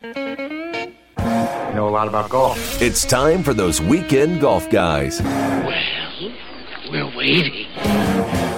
You 0.00 0.14
know 1.74 1.88
a 1.88 1.90
lot 1.90 2.06
about 2.06 2.30
golf. 2.30 2.80
It's 2.80 3.04
time 3.04 3.42
for 3.42 3.52
those 3.52 3.80
weekend 3.80 4.40
golf 4.40 4.70
guys 4.70 5.20
Well, 5.20 5.72
we're 6.88 7.16
waiting. 7.16 7.66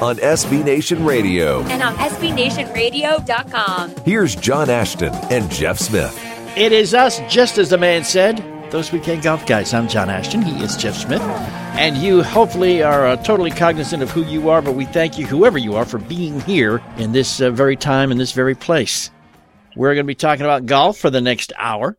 on 0.03 0.17
SB 0.19 0.63
Nation 0.63 1.03
Radio. 1.03 1.63
and 1.63 1.83
on 1.83 1.95
SBNationRadio.com. 1.97 3.95
Here's 4.05 4.37
John 4.37 4.69
Ashton 4.69 5.15
and 5.31 5.51
Jeff 5.51 5.79
Smith. 5.79 6.15
It 6.59 6.73
is 6.73 6.93
us, 6.93 7.21
just 7.33 7.57
as 7.57 7.71
the 7.71 7.79
man 7.79 8.05
said. 8.05 8.45
Those 8.71 8.93
weekend 8.93 9.23
golf 9.23 9.47
guys. 9.47 9.73
I'm 9.73 9.89
John 9.89 10.11
Ashton. 10.11 10.43
He 10.43 10.63
is 10.63 10.77
Jeff 10.77 10.95
Smith. 10.95 11.23
And 11.23 11.97
you 11.97 12.23
hopefully 12.23 12.83
are 12.83 13.07
uh, 13.07 13.17
totally 13.17 13.51
cognizant 13.51 14.03
of 14.03 14.11
who 14.11 14.25
you 14.27 14.51
are, 14.51 14.61
but 14.61 14.75
we 14.75 14.85
thank 14.85 15.17
you, 15.19 15.25
whoever 15.27 15.57
you 15.57 15.75
are, 15.75 15.87
for 15.87 15.97
being 15.99 16.39
here 16.43 16.83
in 16.99 17.13
this 17.13 17.41
uh, 17.41 17.51
very 17.51 17.77
time, 17.77 18.13
in 18.13 18.19
this 18.19 18.33
very 18.33 18.55
place. 18.55 19.11
We're 19.77 19.95
going 19.95 20.05
to 20.05 20.11
be 20.11 20.15
talking 20.15 20.45
about 20.45 20.67
golf 20.67 20.99
for 20.99 21.11
the 21.11 21.21
next 21.21 21.53
hour 21.57 21.97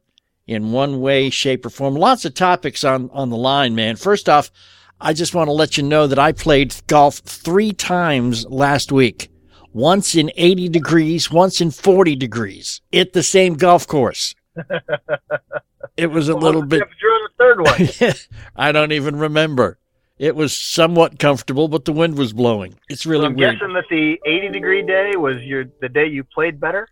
in 0.48 0.72
one 0.72 1.00
way, 1.00 1.30
shape, 1.30 1.66
or 1.66 1.70
form. 1.70 1.96
Lots 1.96 2.26
of 2.26 2.34
topics 2.34 2.84
on, 2.84 3.10
on 3.14 3.30
the 3.30 3.38
line, 3.38 3.76
man. 3.76 3.96
First 3.96 4.28
off, 4.28 4.52
I 5.00 5.14
just 5.14 5.34
want 5.34 5.48
to 5.48 5.54
let 5.54 5.78
you 5.78 5.84
know 5.84 6.08
that 6.08 6.20
I 6.20 6.32
played 6.32 6.76
golf 6.88 7.20
three 7.20 7.74
times 7.74 8.46
last 8.48 8.92
week. 8.92 9.30
Once 9.74 10.16
in 10.16 10.32
80 10.36 10.70
degrees, 10.70 11.32
once 11.32 11.62
in 11.62 11.72
40 11.72 12.16
degrees 12.16 12.82
at 12.92 13.14
the 13.14 13.24
same 13.24 13.54
golf 13.54 13.88
course. 13.88 14.36
it 15.96 16.08
was 16.08 16.28
a 16.28 16.36
little 16.36 16.66
bit, 16.66 16.84
you're 17.02 17.12
on 17.12 17.30
the 17.30 17.34
third 17.38 18.02
one. 18.02 18.14
I 18.56 18.72
don't 18.74 18.92
even 18.92 19.16
remember. 19.16 19.78
It 20.20 20.36
was 20.36 20.56
somewhat 20.56 21.18
comfortable, 21.18 21.68
but 21.68 21.86
the 21.86 21.94
wind 21.94 22.16
was 22.16 22.32
blowing. 22.32 22.76
It's 22.90 23.08
really 23.08 23.26
I'm 23.26 23.36
weird. 23.36 23.60
guessing 23.60 23.74
that 23.74 23.86
the 23.90 24.20
80 24.24 24.50
degree 24.50 24.84
day 24.84 25.14
was 25.16 25.42
your 25.42 25.66
the 25.80 25.90
day 25.90 26.06
you 26.06 26.24
played 26.24 26.60
better. 26.60 26.88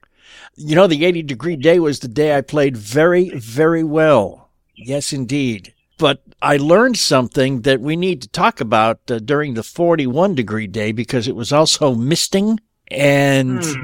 You 0.56 0.76
know, 0.76 0.88
the 0.88 1.06
80 1.06 1.24
degree 1.24 1.56
day 1.56 1.80
was 1.80 2.00
the 2.00 2.08
day 2.08 2.36
I 2.36 2.42
played 2.42 2.76
very, 2.78 3.30
very 3.30 3.84
well. 3.84 4.50
Yes, 4.76 5.14
indeed. 5.14 5.74
But 5.98 6.24
I 6.42 6.58
learned 6.58 6.98
something 6.98 7.62
that 7.62 7.82
we 7.82 7.96
need 7.96 8.22
to 8.22 8.30
talk 8.30 8.62
about 8.62 9.00
uh, 9.12 9.20
during 9.20 9.54
the 9.54 9.64
41 9.64 10.36
degree 10.36 10.68
day 10.68 10.92
because 10.94 11.28
it 11.28 11.36
was 11.36 11.52
also 11.52 11.94
misting. 11.96 12.60
And 12.90 13.64
Hmm. 13.64 13.84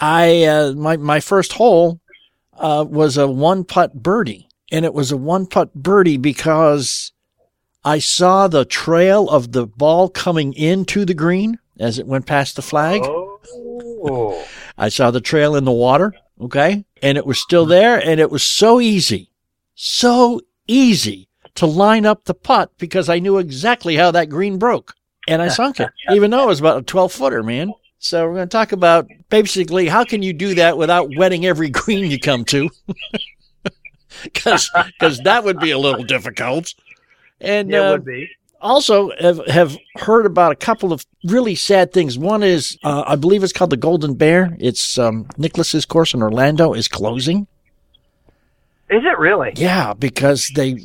I, 0.00 0.44
uh, 0.44 0.72
my, 0.72 0.96
my 0.96 1.20
first 1.20 1.54
hole, 1.54 2.00
uh, 2.58 2.84
was 2.88 3.16
a 3.16 3.26
one 3.26 3.64
putt 3.64 3.94
birdie. 3.94 4.48
And 4.72 4.84
it 4.84 4.94
was 4.94 5.12
a 5.12 5.16
one 5.16 5.46
putt 5.46 5.74
birdie 5.74 6.16
because 6.16 7.12
I 7.84 7.98
saw 7.98 8.48
the 8.48 8.64
trail 8.64 9.28
of 9.28 9.52
the 9.52 9.66
ball 9.66 10.08
coming 10.08 10.52
into 10.54 11.04
the 11.04 11.14
green 11.14 11.58
as 11.78 11.98
it 11.98 12.06
went 12.06 12.26
past 12.26 12.56
the 12.56 12.62
flag. 12.62 13.02
Oh. 13.04 14.44
I 14.78 14.88
saw 14.88 15.10
the 15.10 15.20
trail 15.20 15.56
in 15.56 15.64
the 15.64 15.72
water, 15.72 16.14
okay? 16.40 16.84
And 17.02 17.16
it 17.18 17.26
was 17.26 17.40
still 17.40 17.66
there 17.66 17.98
and 17.98 18.20
it 18.20 18.30
was 18.30 18.42
so 18.42 18.80
easy, 18.80 19.30
so 19.74 20.40
easy 20.66 21.28
to 21.54 21.66
line 21.66 22.04
up 22.06 22.24
the 22.24 22.34
putt 22.34 22.70
because 22.78 23.08
I 23.08 23.18
knew 23.18 23.38
exactly 23.38 23.96
how 23.96 24.10
that 24.10 24.28
green 24.28 24.58
broke. 24.58 24.94
And 25.28 25.42
I 25.42 25.48
sunk 25.48 25.80
it, 25.80 25.90
even 26.12 26.30
though 26.30 26.44
it 26.44 26.48
was 26.48 26.60
about 26.60 26.78
a 26.78 26.82
12 26.82 27.12
footer, 27.12 27.42
man. 27.42 27.72
So 27.98 28.26
we're 28.26 28.34
going 28.34 28.48
to 28.48 28.52
talk 28.52 28.72
about 28.72 29.08
basically 29.30 29.88
how 29.88 30.04
can 30.04 30.22
you 30.22 30.32
do 30.32 30.54
that 30.54 30.78
without 30.78 31.10
wetting 31.16 31.46
every 31.46 31.70
green 31.70 32.10
you 32.10 32.18
come 32.18 32.44
to? 32.46 32.70
Because 34.22 34.70
cause 34.98 35.18
that 35.24 35.44
would 35.44 35.58
be 35.58 35.72
a 35.72 35.78
little 35.78 36.02
difficult. 36.02 36.72
And 37.40 37.70
Yeah, 37.70 37.80
it 37.82 37.86
uh, 37.86 37.92
would 37.92 38.04
be. 38.04 38.30
Also 38.66 39.12
have, 39.20 39.46
have 39.46 39.78
heard 39.94 40.26
about 40.26 40.50
a 40.50 40.56
couple 40.56 40.92
of 40.92 41.06
really 41.24 41.54
sad 41.54 41.92
things. 41.92 42.18
One 42.18 42.42
is, 42.42 42.76
uh, 42.82 43.04
I 43.06 43.14
believe 43.14 43.44
it's 43.44 43.52
called 43.52 43.70
the 43.70 43.76
Golden 43.76 44.14
Bear. 44.14 44.56
It's 44.58 44.98
um, 44.98 45.28
Nicklaus's 45.38 45.86
course 45.86 46.12
in 46.14 46.20
Orlando 46.20 46.72
is 46.72 46.88
closing. 46.88 47.46
Is 48.90 49.04
it 49.04 49.18
really? 49.20 49.52
Yeah, 49.54 49.94
because 49.94 50.50
they 50.56 50.84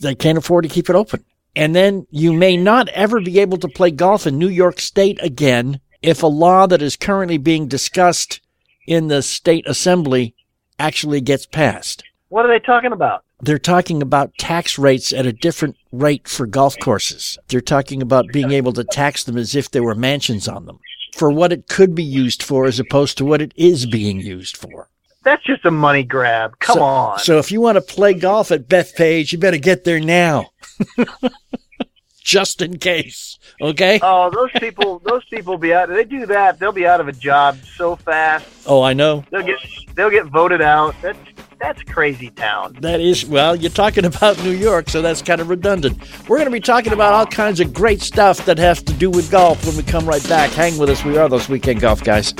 they 0.00 0.16
can't 0.16 0.36
afford 0.36 0.64
to 0.64 0.68
keep 0.68 0.90
it 0.90 0.96
open. 0.96 1.24
And 1.54 1.76
then 1.76 2.08
you 2.10 2.32
may 2.32 2.56
not 2.56 2.88
ever 2.88 3.20
be 3.20 3.38
able 3.38 3.58
to 3.58 3.68
play 3.68 3.92
golf 3.92 4.26
in 4.26 4.36
New 4.36 4.48
York 4.48 4.80
State 4.80 5.18
again 5.22 5.78
if 6.02 6.24
a 6.24 6.26
law 6.26 6.66
that 6.66 6.82
is 6.82 6.96
currently 6.96 7.38
being 7.38 7.68
discussed 7.68 8.40
in 8.88 9.06
the 9.06 9.22
state 9.22 9.64
assembly 9.68 10.34
actually 10.76 11.20
gets 11.20 11.46
passed. 11.46 12.02
What 12.30 12.44
are 12.44 12.48
they 12.48 12.64
talking 12.64 12.90
about? 12.90 13.24
They're 13.42 13.58
talking 13.58 14.00
about 14.00 14.32
tax 14.38 14.78
rates 14.78 15.12
at 15.12 15.26
a 15.26 15.32
different 15.32 15.76
rate 15.90 16.28
for 16.28 16.46
golf 16.46 16.76
courses. 16.80 17.38
They're 17.48 17.60
talking 17.60 18.00
about 18.00 18.28
being 18.32 18.52
able 18.52 18.72
to 18.74 18.84
tax 18.84 19.24
them 19.24 19.36
as 19.36 19.56
if 19.56 19.70
there 19.70 19.82
were 19.82 19.96
mansions 19.96 20.46
on 20.46 20.66
them 20.66 20.78
for 21.16 21.30
what 21.30 21.52
it 21.52 21.68
could 21.68 21.94
be 21.94 22.04
used 22.04 22.42
for 22.42 22.66
as 22.66 22.78
opposed 22.78 23.18
to 23.18 23.24
what 23.24 23.42
it 23.42 23.52
is 23.56 23.84
being 23.84 24.20
used 24.20 24.56
for. 24.56 24.88
That's 25.24 25.42
just 25.44 25.64
a 25.64 25.70
money 25.70 26.04
grab. 26.04 26.58
Come 26.60 26.74
so, 26.74 26.82
on. 26.82 27.18
So 27.18 27.38
if 27.38 27.52
you 27.52 27.60
want 27.60 27.76
to 27.76 27.82
play 27.82 28.14
golf 28.14 28.50
at 28.50 28.68
Bethpage, 28.68 29.32
you 29.32 29.38
better 29.38 29.58
get 29.58 29.84
there 29.84 30.00
now. 30.00 30.50
Just 32.24 32.62
in 32.62 32.78
case. 32.78 33.38
Okay? 33.60 33.98
oh, 34.00 34.30
those 34.30 34.50
people, 34.52 35.00
those 35.00 35.24
people 35.24 35.58
be 35.58 35.74
out. 35.74 35.88
They 35.88 36.04
do 36.04 36.24
that, 36.26 36.58
they'll 36.58 36.72
be 36.72 36.86
out 36.86 37.00
of 37.00 37.08
a 37.08 37.12
job 37.12 37.58
so 37.76 37.96
fast. 37.96 38.46
Oh, 38.66 38.82
I 38.82 38.92
know. 38.92 39.24
They'll 39.30 39.42
get, 39.42 39.58
they'll 39.94 40.10
get 40.10 40.26
voted 40.26 40.62
out. 40.62 40.94
That's 41.02 41.18
that's 41.62 41.82
crazy 41.84 42.28
town. 42.30 42.76
That 42.80 43.00
is, 43.00 43.24
well, 43.24 43.54
you're 43.54 43.70
talking 43.70 44.04
about 44.04 44.42
New 44.42 44.50
York, 44.50 44.90
so 44.90 45.00
that's 45.00 45.22
kind 45.22 45.40
of 45.40 45.48
redundant. 45.48 45.96
We're 46.28 46.38
going 46.38 46.46
to 46.46 46.50
be 46.50 46.60
talking 46.60 46.92
about 46.92 47.14
all 47.14 47.26
kinds 47.26 47.60
of 47.60 47.72
great 47.72 48.02
stuff 48.02 48.44
that 48.46 48.58
has 48.58 48.82
to 48.82 48.92
do 48.92 49.08
with 49.08 49.30
golf 49.30 49.64
when 49.64 49.76
we 49.76 49.84
come 49.84 50.04
right 50.04 50.26
back. 50.28 50.50
Hang 50.50 50.76
with 50.76 50.90
us. 50.90 51.04
We 51.04 51.16
are 51.18 51.28
those 51.28 51.48
weekend 51.48 51.80
golf 51.80 52.02
guys. 52.02 52.34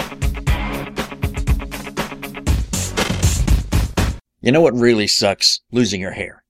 You 4.40 4.50
know 4.50 4.60
what 4.60 4.74
really 4.74 5.06
sucks? 5.06 5.60
Losing 5.70 6.00
your 6.00 6.10
hair. 6.10 6.42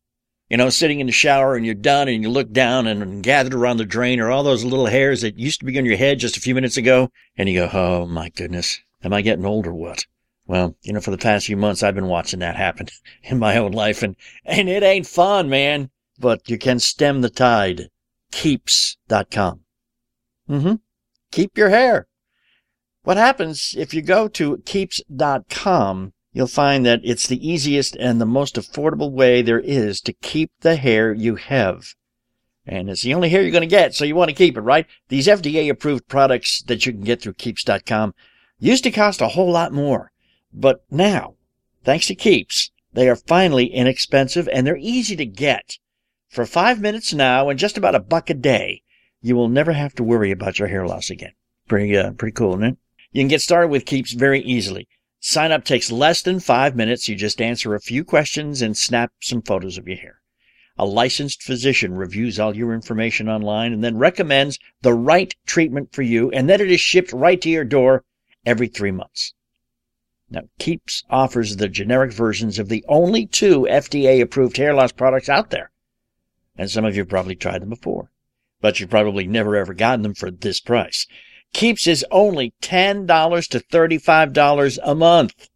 You 0.49 0.57
know, 0.57 0.71
sitting 0.71 1.01
in 1.01 1.07
the 1.07 1.13
shower 1.13 1.57
and 1.57 1.67
you're 1.67 1.75
done 1.75 2.09
and 2.09 2.23
you 2.23 2.31
look 2.31 2.53
down 2.53 2.87
and, 2.87 3.23
gathered 3.23 3.55
around 3.55 3.77
the 3.77 3.85
drain 3.85 4.19
are 4.19 4.31
all 4.31 4.43
those 4.43 4.65
little 4.65 4.87
hairs 4.87 5.21
that 5.21 5.39
used 5.39 5.61
to 5.61 5.67
be 5.67 5.79
on 5.79 5.85
your 5.85 5.97
head 5.97 6.19
just 6.19 6.39
a 6.39 6.41
few 6.41 6.55
minutes 6.55 6.79
ago. 6.79 7.11
And 7.37 7.49
you 7.49 7.61
go, 7.61 7.71
oh 7.73 8.07
my 8.07 8.31
goodness, 8.31 8.81
am 9.05 9.13
I 9.13 9.21
getting 9.21 9.45
old 9.45 9.67
or 9.67 9.75
what? 9.75 10.07
Well, 10.47 10.77
you 10.83 10.93
know, 10.93 11.01
for 11.01 11.11
the 11.11 11.19
past 11.19 11.47
few 11.47 11.57
months, 11.57 11.83
I've 11.83 11.95
been 11.95 12.07
watching 12.07 12.41
that 12.41 12.57
happen 12.57 12.89
in 13.23 13.39
my 13.39 13.57
own 13.57 13.73
life 13.73 14.03
and, 14.03 14.17
and 14.45 14.69
it 14.69 14.83
ain't 14.83 15.07
fun, 15.07 15.49
man. 15.49 15.91
But 16.19 16.49
you 16.49 16.59
can 16.59 16.79
stem 16.79 17.21
the 17.21 17.31
tide. 17.31 17.89
Keeps.com. 18.33 19.61
Mm-hmm. 20.49 20.75
Keep 21.31 21.57
your 21.57 21.71
hair. 21.71 22.07
What 23.05 23.17
happens 23.17 23.75
if 23.77 23.93
you 23.93 24.03
go 24.03 24.29
to 24.29 24.59
keeps.com, 24.59 26.13
you'll 26.33 26.47
find 26.47 26.87
that 26.87 27.01
it's 27.03 27.27
the 27.27 27.49
easiest 27.49 27.97
and 27.97 28.21
the 28.21 28.27
most 28.27 28.55
affordable 28.55 29.11
way 29.11 29.43
there 29.43 29.59
is 29.59 30.01
to 30.03 30.13
keep 30.13 30.53
the 30.61 30.77
hair 30.77 31.13
you 31.13 31.37
have. 31.37 31.95
And 32.65 32.89
it's 32.89 33.03
the 33.03 33.15
only 33.15 33.29
hair 33.29 33.43
you're 33.43 33.51
going 33.51 33.63
to 33.63 33.67
get, 33.67 33.95
so 33.95 34.05
you 34.05 34.15
want 34.15 34.29
to 34.29 34.37
keep 34.37 34.57
it, 34.57 34.61
right? 34.61 34.87
These 35.09 35.27
FDA 35.27 35.69
approved 35.69 36.07
products 36.07 36.63
that 36.63 36.87
you 36.87 36.93
can 36.93 37.03
get 37.03 37.21
through 37.21 37.35
keeps.com 37.35 38.15
used 38.61 38.85
to 38.85 38.93
cost 38.93 39.21
a 39.21 39.29
whole 39.29 39.51
lot 39.51 39.73
more. 39.73 40.12
But 40.53 40.85
now, 40.91 41.37
thanks 41.83 42.09
to 42.09 42.15
Keeps, 42.15 42.71
they 42.93 43.09
are 43.09 43.17
finally 43.17 43.67
inexpensive 43.67 44.49
and 44.53 44.67
they're 44.67 44.77
easy 44.77 45.17
to 45.17 45.25
get. 45.25 45.79
For 46.29 46.45
five 46.45 46.81
minutes 46.81 47.15
now 47.15 47.49
and 47.49 47.59
just 47.59 47.79
about 47.79 47.95
a 47.95 48.01
buck 48.01 48.29
a 48.31 48.35
day, 48.35 48.83
you 49.21 49.35
will 49.35 49.49
never 49.49 49.73
have 49.73 49.95
to 49.95 50.05
worry 50.05 50.31
about 50.31 50.59
your 50.59 50.69
hair 50.69 50.87
loss 50.87 51.11
again. 51.11 51.33
Pretty, 51.69 51.97
uh, 51.97 52.13
pretty 52.13 52.35
cool, 52.35 52.63
it? 52.63 52.77
You 53.13 53.23
can 53.23 53.29
get 53.29 53.41
started 53.41 53.69
with 53.69 53.87
Keeps 53.87 54.13
very 54.13 54.41
easily. 54.41 54.89
Sign 55.21 55.53
up 55.53 55.65
takes 55.65 55.93
less 55.93 56.21
than 56.21 56.41
five 56.41 56.75
minutes. 56.75 57.09
You 57.09 57.15
just 57.15 57.41
answer 57.41 57.75
a 57.75 57.81
few 57.81 58.05
questions 58.05 58.61
and 58.61 58.77
snap 58.77 59.13
some 59.21 59.41
photos 59.41 59.79
of 59.79 59.87
your 59.87 59.99
hair. 59.99 60.21
A 60.77 60.85
licensed 60.85 61.43
physician 61.43 61.95
reviews 61.95 62.41
all 62.41 62.57
your 62.57 62.75
information 62.75 63.29
online 63.29 63.73
and 63.73 63.85
then 63.85 63.99
recommends 63.99 64.59
the 64.81 64.95
right 64.95 65.35
treatment 65.47 65.93
for 65.93 66.03
you, 66.03 66.31
and 66.31 66.49
then 66.49 66.61
it 66.61 66.71
is 66.71 66.81
shipped 66.81 67.13
right 67.13 67.41
to 67.41 67.51
your 67.51 67.65
door 67.65 68.05
every 68.45 68.69
three 68.69 68.91
months. 68.91 69.35
Now, 70.33 70.45
Keeps 70.59 71.05
offers 71.11 71.57
the 71.57 71.69
generic 71.69 72.11
versions 72.11 72.59
of 72.59 72.71
the 72.71 72.83
only 72.89 73.27
two 73.27 73.67
FDA 73.71 74.23
approved 74.23 74.57
hair 74.57 74.73
loss 74.73 74.91
products 74.91 75.29
out 75.29 75.51
there. 75.51 75.71
And 76.57 76.71
some 76.71 76.87
of 76.87 76.97
you 76.97 77.03
have 77.03 77.11
probably 77.11 77.35
tried 77.35 77.61
them 77.61 77.69
before, 77.69 78.11
but 78.63 78.81
you've 78.81 78.89
probably 78.89 79.27
never 79.27 79.57
ever 79.57 79.75
gotten 79.75 80.01
them 80.01 80.15
for 80.15 80.31
this 80.31 80.59
price. 80.59 81.07
Keeps 81.53 81.87
is 81.87 82.07
only 82.11 82.55
$10 82.63 83.49
to 83.49 83.61
$35 83.61 84.79
a 84.83 84.95
month. 84.95 85.51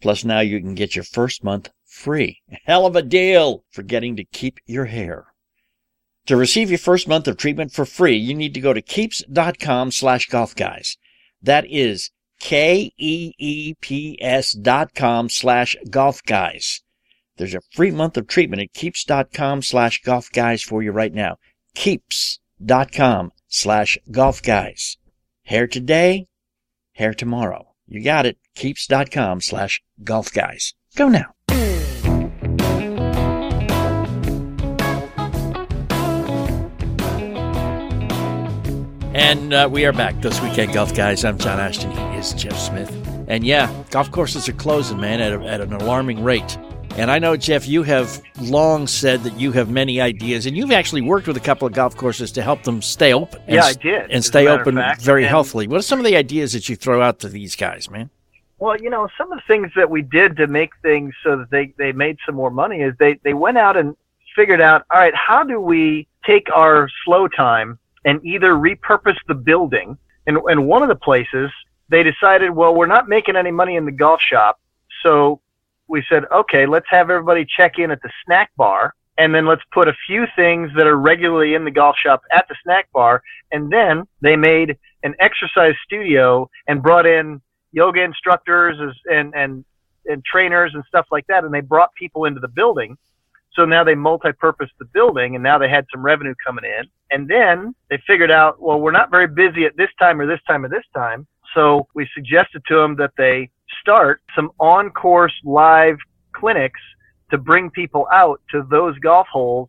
Plus 0.00 0.24
now 0.24 0.38
you 0.38 0.60
can 0.60 0.76
get 0.76 0.94
your 0.94 1.02
first 1.02 1.42
month 1.42 1.70
free. 1.84 2.42
Hell 2.64 2.86
of 2.86 2.94
a 2.94 3.02
deal 3.02 3.64
for 3.72 3.82
getting 3.82 4.14
to 4.14 4.24
keep 4.24 4.60
your 4.66 4.84
hair. 4.84 5.26
To 6.26 6.36
receive 6.36 6.70
your 6.70 6.78
first 6.78 7.08
month 7.08 7.26
of 7.26 7.38
treatment 7.38 7.72
for 7.72 7.84
free, 7.84 8.16
you 8.16 8.34
need 8.34 8.54
to 8.54 8.60
go 8.60 8.72
to 8.72 8.82
keeps.com 8.82 9.90
slash 9.90 10.28
golf 10.28 10.54
guys. 10.54 10.96
That 11.42 11.66
is 11.68 12.12
K-E-E-P-S 12.40 12.92
dot 14.52 14.94
com 14.94 15.28
slash 15.28 15.76
golf 15.90 16.22
guys. 16.24 16.82
There's 17.36 17.54
a 17.54 17.60
free 17.72 17.90
month 17.90 18.16
of 18.16 18.26
treatment 18.26 18.62
at 18.62 18.72
keeps.com 18.72 19.62
slash 19.62 20.00
golf 20.02 20.30
guys 20.32 20.62
for 20.62 20.82
you 20.82 20.92
right 20.92 21.12
now. 21.12 21.36
Keeps.com 21.74 23.32
slash 23.48 23.98
golf 24.10 24.42
guys. 24.42 24.96
Hair 25.44 25.66
today, 25.68 26.26
hair 26.92 27.14
tomorrow. 27.14 27.74
You 27.86 28.02
got 28.02 28.26
it. 28.26 28.38
Keeps.com 28.54 29.40
slash 29.42 29.82
golf 30.02 30.32
guys. 30.32 30.74
Go 30.96 31.08
now. 31.08 31.34
And 39.16 39.54
uh, 39.54 39.68
we 39.70 39.86
are 39.86 39.92
back 39.92 40.20
this 40.20 40.40
weekend, 40.42 40.74
Golf 40.74 40.94
Guys. 40.94 41.24
I'm 41.24 41.38
John 41.38 41.58
Ashton 41.58 41.90
is 42.26 42.42
Jeff 42.42 42.58
Smith. 42.58 42.90
And 43.28 43.44
yeah, 43.44 43.72
golf 43.90 44.10
courses 44.10 44.48
are 44.48 44.52
closing, 44.54 44.98
man, 45.00 45.20
at, 45.20 45.32
a, 45.32 45.44
at 45.44 45.60
an 45.60 45.72
alarming 45.72 46.24
rate. 46.24 46.58
And 46.96 47.08
I 47.10 47.18
know, 47.20 47.36
Jeff, 47.36 47.68
you 47.68 47.82
have 47.84 48.20
long 48.40 48.86
said 48.88 49.22
that 49.22 49.38
you 49.38 49.52
have 49.52 49.68
many 49.70 50.00
ideas, 50.00 50.46
and 50.46 50.56
you've 50.56 50.72
actually 50.72 51.02
worked 51.02 51.28
with 51.28 51.36
a 51.36 51.40
couple 51.40 51.68
of 51.68 51.74
golf 51.74 51.96
courses 51.96 52.32
to 52.32 52.42
help 52.42 52.62
them 52.64 52.82
stay 52.82 53.12
open. 53.12 53.40
Yeah, 53.46 53.64
I 53.64 53.74
did, 53.74 54.10
And 54.10 54.24
stay 54.24 54.48
open 54.48 54.74
fact. 54.76 55.02
very 55.02 55.22
And- 55.22 55.30
healthily. 55.30 55.68
What 55.68 55.78
are 55.78 55.82
some 55.82 56.00
of 56.00 56.04
the 56.04 56.16
ideas 56.16 56.52
that 56.54 56.68
you 56.68 56.74
throw 56.74 57.00
out 57.00 57.20
to 57.20 57.28
these 57.28 57.54
guys, 57.54 57.88
man? 57.90 58.10
Well, 58.58 58.76
you 58.80 58.90
know, 58.90 59.06
some 59.18 59.30
of 59.30 59.38
the 59.38 59.44
things 59.46 59.70
that 59.76 59.88
we 59.90 60.02
did 60.02 60.36
to 60.38 60.46
make 60.48 60.70
things 60.82 61.14
so 61.22 61.36
that 61.36 61.50
they, 61.50 61.74
they 61.78 61.92
made 61.92 62.16
some 62.26 62.34
more 62.34 62.50
money 62.50 62.80
is 62.80 62.94
they, 62.98 63.20
they 63.22 63.34
went 63.34 63.58
out 63.58 63.76
and 63.76 63.94
figured 64.34 64.60
out, 64.60 64.82
all 64.90 64.98
right, 64.98 65.14
how 65.14 65.44
do 65.44 65.60
we 65.60 66.08
take 66.24 66.48
our 66.54 66.88
slow 67.04 67.28
time 67.28 67.78
and 68.04 68.24
either 68.24 68.54
repurpose 68.54 69.16
the 69.28 69.34
building? 69.34 69.96
And, 70.26 70.38
and 70.46 70.66
one 70.66 70.82
of 70.82 70.88
the 70.88 70.96
places 70.96 71.50
they 71.88 72.02
decided, 72.02 72.50
well, 72.50 72.74
we're 72.74 72.86
not 72.86 73.08
making 73.08 73.36
any 73.36 73.50
money 73.50 73.76
in 73.76 73.84
the 73.84 73.92
golf 73.92 74.20
shop. 74.20 74.60
So 75.02 75.40
we 75.88 76.04
said, 76.08 76.24
okay, 76.32 76.66
let's 76.66 76.86
have 76.90 77.10
everybody 77.10 77.46
check 77.56 77.78
in 77.78 77.90
at 77.90 78.02
the 78.02 78.10
snack 78.24 78.50
bar. 78.56 78.94
And 79.18 79.34
then 79.34 79.46
let's 79.46 79.62
put 79.72 79.88
a 79.88 79.94
few 80.06 80.26
things 80.36 80.70
that 80.76 80.86
are 80.86 80.96
regularly 80.96 81.54
in 81.54 81.64
the 81.64 81.70
golf 81.70 81.96
shop 81.96 82.22
at 82.32 82.46
the 82.48 82.56
snack 82.62 82.90
bar. 82.92 83.22
And 83.50 83.72
then 83.72 84.04
they 84.20 84.36
made 84.36 84.76
an 85.04 85.14
exercise 85.20 85.74
studio 85.84 86.50
and 86.66 86.82
brought 86.82 87.06
in 87.06 87.40
yoga 87.72 88.02
instructors 88.02 88.76
and, 89.06 89.34
and, 89.34 89.64
and 90.06 90.24
trainers 90.24 90.72
and 90.74 90.84
stuff 90.86 91.06
like 91.10 91.26
that. 91.28 91.44
And 91.44 91.54
they 91.54 91.60
brought 91.60 91.94
people 91.94 92.24
into 92.26 92.40
the 92.40 92.48
building. 92.48 92.98
So 93.54 93.64
now 93.64 93.84
they 93.84 93.94
multi-purposed 93.94 94.74
the 94.78 94.84
building 94.84 95.34
and 95.34 95.42
now 95.42 95.56
they 95.56 95.70
had 95.70 95.86
some 95.90 96.04
revenue 96.04 96.34
coming 96.44 96.64
in. 96.64 96.84
And 97.10 97.26
then 97.26 97.74
they 97.88 97.98
figured 98.06 98.30
out, 98.30 98.60
well, 98.60 98.78
we're 98.78 98.90
not 98.90 99.10
very 99.10 99.28
busy 99.28 99.64
at 99.64 99.76
this 99.78 99.88
time 99.98 100.20
or 100.20 100.26
this 100.26 100.40
time 100.46 100.64
or 100.64 100.68
this 100.68 100.84
time. 100.94 101.26
So 101.54 101.86
we 101.94 102.08
suggested 102.14 102.62
to 102.68 102.76
them 102.76 102.96
that 102.96 103.12
they 103.16 103.50
start 103.80 104.20
some 104.34 104.50
on-course 104.58 105.34
live 105.44 105.96
clinics 106.32 106.80
to 107.30 107.38
bring 107.38 107.70
people 107.70 108.06
out 108.12 108.40
to 108.50 108.66
those 108.70 108.98
golf 108.98 109.26
holes 109.30 109.68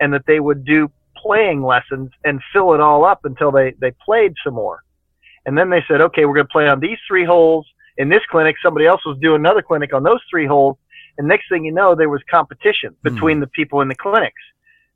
and 0.00 0.12
that 0.12 0.26
they 0.26 0.40
would 0.40 0.64
do 0.64 0.90
playing 1.16 1.62
lessons 1.62 2.10
and 2.24 2.40
fill 2.52 2.74
it 2.74 2.80
all 2.80 3.04
up 3.04 3.24
until 3.24 3.50
they, 3.50 3.74
they 3.80 3.92
played 4.04 4.34
some 4.44 4.54
more. 4.54 4.82
And 5.46 5.56
then 5.56 5.70
they 5.70 5.82
said, 5.88 6.00
okay, 6.00 6.24
we're 6.24 6.34
going 6.34 6.46
to 6.46 6.52
play 6.52 6.68
on 6.68 6.80
these 6.80 6.98
three 7.06 7.24
holes 7.24 7.66
in 7.96 8.08
this 8.08 8.22
clinic. 8.30 8.56
Somebody 8.62 8.86
else 8.86 9.04
was 9.04 9.18
doing 9.20 9.40
another 9.40 9.62
clinic 9.62 9.94
on 9.94 10.02
those 10.02 10.20
three 10.30 10.46
holes. 10.46 10.76
And 11.18 11.28
next 11.28 11.48
thing 11.48 11.64
you 11.64 11.72
know, 11.72 11.94
there 11.94 12.08
was 12.08 12.22
competition 12.30 12.96
hmm. 13.02 13.14
between 13.14 13.40
the 13.40 13.46
people 13.48 13.80
in 13.80 13.88
the 13.88 13.94
clinics. 13.94 14.42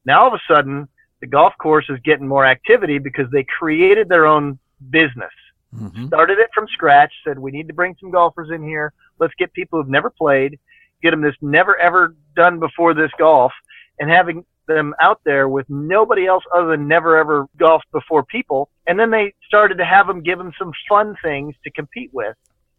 Now 0.04 0.22
all 0.22 0.28
of 0.28 0.34
a 0.34 0.54
sudden, 0.54 0.88
the 1.20 1.26
golf 1.26 1.54
course 1.58 1.86
is 1.88 1.98
getting 2.04 2.28
more 2.28 2.44
activity 2.44 2.98
because 2.98 3.30
they 3.30 3.44
created 3.44 4.08
their 4.08 4.26
own 4.26 4.58
business. 4.90 5.32
Mm-hmm. 5.76 6.06
Started 6.06 6.38
it 6.38 6.50
from 6.54 6.66
scratch, 6.68 7.12
said 7.24 7.38
we 7.38 7.50
need 7.50 7.68
to 7.68 7.74
bring 7.74 7.96
some 8.00 8.10
golfers 8.10 8.50
in 8.50 8.62
here. 8.62 8.92
Let's 9.18 9.34
get 9.38 9.52
people 9.52 9.80
who've 9.80 9.88
never 9.90 10.10
played, 10.10 10.58
get 11.02 11.10
them 11.10 11.20
this 11.20 11.34
never 11.40 11.78
ever 11.78 12.14
done 12.36 12.58
before 12.60 12.94
this 12.94 13.10
golf, 13.18 13.52
and 13.98 14.10
having 14.10 14.44
them 14.66 14.94
out 15.00 15.20
there 15.24 15.48
with 15.48 15.68
nobody 15.68 16.26
else 16.26 16.42
other 16.54 16.68
than 16.68 16.88
never 16.88 17.16
ever 17.16 17.46
golfed 17.56 17.90
before 17.92 18.24
people. 18.24 18.70
And 18.86 18.98
then 18.98 19.10
they 19.10 19.34
started 19.46 19.78
to 19.78 19.84
have 19.84 20.06
them 20.06 20.22
give 20.22 20.38
them 20.38 20.52
some 20.58 20.72
fun 20.88 21.16
things 21.22 21.54
to 21.64 21.70
compete 21.70 22.10
with. 22.12 22.36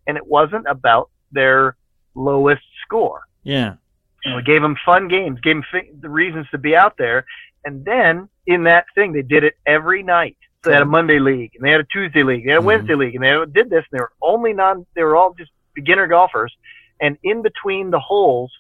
And 0.08 0.18
it 0.18 0.26
wasn't 0.26 0.66
about 0.68 1.10
their 1.32 1.76
lowest 2.16 2.64
score. 2.84 3.22
Yeah. 3.44 3.76
And 4.24 4.36
we 4.36 4.42
gave 4.42 4.62
them 4.62 4.76
fun 4.84 5.08
games, 5.08 5.40
gave 5.42 5.58
them 5.58 5.66
the 6.02 6.10
reasons 6.10 6.48
to 6.52 6.58
be 6.58 6.76
out 6.76 6.98
there. 6.98 7.26
And 7.64 7.86
then 7.86 8.30
in 8.48 8.64
that 8.64 8.86
thing, 8.96 9.14
they 9.14 9.22
did 9.22 9.44
it 9.44 9.54
every 9.66 10.02
night. 10.02 10.38
They 10.66 10.74
had 10.74 10.82
a 10.82 10.86
Monday 10.86 11.20
league, 11.20 11.52
and 11.56 11.64
they 11.64 11.72
had 11.72 11.82
a 11.82 11.86
Tuesday 11.86 12.24
league, 12.24 12.46
they 12.46 12.52
had 12.52 12.60
a 12.60 12.62
Mhm. 12.62 12.66
Wednesday 12.66 12.96
league, 12.96 13.16
and 13.16 13.24
they 13.24 13.46
did 13.52 13.70
this. 13.70 13.86
And 13.92 14.00
they 14.00 14.02
were 14.02 14.12
only 14.22 14.54
non, 14.54 14.86
they 14.96 15.04
were 15.04 15.16
all 15.16 15.34
just 15.34 15.52
beginner 15.74 16.08
golfers. 16.08 16.56
And 17.00 17.18
in 17.24 17.42
between 17.42 17.92
the 17.92 18.00
holes, 18.00 18.52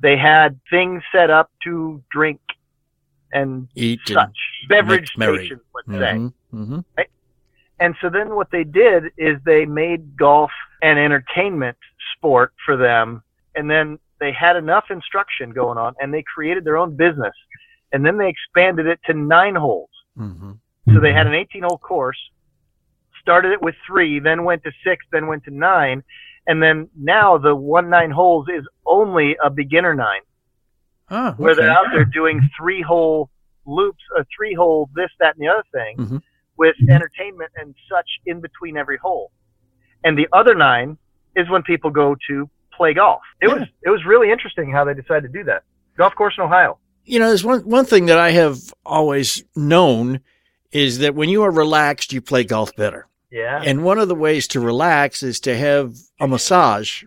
they 0.00 0.16
had 0.16 0.58
things 0.70 1.02
set 1.12 1.30
up 1.30 1.50
to 1.64 2.02
drink 2.10 2.40
and 3.32 3.68
Eat 3.74 4.00
and 4.08 4.14
such 4.14 4.66
beverage 4.68 5.10
stations, 5.10 5.60
let's 5.74 5.88
say. 5.88 6.14
Mhm. 6.14 6.32
Mhm. 6.52 6.84
And 7.80 7.96
so 8.00 8.08
then 8.08 8.36
what 8.36 8.50
they 8.50 8.64
did 8.64 9.12
is 9.16 9.38
they 9.44 9.66
made 9.66 10.16
golf 10.16 10.52
an 10.82 10.98
entertainment 10.98 11.76
sport 12.16 12.52
for 12.64 12.76
them. 12.76 13.22
And 13.56 13.68
then 13.68 13.98
they 14.20 14.32
had 14.32 14.56
enough 14.56 14.90
instruction 14.90 15.50
going 15.50 15.78
on 15.78 15.94
and 16.00 16.14
they 16.14 16.22
created 16.22 16.64
their 16.64 16.76
own 16.76 16.96
business. 16.96 17.34
And 17.92 18.06
then 18.06 18.16
they 18.16 18.28
expanded 18.28 18.86
it 18.86 19.00
to 19.06 19.14
nine 19.14 19.56
holes. 19.56 19.90
Mhm. 20.16 20.58
So 20.92 21.00
they 21.00 21.12
had 21.12 21.26
an 21.26 21.34
18 21.34 21.62
hole 21.62 21.78
course, 21.78 22.18
started 23.20 23.52
it 23.52 23.62
with 23.62 23.74
three, 23.86 24.20
then 24.20 24.44
went 24.44 24.62
to 24.64 24.72
six, 24.86 25.04
then 25.12 25.26
went 25.26 25.44
to 25.44 25.50
nine. 25.50 26.02
And 26.46 26.62
then 26.62 26.90
now 26.98 27.38
the 27.38 27.54
one 27.56 27.88
nine 27.88 28.10
holes 28.10 28.48
is 28.54 28.64
only 28.86 29.36
a 29.42 29.48
beginner 29.48 29.94
nine 29.94 30.20
Oh, 31.10 31.32
where 31.38 31.54
they're 31.54 31.70
out 31.70 31.86
there 31.92 32.04
doing 32.04 32.40
three 32.58 32.82
hole 32.82 33.30
loops, 33.66 34.02
a 34.18 34.26
three 34.36 34.52
hole 34.54 34.90
this, 34.94 35.10
that, 35.20 35.36
and 35.36 35.42
the 35.42 35.48
other 35.48 35.64
thing 35.72 35.96
Mhm. 35.96 36.22
with 36.58 36.76
entertainment 36.90 37.50
and 37.56 37.74
such 37.90 38.08
in 38.26 38.40
between 38.40 38.76
every 38.76 38.98
hole. 38.98 39.30
And 40.04 40.18
the 40.18 40.28
other 40.32 40.54
nine 40.54 40.98
is 41.34 41.48
when 41.48 41.62
people 41.62 41.90
go 41.90 42.14
to 42.28 42.50
play 42.76 42.92
golf. 42.92 43.22
It 43.40 43.48
Yeah. 43.48 43.54
was 43.54 43.68
it 43.82 43.90
was 43.90 44.04
really 44.04 44.30
interesting 44.30 44.70
how 44.70 44.84
they 44.84 44.92
decided 44.94 45.32
to 45.32 45.38
do 45.38 45.44
that. 45.44 45.62
Golf 45.96 46.14
course 46.14 46.34
in 46.36 46.44
Ohio. 46.44 46.78
you 47.06 47.18
know, 47.18 47.28
there's 47.28 47.44
one 47.44 47.60
one 47.68 47.84
thing 47.84 48.06
that 48.06 48.18
I 48.18 48.30
have 48.30 48.56
always 48.84 49.44
known 49.54 50.20
is 50.74 50.98
that 50.98 51.14
when 51.14 51.30
you 51.30 51.42
are 51.44 51.50
relaxed, 51.50 52.12
you 52.12 52.20
play 52.20 52.44
golf 52.44 52.74
better. 52.76 53.06
Yeah. 53.30 53.62
And 53.64 53.84
one 53.84 53.98
of 53.98 54.08
the 54.08 54.14
ways 54.14 54.46
to 54.48 54.60
relax 54.60 55.22
is 55.22 55.40
to 55.40 55.56
have 55.56 55.96
a 56.20 56.28
massage 56.28 57.04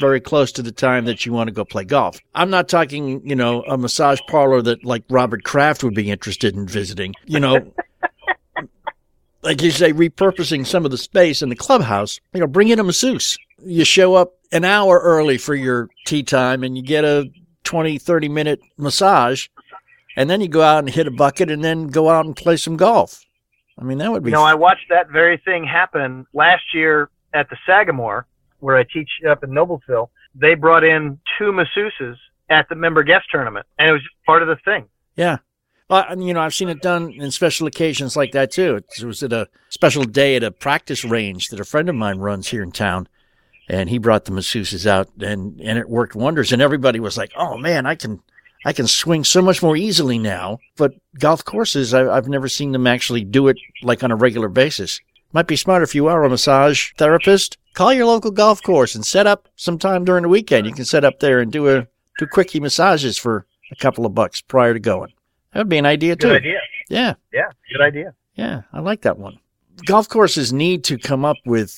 very 0.00 0.20
close 0.20 0.50
to 0.52 0.62
the 0.62 0.72
time 0.72 1.04
that 1.04 1.24
you 1.24 1.32
want 1.32 1.46
to 1.46 1.52
go 1.52 1.64
play 1.64 1.84
golf. 1.84 2.18
I'm 2.34 2.50
not 2.50 2.68
talking, 2.68 3.26
you 3.26 3.36
know, 3.36 3.62
a 3.62 3.78
massage 3.78 4.18
parlor 4.28 4.60
that 4.62 4.84
like 4.84 5.04
Robert 5.08 5.44
Kraft 5.44 5.84
would 5.84 5.94
be 5.94 6.10
interested 6.10 6.54
in 6.56 6.66
visiting. 6.66 7.14
You 7.26 7.38
know, 7.38 7.72
like 9.42 9.62
you 9.62 9.70
say, 9.70 9.92
repurposing 9.92 10.66
some 10.66 10.84
of 10.84 10.90
the 10.90 10.98
space 10.98 11.42
in 11.42 11.48
the 11.48 11.56
clubhouse. 11.56 12.20
You 12.32 12.40
know, 12.40 12.48
bring 12.48 12.68
in 12.68 12.80
a 12.80 12.84
masseuse. 12.84 13.38
You 13.64 13.84
show 13.84 14.14
up 14.14 14.34
an 14.50 14.64
hour 14.64 14.98
early 14.98 15.38
for 15.38 15.54
your 15.54 15.88
tee 16.06 16.24
time 16.24 16.64
and 16.64 16.76
you 16.76 16.82
get 16.82 17.04
a 17.04 17.30
20, 17.62 17.98
30 17.98 18.28
minute 18.28 18.60
massage. 18.76 19.46
And 20.16 20.30
then 20.30 20.40
you 20.40 20.48
go 20.48 20.62
out 20.62 20.78
and 20.78 20.90
hit 20.90 21.06
a 21.06 21.10
bucket 21.10 21.50
and 21.50 21.64
then 21.64 21.88
go 21.88 22.08
out 22.08 22.24
and 22.24 22.36
play 22.36 22.56
some 22.56 22.76
golf. 22.76 23.24
I 23.78 23.82
mean, 23.82 23.98
that 23.98 24.12
would 24.12 24.22
be 24.22 24.30
You 24.30 24.36
know, 24.36 24.44
I 24.44 24.54
watched 24.54 24.88
that 24.90 25.10
very 25.10 25.36
thing 25.38 25.64
happen 25.64 26.26
last 26.32 26.62
year 26.72 27.10
at 27.32 27.50
the 27.50 27.56
Sagamore, 27.66 28.26
where 28.60 28.76
I 28.76 28.84
teach 28.84 29.10
up 29.28 29.42
in 29.42 29.50
Noblesville. 29.50 30.10
They 30.34 30.54
brought 30.54 30.84
in 30.84 31.18
two 31.38 31.52
masseuses 31.52 32.16
at 32.48 32.68
the 32.68 32.74
member 32.74 33.02
guest 33.02 33.26
tournament, 33.30 33.66
and 33.78 33.88
it 33.88 33.92
was 33.92 34.02
just 34.02 34.14
part 34.26 34.42
of 34.42 34.48
the 34.48 34.56
thing. 34.64 34.86
Yeah. 35.16 35.38
Well, 35.88 36.04
and, 36.08 36.26
you 36.26 36.32
know, 36.32 36.40
I've 36.40 36.54
seen 36.54 36.68
it 36.68 36.80
done 36.80 37.12
in 37.12 37.30
special 37.30 37.66
occasions 37.66 38.16
like 38.16 38.32
that 38.32 38.50
too. 38.50 38.76
It 38.76 39.04
was 39.04 39.22
at 39.22 39.32
a 39.32 39.48
special 39.68 40.04
day 40.04 40.36
at 40.36 40.42
a 40.42 40.50
practice 40.50 41.04
range 41.04 41.48
that 41.48 41.60
a 41.60 41.64
friend 41.64 41.88
of 41.88 41.94
mine 41.94 42.18
runs 42.18 42.48
here 42.48 42.62
in 42.62 42.72
town. 42.72 43.08
And 43.68 43.88
he 43.88 43.98
brought 43.98 44.24
the 44.24 44.32
masseuses 44.32 44.86
out 44.86 45.08
and, 45.20 45.60
and 45.60 45.78
it 45.78 45.88
worked 45.88 46.14
wonders. 46.14 46.52
And 46.52 46.60
everybody 46.60 47.00
was 47.00 47.16
like, 47.16 47.32
Oh 47.36 47.56
man, 47.56 47.86
I 47.86 47.94
can, 47.94 48.20
I 48.64 48.72
can 48.72 48.86
swing 48.86 49.24
so 49.24 49.42
much 49.42 49.62
more 49.62 49.76
easily 49.76 50.18
now. 50.18 50.58
But 50.76 50.94
golf 51.18 51.44
courses, 51.44 51.92
I, 51.92 52.08
I've 52.08 52.28
never 52.28 52.48
seen 52.48 52.72
them 52.72 52.86
actually 52.86 53.24
do 53.24 53.48
it 53.48 53.58
like 53.82 54.02
on 54.02 54.10
a 54.10 54.16
regular 54.16 54.48
basis. 54.48 55.00
Might 55.32 55.46
be 55.46 55.56
smart 55.56 55.82
if 55.82 55.94
you 55.94 56.06
are 56.06 56.24
a 56.24 56.30
massage 56.30 56.92
therapist. 56.96 57.58
Call 57.74 57.92
your 57.92 58.06
local 58.06 58.30
golf 58.30 58.62
course 58.62 58.94
and 58.94 59.04
set 59.04 59.26
up 59.26 59.48
sometime 59.56 60.04
during 60.04 60.22
the 60.22 60.28
weekend. 60.28 60.66
You 60.66 60.72
can 60.72 60.84
set 60.84 61.04
up 61.04 61.18
there 61.20 61.40
and 61.40 61.50
do 61.50 61.68
a, 61.68 61.86
do 62.18 62.26
quickie 62.26 62.60
massages 62.60 63.18
for 63.18 63.46
a 63.72 63.76
couple 63.76 64.06
of 64.06 64.14
bucks 64.14 64.40
prior 64.40 64.72
to 64.74 64.80
going. 64.80 65.12
That 65.52 65.60
would 65.60 65.68
be 65.68 65.78
an 65.78 65.86
idea 65.86 66.14
too. 66.16 66.28
Good 66.28 66.36
idea. 66.36 66.60
Yeah, 66.88 67.14
Yeah, 67.32 67.48
good 67.72 67.80
idea. 67.82 68.14
yeah, 68.34 68.62
I 68.72 68.80
like 68.80 69.02
that 69.02 69.18
one. 69.18 69.38
Golf 69.86 70.08
courses 70.08 70.52
need 70.52 70.84
to 70.84 70.98
come 70.98 71.24
up 71.24 71.36
with 71.44 71.74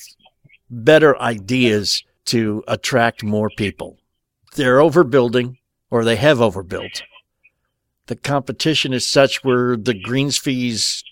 better 0.69 1.19
ideas 1.19 2.03
to 2.25 2.63
attract 2.67 3.23
more 3.23 3.49
people. 3.57 3.97
They're 4.55 4.77
overbuilding 4.79 5.57
or 5.89 6.03
they 6.03 6.15
have 6.15 6.41
overbuilt. 6.41 7.03
The 8.07 8.15
competition 8.15 8.93
is 8.93 9.05
such 9.05 9.43
where 9.43 9.75
the 9.75 9.93
greens 9.93 10.37
fees 10.37 11.03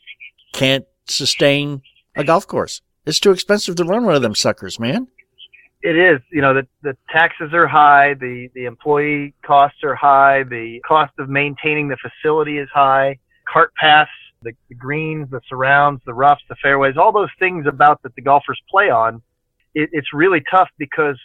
can't 0.54 0.86
sustain 1.08 1.82
a 2.16 2.24
golf 2.24 2.48
course. 2.48 2.82
It's 3.06 3.20
too 3.20 3.32
expensive 3.32 3.76
to 3.76 3.84
run 3.84 4.06
one 4.06 4.16
of 4.16 4.22
them 4.22 4.36
suckers, 4.36 4.80
man. 4.80 5.08
It 5.82 5.98
is. 5.98 6.20
You 6.32 6.42
know, 6.42 6.54
the 6.56 6.68
the 6.82 6.98
taxes 7.12 7.54
are 7.54 7.68
high, 7.68 8.16
the 8.16 8.50
the 8.56 8.66
employee 8.66 9.36
costs 9.46 9.84
are 9.84 9.94
high, 9.94 10.44
the 10.44 10.82
cost 10.88 11.14
of 11.20 11.30
maintaining 11.30 11.90
the 11.90 11.98
facility 11.98 12.58
is 12.58 12.68
high. 12.74 13.20
Cart 13.52 13.72
paths, 13.76 14.10
the, 14.42 14.54
the 14.70 14.76
greens, 14.76 15.30
the 15.30 15.42
surrounds, 15.48 16.02
the 16.06 16.14
roughs, 16.14 16.42
the 16.50 16.56
fairways, 16.56 16.98
all 16.98 17.12
those 17.12 17.30
things 17.38 17.68
about 17.68 18.02
that 18.02 18.16
the 18.16 18.22
golfers 18.22 18.60
play 18.68 18.90
on. 18.90 19.22
It, 19.76 19.90
it's 19.92 20.12
really 20.12 20.42
tough 20.50 20.70
because, 20.80 21.20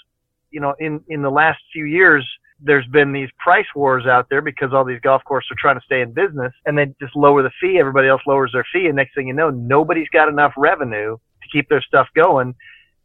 you 0.50 0.60
know, 0.60 0.74
in 0.78 1.00
in 1.08 1.22
the 1.22 1.30
last 1.30 1.60
few 1.72 1.86
years, 1.86 2.28
there's 2.62 2.86
been 2.86 3.12
these 3.12 3.30
price 3.38 3.66
wars 3.74 4.06
out 4.06 4.28
there 4.28 4.42
because 4.42 4.72
all 4.72 4.84
these 4.84 5.00
golf 5.00 5.22
courses 5.24 5.50
are 5.50 5.56
trying 5.58 5.78
to 5.78 5.84
stay 5.84 6.00
in 6.00 6.12
business 6.12 6.52
and 6.66 6.76
they 6.76 6.86
just 7.00 7.16
lower 7.16 7.42
the 7.42 7.50
fee. 7.60 7.78
Everybody 7.78 8.08
else 8.08 8.22
lowers 8.26 8.50
their 8.52 8.66
fee. 8.72 8.86
And 8.86 8.96
next 8.96 9.14
thing 9.14 9.28
you 9.28 9.34
know, 9.34 9.50
nobody's 9.50 10.08
got 10.08 10.28
enough 10.28 10.52
revenue 10.56 11.16
to 11.16 11.48
keep 11.52 11.68
their 11.68 11.82
stuff 11.82 12.08
going. 12.14 12.54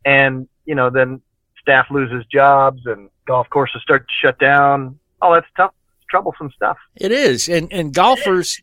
And, 0.06 0.48
you 0.66 0.76
know, 0.76 0.90
then 0.90 1.22
staff 1.62 1.88
loses 1.90 2.26
jobs 2.32 2.82
and 2.86 3.10
golf 3.26 3.50
courses 3.50 3.82
start 3.82 4.08
to 4.08 4.14
shut 4.22 4.40
down. 4.40 5.00
Oh, 5.22 5.34
that's 5.34 5.48
tough, 5.56 5.74
troublesome 6.10 6.52
stuff. 6.56 6.78
It 6.96 7.12
is. 7.12 7.50
And, 7.50 7.72
and 7.72 7.94
golfers, 7.94 8.62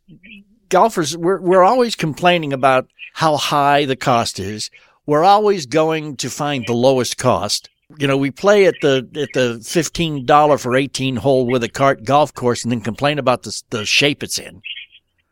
golfers, 0.69 1.17
we're, 1.17 1.41
we're 1.41 1.65
always 1.65 1.97
complaining 1.97 2.53
about 2.53 2.89
how 3.15 3.37
high 3.37 3.85
the 3.85 3.97
cost 3.97 4.39
is. 4.39 4.71
We're 5.07 5.25
always 5.25 5.67
going 5.67 6.17
to 6.19 6.31
find 6.31 6.65
the 6.67 6.75
lowest 6.75 7.19
cost 7.19 7.69
you 7.99 8.07
know, 8.07 8.17
we 8.17 8.31
play 8.31 8.67
at 8.67 8.75
the 8.83 9.09
at 9.17 9.29
the 9.35 9.61
fifteen 9.65 10.25
dollar 10.27 10.59
for 10.59 10.77
eighteen 10.77 11.17
hole 11.17 11.47
with 11.47 11.63
a 11.65 11.69
cart 11.69 12.05
golf 12.05 12.33
course, 12.35 12.63
and 12.65 12.73
then 12.73 12.81
complain 12.81 13.19
about 13.19 13.43
the 13.43 13.63
the 13.71 13.85
shape 13.85 14.23
it's 14.23 14.39
in. 14.39 14.63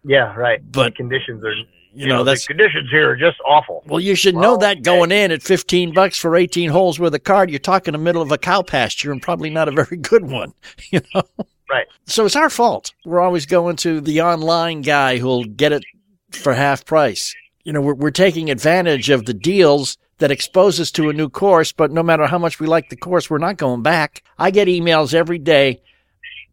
Yeah, 0.04 0.34
right. 0.34 0.60
But 0.72 0.92
the 0.92 0.96
conditions 0.96 1.44
are, 1.44 1.52
you, 1.52 1.64
You 1.92 2.06
know, 2.06 2.24
that's 2.24 2.46
the 2.46 2.54
conditions 2.54 2.88
here 2.90 3.10
are 3.10 3.16
just 3.16 3.36
awful. 3.46 3.82
well, 3.86 4.00
you 4.00 4.14
should 4.14 4.34
know 4.34 4.56
that 4.56 4.82
going 4.82 5.12
in 5.12 5.30
at 5.30 5.42
fifteen 5.42 5.92
bucks 5.92 6.18
for 6.18 6.36
eighteen 6.36 6.70
holes 6.70 6.98
with 6.98 7.14
a 7.14 7.18
cart. 7.18 7.50
You're 7.50 7.58
talking 7.58 7.92
the 7.92 7.98
middle 7.98 8.22
of 8.22 8.32
a 8.32 8.38
cow 8.38 8.62
pasture, 8.62 9.12
and 9.12 9.20
probably 9.20 9.50
not 9.50 9.68
a 9.68 9.72
very 9.72 9.96
good 10.00 10.30
one. 10.30 10.52
You 10.90 11.00
know. 11.14 11.22
Right. 11.70 11.86
So 12.06 12.24
it's 12.24 12.34
our 12.34 12.50
fault. 12.50 12.92
We're 13.04 13.20
always 13.20 13.46
going 13.46 13.76
to 13.76 14.00
the 14.00 14.22
online 14.22 14.82
guy 14.82 15.18
who'll 15.18 15.44
get 15.44 15.70
it 15.72 15.84
for 16.32 16.52
half 16.52 16.84
price. 16.84 17.32
You 17.62 17.72
know, 17.72 17.80
we're, 17.80 17.94
we're 17.94 18.10
taking 18.10 18.50
advantage 18.50 19.08
of 19.10 19.26
the 19.26 19.34
deals 19.34 19.96
that 20.20 20.30
expose 20.30 20.78
us 20.80 20.90
to 20.92 21.08
a 21.10 21.12
new 21.12 21.28
course, 21.28 21.72
but 21.72 21.90
no 21.90 22.02
matter 22.02 22.26
how 22.26 22.38
much 22.38 22.60
we 22.60 22.66
like 22.66 22.88
the 22.88 22.96
course, 22.96 23.28
we're 23.28 23.38
not 23.38 23.56
going 23.56 23.82
back. 23.82 24.22
I 24.38 24.50
get 24.50 24.68
emails 24.68 25.12
every 25.12 25.38
day 25.38 25.82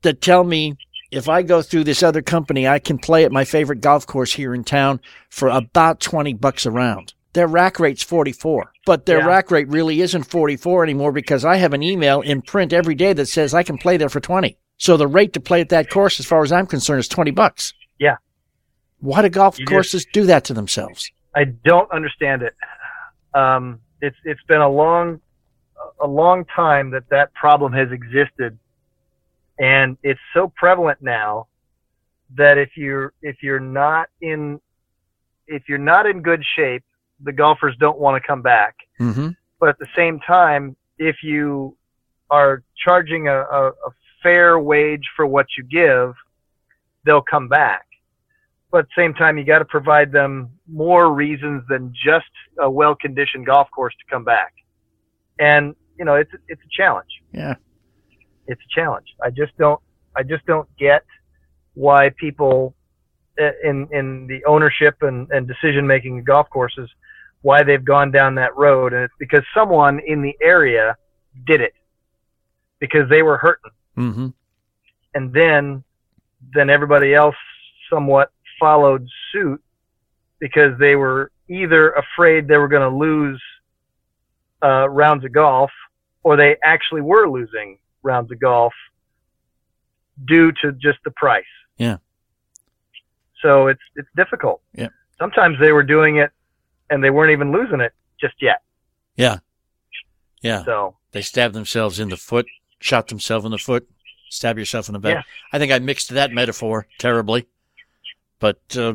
that 0.02 0.22
tell 0.22 0.44
me 0.44 0.76
if 1.12 1.30
I 1.30 1.42
go 1.42 1.62
through 1.62 1.84
this 1.86 2.04
other 2.04 2.22
company, 2.22 2.68
I 2.68 2.80
can 2.80 2.98
play 2.98 3.24
at 3.24 3.32
my 3.32 3.46
favorite 3.46 3.82
golf 3.82 4.06
course 4.08 4.34
here 4.34 4.54
in 4.54 4.64
town 4.64 5.00
for 5.30 5.48
about 5.50 6.00
20 6.00 6.34
bucks 6.34 6.66
a 6.66 6.72
round. 6.72 7.14
Their 7.34 7.48
rack 7.48 7.80
rate's 7.80 8.04
44, 8.04 8.72
but 8.86 9.06
their 9.06 9.20
Yeah. 9.20 9.28
rack 9.28 9.52
rate 9.52 9.68
really 9.70 10.02
isn't 10.02 10.24
44 10.24 10.84
anymore 10.84 11.12
because 11.12 11.46
I 11.46 11.58
have 11.58 11.74
an 11.74 11.84
email 11.84 12.22
in 12.22 12.42
print 12.42 12.74
every 12.74 12.96
day 12.96 13.14
that 13.14 13.28
says 13.28 13.54
I 13.54 13.64
can 13.64 13.78
play 13.78 13.98
there 13.98 14.10
for 14.10 14.20
20. 14.20 14.58
So 14.78 14.98
the 14.98 15.08
rate 15.08 15.34
to 15.34 15.40
play 15.40 15.62
at 15.62 15.70
that 15.70 15.90
course, 15.90 16.20
as 16.20 16.26
far 16.26 16.42
as 16.44 16.52
I'm 16.52 16.68
concerned, 16.68 17.00
is 17.00 17.08
20 17.08 17.32
bucks. 17.32 17.74
Yeah. 18.00 18.16
Why 19.00 19.22
do 19.22 19.30
golf 19.30 19.60
You 19.60 19.66
just- 19.66 19.72
courses 19.72 20.06
do 20.12 20.26
that 20.26 20.44
to 20.46 20.54
themselves? 20.54 21.12
I 21.36 21.44
don't 21.46 21.92
understand 21.92 22.42
it. 22.42 22.54
Um, 23.38 23.80
it's 24.02 24.16
it's 24.24 24.42
been 24.48 24.62
a 24.62 24.70
long 24.70 25.20
a 26.02 26.08
long 26.08 26.46
time 26.56 26.92
that 26.92 27.04
that 27.10 27.34
problem 27.34 27.72
has 27.74 27.90
existed, 27.92 28.58
and 29.60 29.98
it's 30.04 30.20
so 30.34 30.52
prevalent 30.56 31.02
now 31.02 31.48
that 32.36 32.58
if 32.58 32.72
you're 32.76 33.14
if 33.22 33.38
you're 33.42 33.60
not 33.60 34.10
in 34.22 34.60
if 35.48 35.64
you're 35.70 35.78
not 35.78 36.06
in 36.06 36.22
good 36.22 36.44
shape, 36.56 36.84
the 37.24 37.32
golfers 37.32 37.76
don't 37.80 38.00
want 38.00 38.22
to 38.22 38.28
come 38.28 38.42
back. 38.42 38.76
Mm-hmm. 39.00 39.30
But 39.60 39.70
at 39.70 39.80
the 39.80 39.88
same 39.96 40.20
time, 40.20 40.76
if 40.98 41.18
you 41.24 41.76
are 42.30 42.64
charging 42.86 43.28
a, 43.28 43.42
a, 43.42 43.68
a 43.70 43.92
fair 44.22 44.60
wage 44.60 45.08
for 45.16 45.26
what 45.26 45.46
you 45.58 45.64
give, 45.64 46.14
they'll 47.06 47.22
come 47.22 47.48
back. 47.48 47.87
But 48.72 48.80
at 48.80 48.86
the 48.86 49.02
same 49.02 49.14
time, 49.14 49.38
you 49.38 49.46
got 49.46 49.60
to 49.60 49.66
provide 49.66 50.12
them 50.12 50.50
more 50.68 51.14
reasons 51.14 51.64
than 51.70 51.94
just 51.94 52.26
a 52.60 52.70
well-conditioned 52.70 53.46
golf 53.46 53.70
course 53.72 53.94
to 53.94 54.14
come 54.14 54.24
back. 54.24 54.54
And 55.40 55.76
you 55.98 56.06
know, 56.06 56.16
it's 56.16 56.32
it's 56.48 56.62
a 56.62 56.70
challenge. 56.76 57.10
Yeah. 57.32 57.56
It's 58.48 58.62
a 58.62 58.80
challenge. 58.80 59.08
I 59.24 59.30
just 59.30 59.58
don't 59.58 59.80
I 60.16 60.24
just 60.24 60.46
don't 60.46 60.68
get 60.78 61.04
why 61.74 62.10
people 62.20 62.76
uh, 63.40 63.52
in 63.64 63.88
in 63.92 64.28
the 64.28 64.44
ownership 64.46 64.96
and, 65.02 65.30
and 65.32 65.48
decision 65.48 65.86
making 65.86 66.20
of 66.20 66.26
golf 66.26 66.50
courses 66.50 66.90
why 67.44 67.64
they've 67.64 67.86
gone 67.86 68.12
down 68.12 68.34
that 68.36 68.56
road 68.58 68.94
and 68.94 69.04
it's 69.04 69.14
because 69.20 69.44
someone 69.54 70.00
in 70.08 70.24
the 70.24 70.36
area 70.42 70.98
did 71.46 71.62
it 71.62 71.74
because 72.80 73.08
they 73.10 73.22
were 73.22 73.38
hurting 73.38 73.72
Mm-hmm. 73.98 74.28
and 75.16 75.34
then 75.34 75.84
then 76.54 76.70
everybody 76.70 77.16
else 77.16 77.36
somewhat 77.92 78.32
followed 78.60 79.08
suit 79.32 79.62
because 80.40 80.78
they 80.80 80.96
were 80.96 81.32
either 81.50 81.92
afraid 81.92 82.48
they 82.48 82.58
were 82.58 82.68
going 82.68 82.90
to 82.90 82.96
lose 82.96 83.42
uh, 84.64 84.90
rounds 84.90 85.24
of 85.26 85.32
golf 85.32 85.72
or 86.24 86.36
they 86.36 86.58
actually 86.64 87.02
were 87.02 87.30
losing 87.30 87.78
rounds 88.04 88.32
of 88.32 88.40
golf 88.40 88.74
due 90.26 90.52
to 90.62 90.72
just 90.74 91.00
the 91.06 91.12
price. 91.12 91.46
Yeah. 91.78 91.98
So 93.42 93.68
it's 93.68 93.82
it's 93.96 94.10
difficult. 94.16 94.62
Yeah. 94.74 94.90
Sometimes 95.20 95.58
they 95.60 95.72
were 95.72 95.84
doing 95.84 96.18
it 96.18 96.32
and 96.90 97.04
they 97.04 97.10
weren't 97.10 97.32
even 97.32 97.52
losing 97.52 97.82
it 97.82 97.94
just 98.20 98.36
yet. 98.42 98.62
Yeah. 99.16 99.40
Yeah. 100.42 100.64
So 100.64 100.96
They 101.12 101.22
stabbed 101.22 101.54
themselves 101.54 102.00
in 102.00 102.10
the 102.10 102.18
foot, 102.18 102.46
shot 102.80 103.08
themselves 103.08 103.46
in 103.46 103.52
the 103.52 103.58
foot, 103.58 103.88
stab 104.30 104.58
yourself 104.58 104.90
in 104.90 104.94
the 104.94 105.00
back. 105.00 105.16
Yeah. 105.16 105.22
I 105.54 105.60
think 105.60 105.72
I 105.72 105.80
mixed 105.80 106.10
that 106.10 106.32
metaphor 106.32 106.88
terribly, 107.00 107.48
but 108.40 108.60
uh, 108.78 108.94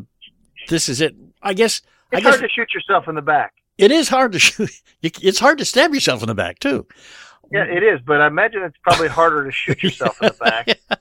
this 0.68 0.88
is 0.88 1.00
it. 1.00 1.14
I 1.42 1.54
guess. 1.54 1.82
I 2.12 2.16
it's 2.16 2.24
guess 2.24 2.34
hard 2.34 2.42
to 2.42 2.48
shoot 2.48 2.74
yourself 2.74 3.08
in 3.08 3.14
the 3.14 3.22
back. 3.22 3.54
it 3.78 3.90
is 3.90 4.08
hard 4.08 4.32
to 4.32 4.38
shoot. 4.40 4.70
It's 5.02 5.38
hard 5.38 5.58
to 5.58 5.64
stab 5.64 5.94
yourself 5.94 6.22
in 6.22 6.28
the 6.28 6.34
back 6.34 6.58
too. 6.58 6.86
Yeah, 7.50 7.64
it 7.64 7.82
is, 7.82 8.00
but 8.06 8.20
I 8.20 8.26
imagine 8.28 8.62
it's 8.62 8.76
probably 8.82 9.08
harder 9.08 9.44
to 9.44 9.50
shoot 9.52 9.82
yourself 9.82 10.20
in 10.22 10.28
the 10.28 10.34
back. 10.44 10.68
A 10.90 10.98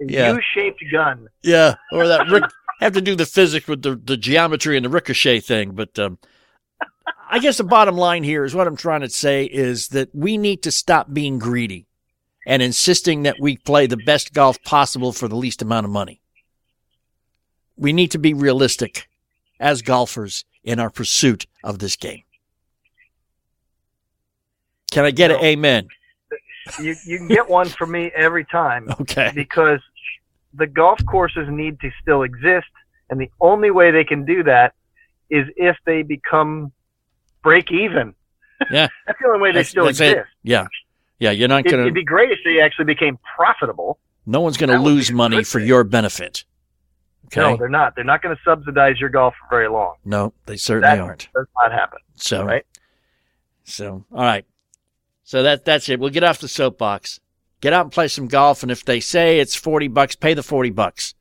Yeah. 0.00 0.32
U-shaped 0.34 0.82
gun. 0.92 1.28
Yeah, 1.42 1.74
or 1.92 2.06
that 2.06 2.50
have 2.80 2.92
to 2.92 3.00
do 3.00 3.14
the 3.16 3.26
physics 3.26 3.66
with 3.66 3.82
the, 3.82 3.96
the 3.96 4.16
geometry 4.16 4.76
and 4.76 4.84
the 4.84 4.90
ricochet 4.90 5.40
thing. 5.40 5.70
But 5.72 5.98
um, 5.98 6.18
I 7.30 7.38
guess 7.38 7.56
the 7.56 7.64
bottom 7.64 7.96
line 7.96 8.22
here 8.22 8.44
is 8.44 8.54
what 8.54 8.66
I'm 8.66 8.76
trying 8.76 9.00
to 9.00 9.08
say 9.08 9.44
is 9.44 9.88
that 9.88 10.14
we 10.14 10.36
need 10.38 10.62
to 10.64 10.70
stop 10.70 11.12
being 11.12 11.38
greedy 11.38 11.86
and 12.46 12.62
insisting 12.62 13.22
that 13.24 13.36
we 13.40 13.56
play 13.56 13.86
the 13.86 13.96
best 13.96 14.32
golf 14.34 14.62
possible 14.62 15.12
for 15.12 15.26
the 15.26 15.36
least 15.36 15.62
amount 15.62 15.86
of 15.86 15.90
money. 15.92 16.20
We 17.76 17.92
need 17.92 18.10
to 18.12 18.18
be 18.18 18.32
realistic 18.34 19.08
as 19.60 19.82
golfers 19.82 20.44
in 20.64 20.78
our 20.80 20.90
pursuit 20.90 21.46
of 21.62 21.78
this 21.78 21.96
game. 21.96 22.22
Can 24.90 25.04
I 25.04 25.10
get 25.10 25.30
an 25.30 25.40
amen? 25.44 25.88
You 26.80 26.96
you 27.04 27.18
can 27.18 27.28
get 27.28 27.48
one 27.48 27.68
from 27.68 27.92
me 27.92 28.10
every 28.14 28.44
time 28.44 28.88
Okay. 29.00 29.30
because 29.34 29.80
the 30.54 30.66
golf 30.66 30.98
courses 31.06 31.46
need 31.50 31.78
to 31.80 31.90
still 32.02 32.22
exist, 32.22 32.66
and 33.10 33.20
the 33.20 33.30
only 33.40 33.70
way 33.70 33.90
they 33.90 34.04
can 34.04 34.24
do 34.24 34.42
that 34.44 34.74
is 35.30 35.46
if 35.56 35.76
they 35.84 36.02
become 36.02 36.72
break 37.42 37.70
even. 37.70 38.14
Yeah. 38.70 38.88
That's 39.06 39.18
the 39.20 39.26
only 39.28 39.40
way 39.40 39.48
they 39.50 39.56
That's- 39.56 39.68
still 39.68 39.84
that's 39.84 40.00
it. 40.00 40.12
exist. 40.12 40.28
Yeah. 40.42 40.66
Yeah. 41.18 41.30
You're 41.32 41.46
not 41.48 41.66
It, 41.66 41.70
going 41.72 41.82
it'd 41.82 41.92
be 41.92 42.02
great 42.04 42.30
if 42.30 42.38
they 42.42 42.58
actually 42.62 42.86
became 42.86 43.18
profitable. 43.36 43.98
no 44.24 44.40
one's 44.40 44.56
going 44.56 44.68
to 44.68 44.76
that 44.78 44.80
would 44.82 44.88
be 44.88 44.94
lose 44.94 45.12
money 45.12 45.44
for 45.44 45.58
your 45.58 45.84
benefit. 45.84 46.44
Okay. 47.26 47.40
No, 47.40 47.56
they're 47.56 47.68
not. 47.68 47.94
They're 47.94 48.04
not 48.04 48.22
going 48.22 48.34
to 48.36 48.42
subsidize 48.44 49.00
your 49.00 49.08
golf 49.10 49.34
for 49.40 49.48
very 49.56 49.68
long. 49.68 49.96
No, 50.04 50.32
they 50.46 50.56
certainly 50.56 50.96
That 50.96 51.02
aren't. 51.02 51.28
does 51.34 51.46
not 51.56 51.72
happen. 51.72 51.98
So, 52.14 52.44
right. 52.44 52.64
so 53.64 54.04
all 54.12 54.22
right. 54.22 54.44
So 55.24 55.42
that 55.42 55.64
that's 55.64 55.88
it. 55.88 55.98
We'll 55.98 56.10
get 56.10 56.22
off 56.24 56.38
the 56.38 56.48
soapbox. 56.48 57.18
Get 57.60 57.72
out 57.72 57.84
and 57.86 57.92
play 57.92 58.06
some 58.08 58.28
golf. 58.28 58.62
And 58.62 58.70
if 58.70 58.84
they 58.84 59.00
say 59.00 59.40
it's 59.40 59.56
forty 59.56 59.88
bucks, 59.88 60.14
pay 60.14 60.34
the 60.34 60.42
forty 60.42 60.70
bucks, 60.70 61.14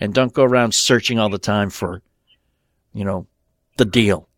and 0.00 0.12
don't 0.12 0.32
go 0.32 0.42
around 0.42 0.74
searching 0.74 1.18
all 1.20 1.28
the 1.28 1.38
time 1.38 1.70
for, 1.70 2.02
you 2.92 3.04
know, 3.04 3.26
the 3.76 3.84
deal. 3.84 4.28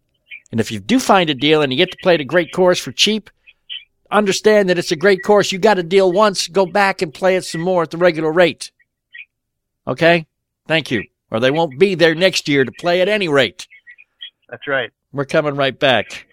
And 0.52 0.60
if 0.60 0.70
you 0.70 0.80
do 0.80 1.00
find 1.00 1.30
a 1.30 1.34
deal 1.34 1.62
and 1.62 1.72
you 1.72 1.78
get 1.78 1.90
to 1.92 1.98
play 2.02 2.14
at 2.14 2.20
a 2.20 2.24
great 2.24 2.52
course 2.52 2.78
for 2.78 2.92
cheap, 2.92 3.30
understand 4.10 4.68
that 4.68 4.78
it's 4.78 4.92
a 4.92 4.96
great 4.96 5.22
course. 5.24 5.50
You 5.50 5.58
got 5.58 5.78
a 5.78 5.82
deal 5.82 6.12
once, 6.12 6.46
go 6.48 6.66
back 6.66 7.00
and 7.02 7.12
play 7.12 7.36
it 7.36 7.44
some 7.44 7.62
more 7.62 7.82
at 7.82 7.90
the 7.90 7.96
regular 7.96 8.30
rate. 8.30 8.70
Okay? 9.88 10.26
Thank 10.66 10.90
you. 10.90 11.04
Or 11.30 11.40
they 11.40 11.50
won't 11.50 11.78
be 11.78 11.94
there 11.94 12.14
next 12.14 12.48
year 12.48 12.64
to 12.64 12.72
play 12.78 13.00
at 13.00 13.08
any 13.08 13.28
rate. 13.28 13.66
That's 14.48 14.66
right. 14.68 14.90
We're 15.12 15.24
coming 15.24 15.56
right 15.56 15.78
back. 15.78 16.26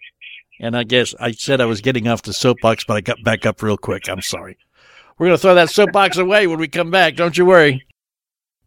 And 0.60 0.78
I 0.78 0.84
guess 0.84 1.16
I 1.20 1.32
said 1.32 1.62
I 1.62 1.66
was 1.66 1.82
getting 1.82 2.08
off 2.08 2.22
the 2.22 2.34
soapbox, 2.34 2.86
but 2.86 2.96
I 2.96 3.02
got 3.02 3.18
back 3.24 3.46
up 3.46 3.62
real 3.62 3.78
quick. 3.78 4.08
I'm 4.08 4.22
sorry. 4.22 4.58
We're 5.18 5.28
going 5.28 5.38
to 5.38 5.42
throw 5.42 5.56
that 5.56 5.70
soapbox 5.70 6.18
away 6.18 6.48
when 6.48 6.60
we 6.60 6.68
come 6.68 6.92
back. 6.92 7.16
Don't 7.16 7.38
you 7.38 7.46
worry. 7.46 7.86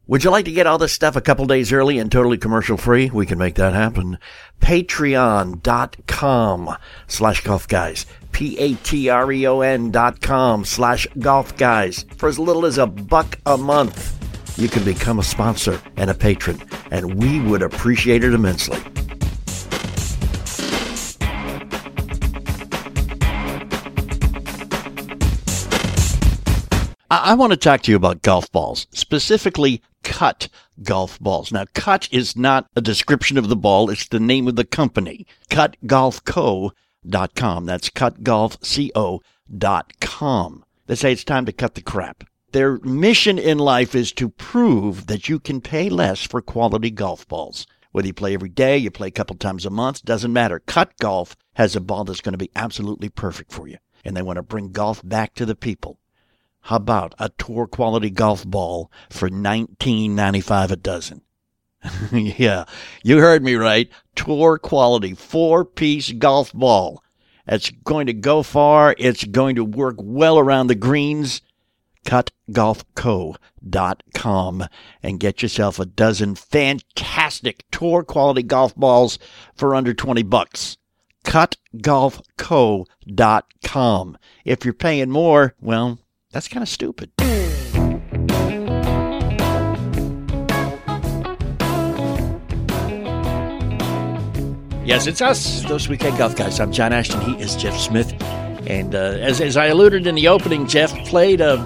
Would 0.08 0.23
you 0.23 0.30
like 0.30 0.44
to 0.44 0.52
get 0.52 0.68
all 0.68 0.78
this 0.78 0.92
stuff 0.92 1.16
a 1.16 1.20
couple 1.20 1.46
days 1.46 1.73
early 1.73 1.99
and 1.99 2.12
totally 2.12 2.38
commercial 2.38 2.76
free? 2.76 3.11
We 3.11 3.26
can 3.26 3.38
make 3.38 3.56
that 3.56 3.75
happen. 3.75 4.18
Patreon.com 4.61 5.56
slash 7.08 7.42
golf 7.42 7.66
guys. 7.66 8.06
P-A-T-R-E-O-N 8.30 9.90
dot 9.90 10.20
com 10.20 10.64
slash 10.64 11.08
golf 11.18 11.56
guys. 11.56 12.04
For 12.18 12.28
as 12.28 12.38
little 12.38 12.66
as 12.66 12.78
a 12.78 12.87
buck 12.87 13.40
a 13.46 13.56
month, 13.56 14.25
you 14.56 14.68
can 14.68 14.84
become 14.84 15.18
a 15.18 15.22
sponsor 15.22 15.80
and 15.96 16.10
a 16.10 16.14
patron, 16.14 16.60
and 16.90 17.14
we 17.14 17.40
would 17.40 17.62
appreciate 17.62 18.25
it 18.25 18.32
immensely. 18.32 18.78
I, 27.08 27.34
want 27.34 27.52
to 27.52 27.56
talk 27.56 27.82
to 27.82 27.92
you 27.92 27.96
about 27.96 28.22
golf 28.22 28.50
balls, 28.50 28.88
specifically 28.90 29.80
cut 30.02 30.48
golf 30.82 31.20
balls. 31.20 31.52
Now, 31.52 31.66
cut 31.72 32.08
is 32.10 32.36
not 32.36 32.66
a 32.75 32.80
description 32.80 33.38
of 33.38 33.48
the 33.48 33.54
ball, 33.54 33.90
it's 33.90 34.08
the 34.08 34.18
name 34.18 34.48
of 34.48 34.56
the 34.56 34.64
company. 34.64 35.25
CutGolfCo.com. 35.50 37.66
That's 37.66 37.90
CutGolfCo.com. 37.90 40.64
They 40.86 40.94
say 40.94 41.12
it's 41.12 41.25
time 41.25 41.44
to 41.46 41.52
cut 41.52 41.75
the 41.75 41.82
crap. 41.82 42.25
Their 42.56 42.78
mission 42.78 43.38
in 43.38 43.58
life 43.58 43.94
is 43.94 44.12
to 44.12 44.30
prove 44.30 45.08
that 45.08 45.28
you 45.28 45.38
can 45.38 45.60
pay 45.60 45.90
less 45.90 46.22
for 46.22 46.40
quality 46.40 46.90
golf 46.90 47.28
balls. 47.28 47.66
Whether 47.92 48.06
you 48.06 48.14
play 48.14 48.32
every 48.32 48.48
day, 48.48 48.78
you 48.78 48.90
play 48.90 49.08
a 49.08 49.10
couple 49.10 49.36
times 49.36 49.66
a 49.66 49.70
month, 49.70 50.06
doesn't 50.06 50.32
matter. 50.32 50.60
Cut 50.60 50.96
Golf 50.98 51.36
has 51.56 51.76
a 51.76 51.82
ball 51.82 52.04
that's 52.04 52.22
going 52.22 52.32
to 52.32 52.38
be 52.38 52.50
absolutely 52.56 53.10
perfect 53.10 53.52
for 53.52 53.68
you. 53.68 53.76
And 54.06 54.16
they 54.16 54.22
want 54.22 54.38
to 54.38 54.42
bring 54.42 54.72
golf 54.72 55.02
back 55.06 55.34
to 55.34 55.44
the 55.44 55.54
people. 55.54 55.98
How 56.62 56.76
about 56.76 57.14
a 57.18 57.28
tour 57.28 57.66
quality 57.66 58.08
golf 58.08 58.46
ball 58.46 58.90
for 59.10 59.28
$19.95 59.28 60.70
a 60.70 60.76
dozen? 60.76 61.20
yeah, 62.10 62.64
you 63.04 63.18
heard 63.18 63.44
me 63.44 63.56
right. 63.56 63.90
Tour 64.14 64.56
quality 64.56 65.12
four 65.12 65.66
piece 65.66 66.10
golf 66.10 66.54
ball. 66.54 67.02
It's 67.46 67.68
going 67.84 68.06
to 68.06 68.14
go 68.14 68.42
far. 68.42 68.94
It's 68.96 69.25
going 69.25 69.56
to 69.56 69.64
work 69.64 69.96
well 69.98 70.38
around 70.38 70.68
the 70.68 70.75
greens. 70.75 71.42
CutGolfCo.com 72.06 74.64
and 75.02 75.20
get 75.20 75.42
yourself 75.42 75.78
a 75.78 75.84
dozen 75.84 76.34
fantastic 76.36 77.64
tour 77.70 78.02
quality 78.04 78.44
golf 78.44 78.75
balls 78.76 79.18
for 79.54 79.75
under 79.75 79.92
20 79.92 80.22
bucks. 80.22 80.78
CutGolfCo.com. 81.25 84.18
If 84.44 84.64
you're 84.64 84.72
paying 84.72 85.10
more, 85.10 85.54
well, 85.60 85.98
that's 86.30 86.48
kind 86.48 86.62
of 86.62 86.68
stupid. 86.68 87.10
Yes, 94.86 95.08
it's 95.08 95.20
us, 95.20 95.62
those 95.62 95.88
weekend 95.88 96.16
golf 96.16 96.36
guys. 96.36 96.60
I'm 96.60 96.70
John 96.70 96.92
Ashton. 96.92 97.20
He 97.22 97.42
is 97.42 97.56
Jeff 97.56 97.76
Smith. 97.76 98.14
And 98.68 98.94
uh, 98.94 99.18
as, 99.20 99.40
as 99.40 99.56
I 99.56 99.66
alluded 99.66 100.06
in 100.06 100.14
the 100.14 100.28
opening, 100.28 100.68
Jeff 100.68 100.94
played 101.06 101.40
a 101.40 101.56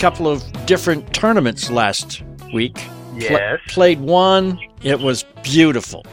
couple 0.00 0.26
of 0.26 0.42
different 0.64 1.12
tournaments 1.12 1.70
last 1.70 2.22
week. 2.54 2.82
Yes. 3.16 3.60
played 3.68 4.00
one, 4.00 4.58
it 4.82 4.98
was 4.98 5.24
beautiful. 5.42 6.06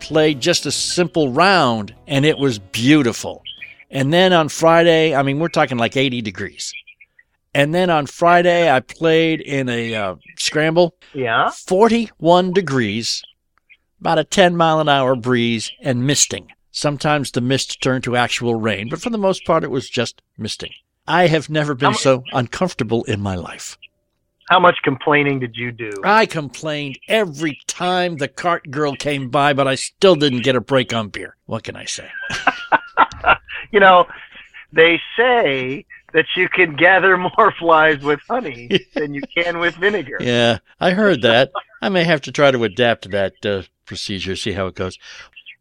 Played 0.00 0.40
just 0.40 0.64
a 0.64 0.72
simple 0.72 1.30
round, 1.30 1.94
and 2.06 2.24
it 2.24 2.38
was 2.38 2.58
beautiful. 2.58 3.42
And 3.90 4.14
then 4.14 4.32
on 4.32 4.48
Friday, 4.48 5.14
I 5.14 5.22
mean, 5.22 5.38
we're 5.38 5.48
talking 5.48 5.76
like 5.76 5.94
80 5.94 6.22
degrees. 6.22 6.72
And 7.52 7.74
then 7.74 7.90
on 7.90 8.06
Friday, 8.06 8.70
I 8.70 8.80
played 8.80 9.42
in 9.42 9.68
a 9.68 9.94
uh, 9.94 10.14
scramble, 10.38 10.94
Yeah. 11.12 11.50
41 11.50 12.54
degrees, 12.54 13.22
about 14.00 14.18
a 14.20 14.24
10 14.24 14.56
mile 14.56 14.80
an 14.80 14.88
hour 14.88 15.14
breeze, 15.16 15.70
and 15.82 16.06
misting. 16.06 16.48
Sometimes 16.70 17.30
the 17.30 17.42
mist 17.42 17.82
turned 17.82 18.04
to 18.04 18.16
actual 18.16 18.54
rain, 18.54 18.88
but 18.88 19.02
for 19.02 19.10
the 19.10 19.18
most 19.18 19.44
part, 19.44 19.64
it 19.64 19.70
was 19.70 19.90
just 19.90 20.22
misting. 20.38 20.72
I 21.12 21.26
have 21.26 21.50
never 21.50 21.74
been 21.74 21.88
How 21.88 21.92
mu- 21.92 21.98
so 21.98 22.24
uncomfortable 22.32 23.04
in 23.04 23.20
my 23.20 23.34
life. 23.34 23.76
How 24.48 24.58
much 24.58 24.78
complaining 24.82 25.40
did 25.40 25.56
you 25.56 25.70
do? 25.70 25.90
I 26.02 26.24
complained 26.24 26.98
every 27.06 27.58
time 27.66 28.16
the 28.16 28.28
cart 28.28 28.70
girl 28.70 28.96
came 28.96 29.28
by, 29.28 29.52
but 29.52 29.68
I 29.68 29.74
still 29.74 30.16
didn't 30.16 30.42
get 30.42 30.56
a 30.56 30.60
break 30.60 30.94
on 30.94 31.10
beer. 31.10 31.36
What 31.44 31.64
can 31.64 31.76
I 31.76 31.84
say? 31.84 32.08
You 33.72 33.80
know, 33.80 34.06
they 34.70 35.00
say 35.16 35.86
that 36.12 36.26
you 36.36 36.46
can 36.48 36.76
gather 36.76 37.16
more 37.16 37.54
flies 37.58 38.02
with 38.02 38.20
honey 38.28 38.68
than 38.94 39.14
you 39.14 39.22
can 39.34 39.58
with 39.58 39.74
vinegar. 39.76 40.18
Yeah, 40.20 40.58
I 40.78 40.90
heard 40.90 41.22
that. 41.22 41.50
I 41.80 41.88
may 41.88 42.04
have 42.04 42.20
to 42.22 42.32
try 42.32 42.50
to 42.50 42.64
adapt 42.64 43.02
to 43.02 43.08
that 43.10 43.46
uh, 43.46 43.62
procedure, 43.86 44.36
see 44.36 44.52
how 44.52 44.66
it 44.66 44.74
goes. 44.74 44.98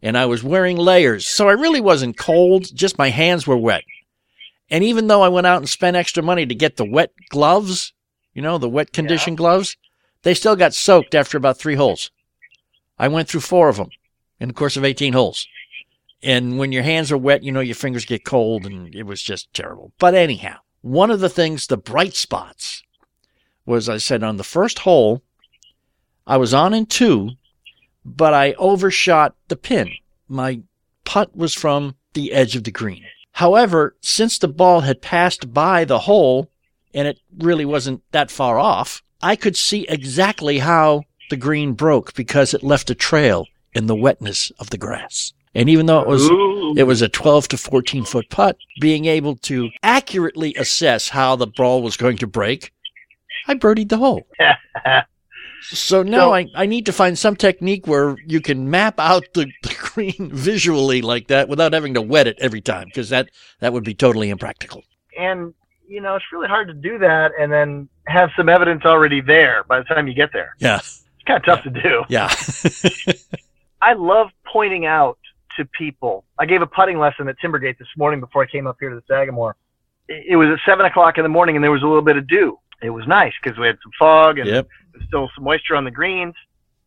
And 0.02 0.18
I 0.18 0.26
was 0.26 0.44
wearing 0.44 0.76
layers, 0.76 1.26
so 1.26 1.48
I 1.48 1.54
really 1.54 1.80
wasn't 1.80 2.18
cold, 2.18 2.76
just 2.76 2.98
my 2.98 3.10
hands 3.10 3.48
were 3.48 3.56
wet. 3.56 3.84
And 4.72 4.86
even 4.86 5.08
though 5.08 5.22
I 5.22 5.28
went 5.28 5.46
out 5.46 5.58
and 5.58 5.70
spent 5.70 5.98
extra 5.98 6.24
money 6.24 6.46
to 6.46 6.56
get 6.56 6.78
the 6.78 6.86
wet 6.86 7.12
gloves, 7.30 7.94
you 8.34 8.42
know, 8.42 8.58
the 8.58 8.70
wet 8.70 8.94
condition 8.94 9.36
gloves, 9.36 9.76
they 10.24 10.34
still 10.34 10.56
got 10.56 10.74
soaked 10.74 11.14
after 11.14 11.38
about 11.38 11.60
three 11.60 11.76
holes. 11.76 12.10
I 12.98 13.10
went 13.10 13.28
through 13.28 13.42
four 13.42 13.68
of 13.68 13.76
them 13.76 13.90
in 14.40 14.48
the 14.48 14.54
course 14.54 14.78
of 14.78 14.86
18 14.86 15.12
holes. 15.12 15.46
And 16.24 16.58
when 16.58 16.72
your 16.72 16.84
hands 16.84 17.12
are 17.12 17.18
wet, 17.18 17.44
you 17.44 17.52
know, 17.52 17.60
your 17.60 17.76
fingers 17.76 18.06
get 18.06 18.24
cold 18.24 18.66
and 18.66 18.96
it 18.96 19.04
was 19.04 19.22
just 19.22 19.54
terrible. 19.54 19.92
But 20.00 20.16
anyhow, 20.16 20.60
one 20.82 21.12
of 21.12 21.20
the 21.20 21.30
things, 21.30 21.68
the 21.68 21.78
bright 21.78 22.16
spots 22.16 22.82
was 23.66 23.90
I 23.90 23.98
said 23.98 24.24
on 24.24 24.38
the 24.38 24.44
first 24.44 24.80
hole, 24.80 25.22
I 26.26 26.38
was 26.38 26.54
on 26.54 26.74
in 26.74 26.86
two, 26.86 27.32
but 28.06 28.34
I 28.34 28.54
overshot 28.54 29.36
the 29.50 29.58
pin. 29.58 29.92
My 30.30 30.62
putt 31.04 31.36
was 31.36 31.54
from 31.54 31.96
the 32.14 32.32
edge 32.32 32.56
of 32.56 32.64
the 32.64 32.72
green. 32.72 33.04
However, 33.34 33.96
since 34.02 34.38
the 34.38 34.48
ball 34.48 34.82
had 34.82 35.02
passed 35.02 35.54
by 35.54 35.86
the 35.86 36.00
hole 36.00 36.52
and 36.94 37.08
it 37.08 37.20
really 37.38 37.66
wasn't 37.66 38.04
that 38.12 38.32
far 38.32 38.60
off, 38.60 39.02
I 39.22 39.36
could 39.36 39.56
see 39.56 39.86
exactly 39.88 40.60
how 40.60 41.04
the 41.30 41.38
green 41.38 41.74
broke 41.74 42.14
because 42.14 42.54
it 42.54 42.64
left 42.64 42.90
a 42.90 42.96
trail 42.96 43.48
in 43.74 43.88
the 43.88 43.96
wetness 43.96 44.52
of 44.60 44.70
the 44.70 44.78
grass. 44.78 45.34
And 45.54 45.70
even 45.70 45.86
though 45.86 46.02
it 46.02 46.08
was 46.08 46.30
Ooh. 46.30 46.74
it 46.78 46.84
was 46.84 47.02
a 47.02 47.10
12 47.10 47.50
to 47.50 47.58
14 47.58 48.06
foot 48.06 48.30
putt, 48.30 48.58
being 48.80 49.06
able 49.06 49.36
to 49.38 49.70
accurately 49.84 50.56
assess 50.56 51.10
how 51.10 51.36
the 51.36 51.48
ball 51.48 51.82
was 51.82 51.98
going 51.98 52.18
to 52.18 52.28
break, 52.28 52.72
I 53.48 53.56
birdied 53.56 53.90
the 53.90 53.98
hole. 53.98 54.26
So 55.62 56.04
now 56.04 56.18
So- 56.28 56.34
I, 56.34 56.48
I 56.56 56.66
need 56.66 56.86
to 56.88 56.94
find 56.94 57.18
some 57.18 57.36
technique 57.36 57.88
where 57.88 58.16
you 58.26 58.42
can 58.42 58.70
map 58.70 59.00
out 59.00 59.24
the, 59.34 59.46
the 59.64 59.76
green 59.78 60.30
visually 60.34 61.02
like 61.02 61.28
that 61.28 61.50
without 61.50 61.74
having 61.74 61.94
to 61.96 62.02
wet 62.02 62.28
it 62.28 62.38
every 62.40 62.62
time 62.62 62.86
because 62.88 63.10
that, 63.10 63.30
that 63.60 63.72
would 63.74 63.84
be 63.84 63.94
totally 63.94 64.30
impractical. 64.30 64.84
and 65.18 65.54
you 65.88 66.00
know, 66.00 66.16
it's 66.16 66.24
really 66.32 66.48
hard 66.48 66.70
to 66.70 66.74
do 66.74 66.98
that 67.00 67.34
and 67.38 67.52
then 67.52 67.90
have 68.08 68.30
some 68.38 68.48
evidence 68.48 68.86
already 68.86 69.20
there 69.20 69.66
by 69.66 69.78
the 69.78 69.84
time 69.84 70.08
you 70.08 70.14
get 70.14 70.32
there. 70.32 70.56
Yeah. 70.58 70.78
It's 70.78 71.04
kind 71.28 71.38
of 71.38 71.44
tough 71.46 71.64
to 71.64 71.70
do. 71.70 72.04
Yeah. 72.08 72.34
I 73.82 73.94
love 73.94 74.30
pointing 74.46 74.86
out 74.86 75.18
to 75.58 75.66
people. 75.78 76.24
I 76.40 76.46
gave 76.46 76.62
a 76.62 76.66
putting 76.68 76.98
lesson 76.98 77.28
at 77.28 77.36
Timbergate 77.44 77.78
this 77.78 77.90
morning 77.98 78.22
before 78.22 78.42
I 78.42 78.46
came 78.46 78.68
up 78.68 78.78
here 78.80 78.90
to 78.90 78.96
the 78.96 79.02
Sagamore. 79.06 79.56
It 80.08 80.28
it 80.30 80.36
was 80.38 80.48
at 80.48 80.60
seven 80.66 80.86
o'clock 80.86 81.18
in 81.18 81.24
the 81.24 81.30
morning, 81.30 81.56
and 81.58 81.64
there 81.64 81.72
was 81.72 81.84
a 81.84 81.88
little 81.88 82.02
bit 82.02 82.16
of 82.16 82.26
dew. 82.28 82.58
It 82.82 82.90
was 82.90 83.08
nice 83.08 83.34
because 83.42 83.58
we 83.58 83.68
had 83.68 83.78
some 83.84 83.92
fog 83.98 84.40
and 84.40 84.48
yep. 84.48 84.68
there's 84.94 85.06
still 85.08 85.30
some 85.36 85.44
moisture 85.44 85.76
on 85.76 85.84
the 85.84 85.92
greens, 85.92 86.36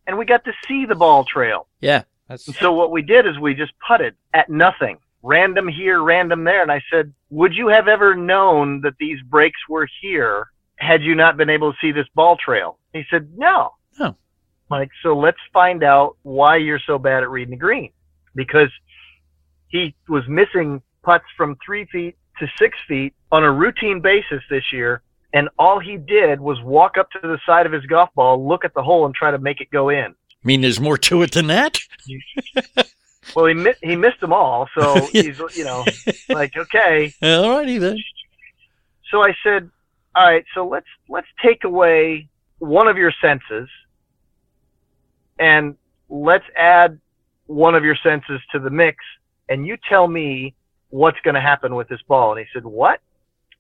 and 0.07 0.19
we 0.19 0.25
got 0.25 0.45
to 0.45 0.53
see 0.67 0.87
the 0.87 0.95
ball 0.95 1.25
trail. 1.25 1.69
Yeah. 1.81 2.03
That's, 2.29 2.47
And 2.47 2.57
so 2.57 2.73
what 2.73 2.91
we 2.91 3.03
did 3.03 3.27
is 3.27 3.39
we 3.39 3.55
just 3.55 3.73
putted 3.87 4.15
at 4.33 4.49
nothing, 4.49 4.99
random 5.23 5.69
here, 5.69 6.03
random 6.03 6.45
there. 6.45 6.63
And 6.63 6.73
I 6.73 6.81
said, 6.91 7.13
would 7.31 7.55
you 7.55 7.69
have 7.69 7.87
ever 7.87 8.15
known 8.15 8.81
that 8.81 8.95
these 8.99 9.21
breaks 9.23 9.61
were 9.69 9.89
here 10.01 10.49
had 10.77 11.03
you 11.03 11.15
not 11.15 11.37
been 11.37 11.51
able 11.51 11.73
to 11.73 11.79
see 11.81 11.93
this 11.93 12.07
ball 12.15 12.37
trail? 12.37 12.79
He 12.93 13.05
said, 13.11 13.29
no. 13.37 13.73
Oh. 14.01 14.17
Like, 14.71 14.91
so 15.03 15.17
let's 15.17 15.39
find 15.53 15.85
out 15.85 16.17
why 16.23 16.57
you're 16.57 16.81
so 16.87 16.99
bad 16.99 17.23
at 17.23 17.31
reading 17.31 17.53
the 17.53 17.59
green. 17.59 17.93
Because 18.35 18.71
he 19.69 19.95
was 20.09 20.25
missing 20.29 20.83
putts 21.03 21.27
from 21.37 21.57
three 21.65 21.87
feet 21.87 22.17
to 22.39 22.49
six 22.59 22.77
feet 22.89 23.15
on 23.31 23.45
a 23.45 23.53
routine 23.53 24.01
basis 24.01 24.43
this 24.51 24.73
year. 24.73 25.03
And 25.35 25.49
all 25.59 25.81
he 25.81 25.99
did 25.99 26.41
was 26.41 26.63
walk 26.63 26.97
up 26.97 27.11
to 27.11 27.19
the 27.21 27.39
side 27.45 27.67
of 27.67 27.73
his 27.73 27.85
golf 27.87 28.09
ball, 28.15 28.47
look 28.47 28.65
at 28.65 28.73
the 28.73 28.83
hole, 28.83 29.05
and 29.05 29.15
try 29.15 29.31
to 29.31 29.39
make 29.39 29.61
it 29.61 29.69
go 29.71 29.91
in. 29.91 30.07
I 30.07 30.47
mean, 30.47 30.63
there's 30.63 30.81
more 30.81 30.97
to 30.97 31.23
it 31.23 31.33
than 31.33 31.49
that. 31.49 31.79
Well, 33.35 33.47
he 33.47 33.55
mi- 33.55 33.75
he 33.83 33.97
missed 33.97 34.21
them 34.21 34.33
all, 34.33 34.69
so 34.75 35.07
he's 35.13 35.41
you 35.57 35.65
know 35.65 35.85
like 36.29 36.57
okay. 36.57 37.13
All 37.23 37.51
righty 37.51 37.79
then. 37.79 37.97
So 39.11 39.23
I 39.23 39.35
said, 39.43 39.71
all 40.15 40.25
right, 40.25 40.45
so 40.55 40.67
let's 40.67 40.87
let's 41.09 41.27
take 41.43 41.65
away 41.65 42.29
one 42.59 42.87
of 42.87 42.97
your 42.97 43.13
senses, 43.21 43.69
and 45.39 45.77
let's 46.09 46.45
add 46.57 47.01
one 47.47 47.75
of 47.75 47.85
your 47.85 47.97
senses 47.97 48.41
to 48.53 48.59
the 48.59 48.71
mix, 48.71 48.99
and 49.49 49.67
you 49.67 49.77
tell 49.89 50.07
me 50.07 50.55
what's 50.91 51.19
going 51.21 51.35
to 51.35 51.41
happen 51.41 51.75
with 51.75 51.89
this 51.89 52.01
ball. 52.07 52.33
And 52.33 52.41
he 52.41 52.47
said, 52.53 52.65
what? 52.65 53.01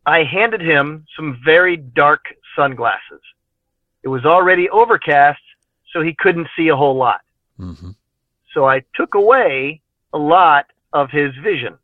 I 0.07 0.25
handed 0.25 0.61
him 0.61 1.07
some 1.17 1.40
very 1.45 1.77
dark 1.77 2.25
sunglasses. 2.57 3.21
It 4.03 4.09
was 4.09 4.25
already 4.25 4.69
overcast, 4.69 5.40
so 5.93 6.03
he 6.03 6.14
couldn't 6.19 6.49
see 6.57 6.69
a 6.69 6.77
whole 6.77 6.97
lot. 6.97 7.21
hmm 7.57 7.90
So 8.53 8.67
I 8.67 8.83
took 8.95 9.14
away 9.14 9.81
a 10.12 10.19
lot 10.19 10.67
of 10.93 11.11
his 11.11 11.35
vision. 11.43 11.79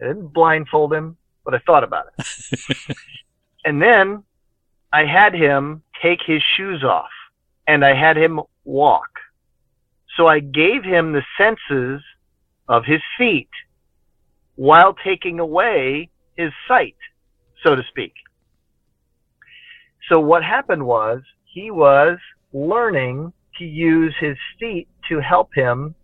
I 0.00 0.08
didn't 0.08 0.28
blindfold 0.28 0.92
him, 0.92 1.16
but 1.44 1.54
I 1.54 1.58
thought 1.58 1.84
about 1.84 2.06
it. 2.18 2.96
and 3.64 3.80
then 3.80 4.24
I 4.92 5.04
had 5.04 5.32
him 5.34 5.82
take 6.02 6.20
his 6.26 6.42
shoes 6.56 6.82
off 6.84 7.10
and 7.66 7.84
I 7.84 7.94
had 7.94 8.16
him 8.16 8.40
walk. 8.64 9.08
So 10.16 10.26
I 10.26 10.40
gave 10.40 10.82
him 10.84 11.12
the 11.12 11.24
senses 11.38 12.02
of 12.68 12.84
his 12.84 13.00
feet 13.16 13.50
while 14.56 14.94
taking 14.94 15.38
away 15.38 16.10
his 16.36 16.52
sight, 16.68 16.96
so 17.62 17.74
to 17.74 17.82
speak. 17.90 18.14
So 20.08 20.20
what 20.20 20.44
happened 20.44 20.84
was 20.86 21.22
he 21.44 21.70
was 21.70 22.18
learning 22.52 23.32
to 23.58 23.64
use 23.64 24.14
his 24.20 24.36
feet 24.60 24.88
to 25.08 25.20
help 25.20 25.54
him 25.54 25.94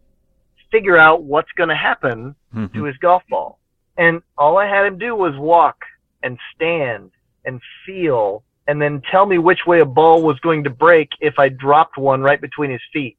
figure 0.70 0.96
out 0.96 1.22
what's 1.22 1.52
going 1.52 1.68
to 1.68 1.76
happen 1.76 2.34
Mhm. 2.54 2.72
to 2.74 2.84
his 2.84 2.96
golf 2.98 3.22
ball. 3.28 3.58
And 3.98 4.22
all 4.38 4.56
I 4.58 4.66
had 4.66 4.86
him 4.86 4.98
do 4.98 5.14
was 5.14 5.36
walk 5.36 5.84
and 6.22 6.38
stand 6.54 7.10
and 7.44 7.60
feel 7.84 8.42
and 8.68 8.80
then 8.80 9.02
tell 9.10 9.26
me 9.26 9.38
which 9.38 9.66
way 9.66 9.80
a 9.80 9.84
ball 9.84 10.22
was 10.22 10.38
going 10.40 10.64
to 10.64 10.70
break 10.70 11.10
if 11.20 11.38
I 11.38 11.48
dropped 11.48 11.98
one 11.98 12.22
right 12.22 12.40
between 12.40 12.70
his 12.70 12.80
feet. 12.92 13.18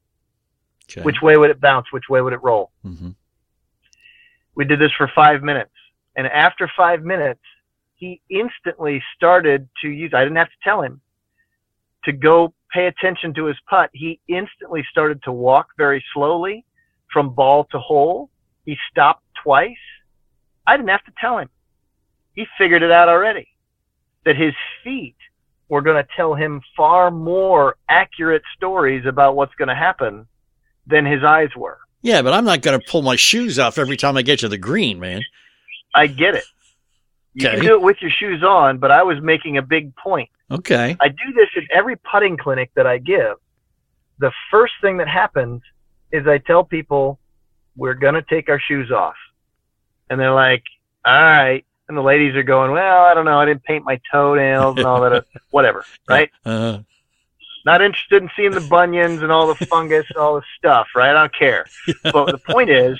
Okay. 0.90 1.02
Which 1.02 1.20
way 1.22 1.36
would 1.36 1.50
it 1.50 1.60
bounce? 1.60 1.92
Which 1.92 2.08
way 2.08 2.20
would 2.22 2.32
it 2.32 2.42
roll? 2.42 2.72
Mhm. 2.84 3.14
We 4.54 4.64
did 4.64 4.78
this 4.80 4.92
for 4.92 5.06
five 5.08 5.42
minutes. 5.42 5.70
And 6.16 6.26
after 6.26 6.70
five 6.76 7.02
minutes, 7.02 7.40
he 7.96 8.20
instantly 8.28 9.02
started 9.16 9.68
to 9.82 9.88
use, 9.88 10.12
I 10.14 10.22
didn't 10.22 10.36
have 10.36 10.48
to 10.48 10.56
tell 10.62 10.82
him 10.82 11.00
to 12.04 12.12
go 12.12 12.52
pay 12.72 12.86
attention 12.86 13.34
to 13.34 13.46
his 13.46 13.56
putt. 13.68 13.90
He 13.92 14.20
instantly 14.28 14.84
started 14.90 15.22
to 15.24 15.32
walk 15.32 15.68
very 15.78 16.04
slowly 16.12 16.64
from 17.12 17.34
ball 17.34 17.64
to 17.70 17.78
hole. 17.78 18.30
He 18.64 18.76
stopped 18.90 19.24
twice. 19.42 19.76
I 20.66 20.76
didn't 20.76 20.90
have 20.90 21.04
to 21.04 21.12
tell 21.20 21.38
him. 21.38 21.48
He 22.34 22.46
figured 22.58 22.82
it 22.82 22.90
out 22.90 23.08
already 23.08 23.48
that 24.24 24.36
his 24.36 24.54
feet 24.82 25.16
were 25.68 25.82
going 25.82 26.02
to 26.02 26.08
tell 26.16 26.34
him 26.34 26.60
far 26.76 27.10
more 27.10 27.76
accurate 27.88 28.42
stories 28.56 29.06
about 29.06 29.36
what's 29.36 29.54
going 29.54 29.68
to 29.68 29.74
happen 29.74 30.26
than 30.86 31.06
his 31.06 31.22
eyes 31.24 31.50
were. 31.56 31.78
Yeah, 32.02 32.22
but 32.22 32.34
I'm 32.34 32.44
not 32.44 32.60
going 32.60 32.78
to 32.78 32.86
pull 32.86 33.02
my 33.02 33.16
shoes 33.16 33.58
off 33.58 33.78
every 33.78 33.96
time 33.96 34.16
I 34.16 34.22
get 34.22 34.40
to 34.40 34.48
the 34.48 34.58
green, 34.58 35.00
man. 35.00 35.22
I 35.94 36.06
get 36.06 36.34
it. 36.34 36.44
You 37.34 37.48
Okay. 37.48 37.56
can 37.56 37.64
do 37.66 37.74
it 37.74 37.82
with 37.82 37.96
your 38.00 38.10
shoes 38.10 38.42
on, 38.42 38.78
but 38.78 38.90
I 38.90 39.02
was 39.02 39.20
making 39.20 39.56
a 39.58 39.62
big 39.62 39.94
point. 39.96 40.28
Okay. 40.50 40.96
I 41.00 41.08
do 41.08 41.32
this 41.34 41.48
at 41.56 41.64
every 41.72 41.96
putting 41.96 42.36
clinic 42.36 42.70
that 42.76 42.86
I 42.86 42.98
give. 42.98 43.36
The 44.18 44.30
first 44.50 44.74
thing 44.80 44.98
that 44.98 45.08
happens 45.08 45.62
is 46.12 46.26
I 46.28 46.38
tell 46.38 46.62
people 46.64 47.18
we're 47.76 47.94
going 47.94 48.14
to 48.14 48.22
take 48.22 48.48
our 48.48 48.60
shoes 48.60 48.92
off. 48.92 49.16
And 50.08 50.20
they're 50.20 50.34
like, 50.34 50.62
all 51.04 51.12
right. 51.12 51.64
And 51.88 51.96
the 51.98 52.02
ladies 52.02 52.34
are 52.36 52.42
going, 52.44 52.70
well, 52.70 53.04
I 53.04 53.14
don't 53.14 53.24
know. 53.24 53.38
I 53.40 53.44
didn't 53.46 53.64
paint 53.64 53.84
my 53.84 54.00
toenails 54.12 54.76
and 54.78 54.86
all 54.86 55.00
that. 55.00 55.24
Whatever. 55.50 55.84
Right. 56.08 56.30
Uh, 56.44 56.78
Not 57.66 57.82
interested 57.82 58.22
in 58.22 58.30
seeing 58.36 58.52
the 58.52 58.60
bunions 58.60 59.22
and 59.22 59.32
all 59.32 59.52
the 59.52 59.66
fungus 59.66 60.06
and 60.10 60.18
all 60.18 60.36
the 60.36 60.42
stuff. 60.56 60.86
Right. 60.94 61.10
I 61.10 61.14
don't 61.14 61.34
care. 61.36 61.66
But 62.04 62.26
the 62.30 62.38
point 62.38 62.70
is, 62.70 62.98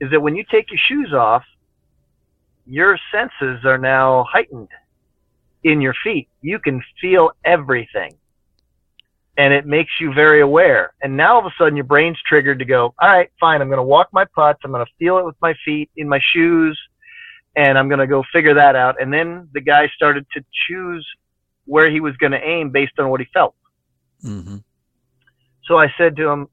is 0.00 0.10
that 0.12 0.20
when 0.22 0.34
you 0.34 0.44
take 0.50 0.70
your 0.70 0.78
shoes 0.78 1.12
off, 1.12 1.44
your 2.70 2.96
senses 3.10 3.64
are 3.64 3.78
now 3.78 4.24
heightened 4.30 4.68
in 5.64 5.80
your 5.80 5.94
feet. 6.04 6.28
You 6.40 6.60
can 6.60 6.80
feel 7.00 7.32
everything. 7.44 8.14
And 9.36 9.52
it 9.52 9.66
makes 9.66 9.90
you 10.00 10.12
very 10.12 10.40
aware. 10.40 10.92
And 11.02 11.16
now 11.16 11.34
all 11.34 11.40
of 11.40 11.46
a 11.46 11.50
sudden 11.58 11.74
your 11.74 11.84
brain's 11.84 12.18
triggered 12.24 12.60
to 12.60 12.64
go, 12.64 12.94
all 13.00 13.08
right, 13.08 13.28
fine, 13.40 13.60
I'm 13.60 13.68
going 13.68 13.78
to 13.78 13.82
walk 13.82 14.08
my 14.12 14.24
putts. 14.24 14.60
I'm 14.62 14.70
going 14.70 14.86
to 14.86 14.92
feel 15.00 15.18
it 15.18 15.24
with 15.24 15.34
my 15.42 15.54
feet 15.64 15.90
in 15.96 16.08
my 16.08 16.20
shoes. 16.32 16.78
And 17.56 17.76
I'm 17.76 17.88
going 17.88 17.98
to 17.98 18.06
go 18.06 18.22
figure 18.32 18.54
that 18.54 18.76
out. 18.76 19.02
And 19.02 19.12
then 19.12 19.48
the 19.52 19.60
guy 19.60 19.88
started 19.96 20.24
to 20.34 20.44
choose 20.68 21.04
where 21.64 21.90
he 21.90 22.00
was 22.00 22.16
going 22.18 22.32
to 22.32 22.40
aim 22.40 22.70
based 22.70 22.98
on 23.00 23.08
what 23.10 23.20
he 23.20 23.26
felt. 23.34 23.56
mhm. 24.24 24.62
So 25.64 25.76
I 25.76 25.92
said 25.98 26.16
to 26.16 26.28
him, 26.28 26.48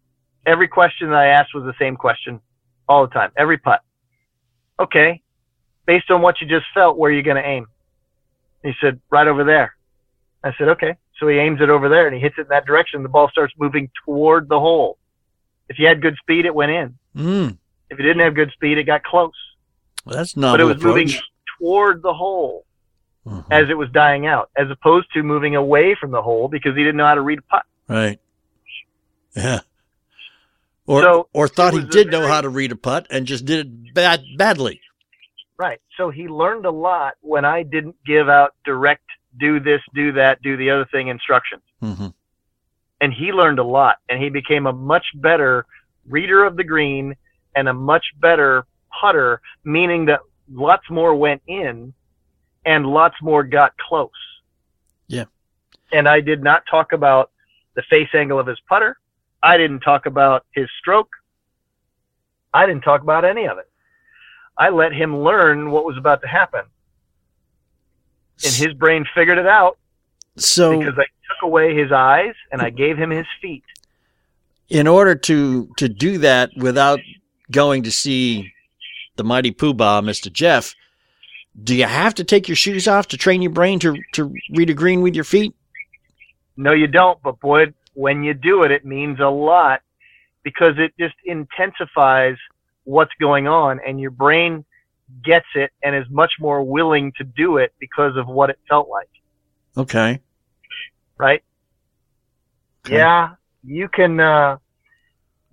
every 0.48 0.68
question 0.68 1.10
that 1.10 1.18
I 1.18 1.28
asked 1.28 1.54
was 1.54 1.64
the 1.64 1.76
same 1.78 1.96
question 1.96 2.40
all 2.90 3.06
the 3.06 3.14
time, 3.14 3.32
every 3.38 3.58
putt. 3.58 3.82
Okay, 4.80 5.22
based 5.88 6.12
on 6.12 6.22
what 6.22 6.40
you 6.42 6.48
just 6.48 6.66
felt, 6.76 6.98
where 6.98 7.10
are 7.10 7.14
you 7.14 7.24
going 7.24 7.42
to 7.42 7.48
aim? 7.48 7.66
He 8.62 8.74
said, 8.80 9.00
right 9.10 9.28
over 9.28 9.44
there. 9.44 9.76
I 10.44 10.54
said, 10.58 10.68
okay. 10.70 10.96
So 11.20 11.28
he 11.28 11.38
aims 11.38 11.62
it 11.62 11.70
over 11.72 11.90
there 11.90 12.06
and 12.06 12.14
he 12.16 12.22
hits 12.22 12.36
it 12.38 12.42
in 12.42 12.48
that 12.50 12.68
direction. 12.68 13.02
The 13.02 13.10
ball 13.10 13.30
starts 13.30 13.54
moving 13.58 13.90
toward 14.06 14.48
the 14.50 14.60
hole. 14.60 15.00
If 15.70 15.80
you 15.80 15.88
had 15.88 16.02
good 16.02 16.16
speed, 16.22 16.46
it 16.46 16.54
went 16.54 16.72
in. 16.72 16.98
Mm. 17.16 17.58
If 17.90 17.98
you 17.98 18.06
didn't 18.06 18.22
have 18.22 18.36
good 18.36 18.52
speed, 18.52 18.78
it 18.78 18.84
got 18.84 19.04
close. 19.04 19.32
Well, 20.06 20.16
that's 20.16 20.34
but 20.34 20.42
not 20.42 20.60
it 20.62 20.66
was 20.66 20.82
moving 20.84 21.10
toward 21.60 22.04
the 22.04 22.14
hole 22.14 22.66
Mhm. 23.26 23.44
as 23.52 23.70
it 23.70 23.74
was 23.78 23.90
dying 23.90 24.26
out, 24.26 24.50
as 24.56 24.70
opposed 24.70 25.12
to 25.14 25.24
moving 25.24 25.56
away 25.58 25.96
from 26.00 26.12
the 26.12 26.22
hole 26.22 26.48
because 26.48 26.76
he 26.78 26.84
didn't 26.84 26.96
know 26.98 27.06
how 27.06 27.16
to 27.16 27.22
read 27.22 27.40
a 27.40 27.42
putt. 27.42 27.64
Right. 27.88 28.20
Yeah. 29.36 29.60
Or 30.88 31.02
So, 31.04 31.28
or 31.34 31.48
thought 31.48 31.74
he 31.74 31.84
did 31.84 32.10
know 32.10 32.26
how 32.28 32.40
to 32.42 32.50
read 32.50 32.72
a 32.72 32.76
putt 32.76 33.06
and 33.12 33.28
just 33.28 33.44
did 33.46 33.68
it 33.68 33.94
bad 33.94 34.24
badly. 34.38 34.80
Right. 35.58 35.80
So 35.98 36.10
he 36.10 36.28
learned 36.28 36.66
a 36.66 36.72
lot 36.72 37.16
when 37.22 37.44
I 37.44 37.64
didn't 37.64 37.96
give 38.06 38.30
out 38.30 38.54
direct 38.64 39.04
do 39.40 39.60
this, 39.60 39.82
do 39.94 40.12
that, 40.14 40.42
do 40.42 40.58
the 40.58 40.70
other 40.70 40.86
thing 40.92 41.08
instructions. 41.08 41.64
hmm 41.80 42.08
And 43.02 43.14
he 43.14 43.32
learned 43.32 43.60
a 43.60 43.64
lot 43.64 43.98
and 44.10 44.22
he 44.22 44.30
became 44.30 44.68
a 44.68 44.74
much 44.74 45.06
better 45.16 45.66
reader 46.08 46.44
of 46.44 46.58
the 46.58 46.64
green 46.64 47.16
and 47.56 47.68
a 47.68 47.74
much 47.74 48.06
better 48.20 48.66
putter, 49.00 49.42
meaning 49.64 50.06
that 50.06 50.22
lots 50.52 50.90
more 50.90 51.16
went 51.16 51.42
in 51.48 51.94
and 52.66 52.86
lots 52.86 53.16
more 53.22 53.44
got 53.44 53.76
close. 53.78 54.10
Yeah. 55.08 55.26
And 55.92 56.08
I 56.08 56.22
did 56.22 56.44
not 56.44 56.64
talk 56.70 56.92
about 56.92 57.32
the 57.76 57.82
face 57.84 58.10
angle 58.14 58.40
of 58.40 58.48
his 58.48 58.60
putter. 58.68 58.98
I 59.42 59.58
didn't 59.58 59.82
talk 59.82 60.06
about 60.06 60.46
his 60.52 60.68
stroke. 60.80 61.10
I 62.54 62.66
didn't 62.66 62.82
talk 62.82 63.02
about 63.02 63.24
any 63.24 63.48
of 63.48 63.58
it. 63.58 63.67
I 64.58 64.70
let 64.70 64.92
him 64.94 65.20
learn 65.20 65.72
what 65.72 65.86
was 65.86 65.98
about 65.98 66.22
to 66.22 66.28
happen. 66.28 66.62
And 68.44 68.54
his 68.54 68.74
brain 68.74 69.06
figured 69.16 69.38
it 69.38 69.48
out 69.48 69.78
So 70.36 70.78
because 70.78 70.94
I 70.98 71.04
took 71.04 71.44
away 71.44 71.76
his 71.76 71.92
eyes 71.92 72.34
and 72.52 72.62
I 72.62 72.70
gave 72.70 72.98
him 72.98 73.10
his 73.10 73.26
feet. 73.42 73.64
in 74.70 74.86
order 74.88 75.16
to 75.16 75.70
to 75.78 75.88
do 75.90 76.18
that 76.20 76.52
without 76.58 77.00
going 77.52 77.84
to 77.84 77.92
see 77.92 78.52
the 79.16 79.24
mighty 79.24 79.52
poobah, 79.52 80.04
Mister 80.04 80.30
Jeff, 80.30 80.76
do 81.64 81.74
you 81.76 81.86
have 81.86 82.14
to 82.16 82.24
take 82.24 82.48
your 82.48 82.56
shoes 82.56 82.88
off 82.88 83.08
to 83.08 83.18
train 83.18 83.42
your 83.42 83.52
brain 83.52 83.80
to 83.80 83.96
to 84.14 84.34
read 84.52 84.70
a 84.70 84.74
green 84.76 85.02
with 85.02 85.16
your 85.16 85.24
feet? 85.24 85.56
No, 86.56 86.74
you 86.74 86.88
don't. 86.88 87.22
But 87.24 87.40
boy, 87.40 87.74
when 87.94 88.24
you 88.24 88.34
do 88.34 88.64
it, 88.64 88.72
it 88.72 88.86
means 88.86 89.20
a 89.20 89.30
lot 89.30 89.82
because 90.44 90.76
it 90.78 90.94
just 91.00 91.16
intensifies 91.26 92.38
what's 92.88 93.12
going 93.20 93.48
on 93.48 93.82
and 93.86 94.00
your 94.00 94.12
brain 94.12 94.64
gets 95.24 95.46
it 95.56 95.72
and 95.84 95.94
is 95.94 96.06
much 96.10 96.32
more 96.40 96.64
willing 96.64 97.12
to 97.18 97.24
do 97.26 97.58
it 97.58 97.74
because 97.80 98.16
of 98.16 98.28
what 98.28 98.50
it 98.50 98.58
felt 98.70 98.88
like, 98.88 99.10
Okay. 99.76 100.22
right? 101.18 101.44
Okay. 102.86 102.96
Yeah, 102.96 103.32
you 103.66 103.90
can, 103.90 104.20
uh, 104.22 104.58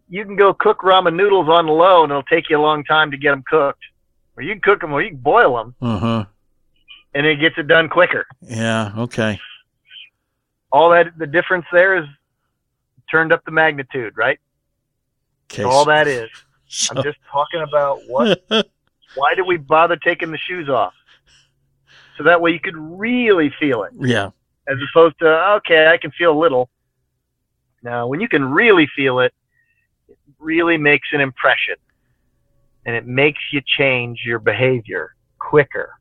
you 0.08 0.24
can 0.24 0.36
go 0.36 0.54
cook 0.54 0.78
ramen 0.82 1.16
noodles 1.16 1.48
on 1.48 1.66
low 1.66 2.04
and 2.04 2.10
it'll 2.12 2.22
take 2.22 2.48
you 2.50 2.56
a 2.58 2.62
long 2.62 2.84
time 2.84 3.10
to 3.10 3.16
get 3.16 3.30
them 3.30 3.42
cooked. 3.48 3.82
Or 4.36 4.42
you 4.44 4.52
can 4.52 4.60
cook 4.60 4.80
them 4.80 4.92
or 4.92 5.02
you 5.02 5.10
can 5.10 5.18
boil 5.18 5.56
them 5.56 5.74
Uh 5.80 5.98
huh. 5.98 6.24
and 7.14 7.26
it 7.26 7.40
gets 7.40 7.56
it 7.58 7.66
done 7.66 7.88
quicker. 7.88 8.26
Yeah. 8.42 8.92
Okay. 8.96 9.40
All 10.70 10.90
that, 10.90 11.18
the 11.18 11.26
difference 11.26 11.66
there 11.72 11.96
is 11.96 12.04
turned 13.10 13.32
up 13.32 13.44
the 13.44 13.50
magnitude, 13.50 14.16
right? 14.16 14.38
Okay. 15.50 15.62
So 15.62 15.70
all 15.70 15.84
that 15.86 16.06
is. 16.06 16.30
I'm 16.90 17.02
just 17.02 17.18
talking 17.30 17.60
about 17.60 18.00
what 18.06 18.42
why 19.14 19.34
do 19.34 19.44
we 19.44 19.56
bother 19.56 19.96
taking 19.96 20.30
the 20.30 20.38
shoes 20.38 20.68
off? 20.68 20.94
So 22.16 22.24
that 22.24 22.40
way 22.40 22.52
you 22.52 22.60
could 22.60 22.76
really 22.76 23.52
feel 23.58 23.82
it, 23.82 23.92
yeah. 23.98 24.30
as 24.68 24.76
opposed 24.90 25.18
to 25.20 25.26
okay, 25.56 25.88
I 25.88 25.98
can 25.98 26.10
feel 26.12 26.36
a 26.36 26.38
little. 26.38 26.68
Now, 27.82 28.06
when 28.06 28.20
you 28.20 28.28
can 28.28 28.44
really 28.44 28.88
feel 28.96 29.20
it, 29.20 29.34
it 30.08 30.18
really 30.38 30.78
makes 30.78 31.08
an 31.12 31.20
impression, 31.20 31.74
and 32.86 32.94
it 32.94 33.06
makes 33.06 33.40
you 33.52 33.60
change 33.66 34.20
your 34.24 34.38
behavior 34.38 35.14
quicker. 35.38 35.98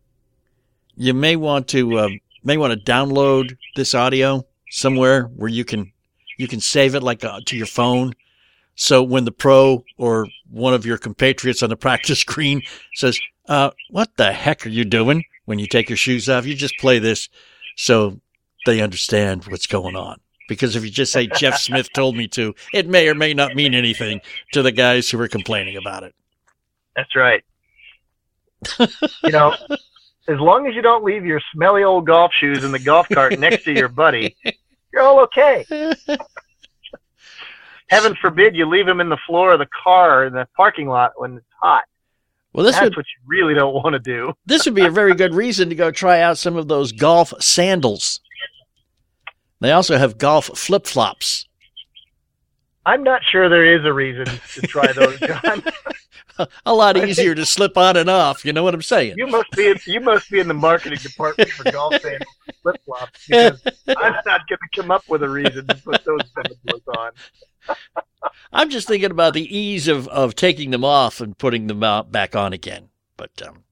You 0.95 1.13
may 1.13 1.36
want 1.36 1.67
to 1.69 1.97
uh, 1.97 2.10
may 2.43 2.58
want 2.58 2.73
to 2.73 2.91
download 2.91 3.56
this 3.76 3.95
audio 3.95 4.45
somewhere 4.69 5.23
where 5.23 5.49
you 5.49 5.65
can 5.65 5.91
you 6.38 6.47
can 6.47 6.60
save 6.60 6.95
it 6.95 7.04
like 7.04 7.23
uh, 7.23 7.39
to 7.45 7.58
your 7.58 7.67
phone. 7.67 8.13
So 8.76 9.04
when 9.04 9.26
the 9.26 9.32
pro 9.32 9.84
or 9.97 10.28
one 10.54 10.74
of 10.74 10.86
your 10.86 10.98
compatriots 10.98 11.63
on 11.63 11.70
the 11.70 11.76
practice 11.76 12.24
green 12.24 12.62
says, 12.94 13.20
uh, 13.50 13.72
"What 13.89 14.16
the 14.18 14.32
heck 14.32 14.66
are 14.66 14.70
you 14.70 14.86
doing?" 14.86 15.24
when 15.46 15.60
you 15.60 15.68
take 15.68 15.89
your 15.89 15.98
shoes 15.98 16.30
off, 16.30 16.46
you 16.46 16.56
just 16.56 16.78
play 16.78 17.00
this 17.00 17.30
so 17.76 18.20
they 18.66 18.82
understand 18.82 19.46
what's 19.46 19.68
going 19.68 19.96
on. 19.96 20.20
Because 20.50 20.76
if 20.76 20.84
you 20.84 20.89
just 20.89 21.12
say 21.12 21.28
Jeff 21.28 21.58
Smith 21.58 21.92
told 21.94 22.16
me 22.16 22.28
to, 22.30 22.54
it 22.74 22.88
may 22.88 23.08
or 23.08 23.16
may 23.16 23.34
not 23.34 23.56
mean 23.56 23.74
anything 23.74 24.22
to 24.52 24.62
the 24.62 24.72
guys 24.72 25.10
who 25.10 25.20
are 25.20 25.28
complaining 25.28 25.78
about 25.78 26.04
it. 26.04 26.13
That's 26.96 27.16
right. 27.16 27.44
you 28.80 29.32
know, 29.32 29.56
as 30.28 30.39
long 30.39 30.68
as 30.68 30.76
you 30.76 30.82
don't 30.82 31.04
leave 31.04 31.26
your 31.26 31.42
smelly 31.54 31.84
old 31.84 32.06
golf 32.06 32.32
shoes 32.34 32.63
in 32.63 32.72
the 32.72 32.80
golf 32.80 33.08
cart 33.10 33.39
next 33.39 33.63
to 33.63 33.74
your 33.74 33.88
buddy, 33.88 34.36
you're 34.94 35.02
all 35.02 35.22
okay. 35.22 35.66
Heaven 37.93 38.15
forbid 38.19 38.56
you 38.56 38.67
leave 38.67 38.86
them 38.86 38.99
in 38.99 39.10
the 39.10 39.17
floor 39.27 39.53
of 39.53 39.60
the 39.60 39.67
car 39.84 40.25
in 40.25 40.34
the 40.34 40.47
parking 40.56 40.88
lot 40.88 41.12
when 41.15 41.38
it's 41.38 41.45
hot. 41.62 41.84
Well, 42.53 42.65
this 42.65 42.75
That's 42.75 42.86
would 42.86 42.97
what 42.97 43.06
you 43.06 43.21
really 43.27 43.53
don't 43.53 43.73
want 43.73 43.93
to 43.93 43.99
do. 43.99 44.34
this 44.45 44.65
would 44.65 44.75
be 44.75 44.86
a 44.86 44.91
very 44.91 45.15
good 45.15 45.34
reason 45.34 45.69
to 45.69 45.75
go 45.75 45.91
try 45.91 46.21
out 46.21 46.38
some 46.38 46.56
of 46.56 46.67
those 46.67 46.91
golf 46.91 47.34
sandals. 47.39 48.19
They 49.60 49.71
also 49.71 49.97
have 49.97 50.17
golf 50.17 50.45
flip 50.58 50.86
flops. 50.86 51.47
I'm 52.86 53.04
not 53.04 53.22
sure 53.24 53.50
there 53.50 53.65
is 53.65 53.86
a 53.86 53.93
reason 53.93 54.26
to 54.26 54.62
try 54.62 54.91
those, 54.91 55.19
John. 55.19 55.63
A 56.65 56.74
lot 56.74 56.98
easier 56.98 57.36
to 57.36 57.46
slip 57.46 57.78
on 57.78 57.96
and 57.96 58.10
off. 58.10 58.43
You 58.43 58.54
know 58.54 58.63
what 58.63 58.74
I'm 58.74 58.82
saying? 58.82 59.15
you 59.17 59.28
must 59.28 59.52
be 59.52 59.67
in, 59.67 59.78
you 59.86 60.00
must 60.00 60.32
be 60.32 60.39
in 60.39 60.48
the 60.48 60.54
marketing 60.56 60.98
department 60.98 61.50
for 61.52 61.72
golf 61.72 61.93
sandals 62.02 62.36
flip 62.63 62.78
flops 62.86 63.28
because 63.28 63.62
I'm 63.88 64.13
not 64.26 64.48
going 64.48 64.60
to 64.60 64.82
come 64.82 64.89
up 64.89 65.04
with 65.08 65.22
a 65.22 65.30
reason 65.30 65.67
to 65.67 65.76
put 65.76 66.04
those 66.04 66.22
sandals 66.34 66.82
on. 66.98 67.12
I'm 68.54 68.69
just 68.69 68.88
thinking 68.88 69.12
about 69.12 69.34
the 69.34 69.56
ease 69.56 69.88
of, 69.88 70.08
of 70.08 70.36
taking 70.36 70.72
them 70.72 70.84
off 70.84 71.22
and 71.22 71.38
putting 71.38 71.67
them 71.67 71.84
out 71.84 72.12
back 72.12 72.36
on 72.36 72.54
again. 72.54 72.89
But, 73.15 73.41
um, 73.46 73.63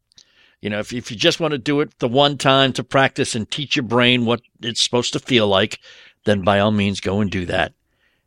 you 0.61 0.69
know, 0.69 0.79
if, 0.79 0.93
if 0.93 1.09
you 1.09 1.17
just 1.17 1.39
want 1.39 1.53
to 1.53 1.57
do 1.57 1.81
it 1.81 1.97
the 1.99 2.07
one 2.07 2.37
time 2.37 2.73
to 2.73 2.83
practice 2.83 3.33
and 3.33 3.49
teach 3.49 3.75
your 3.75 3.83
brain 3.83 4.25
what 4.25 4.41
it's 4.61 4.81
supposed 4.81 5.13
to 5.13 5.19
feel 5.19 5.47
like, 5.47 5.79
then 6.25 6.43
by 6.43 6.59
all 6.59 6.71
means 6.71 6.99
go 6.99 7.21
and 7.21 7.31
do 7.31 7.45
that. 7.47 7.73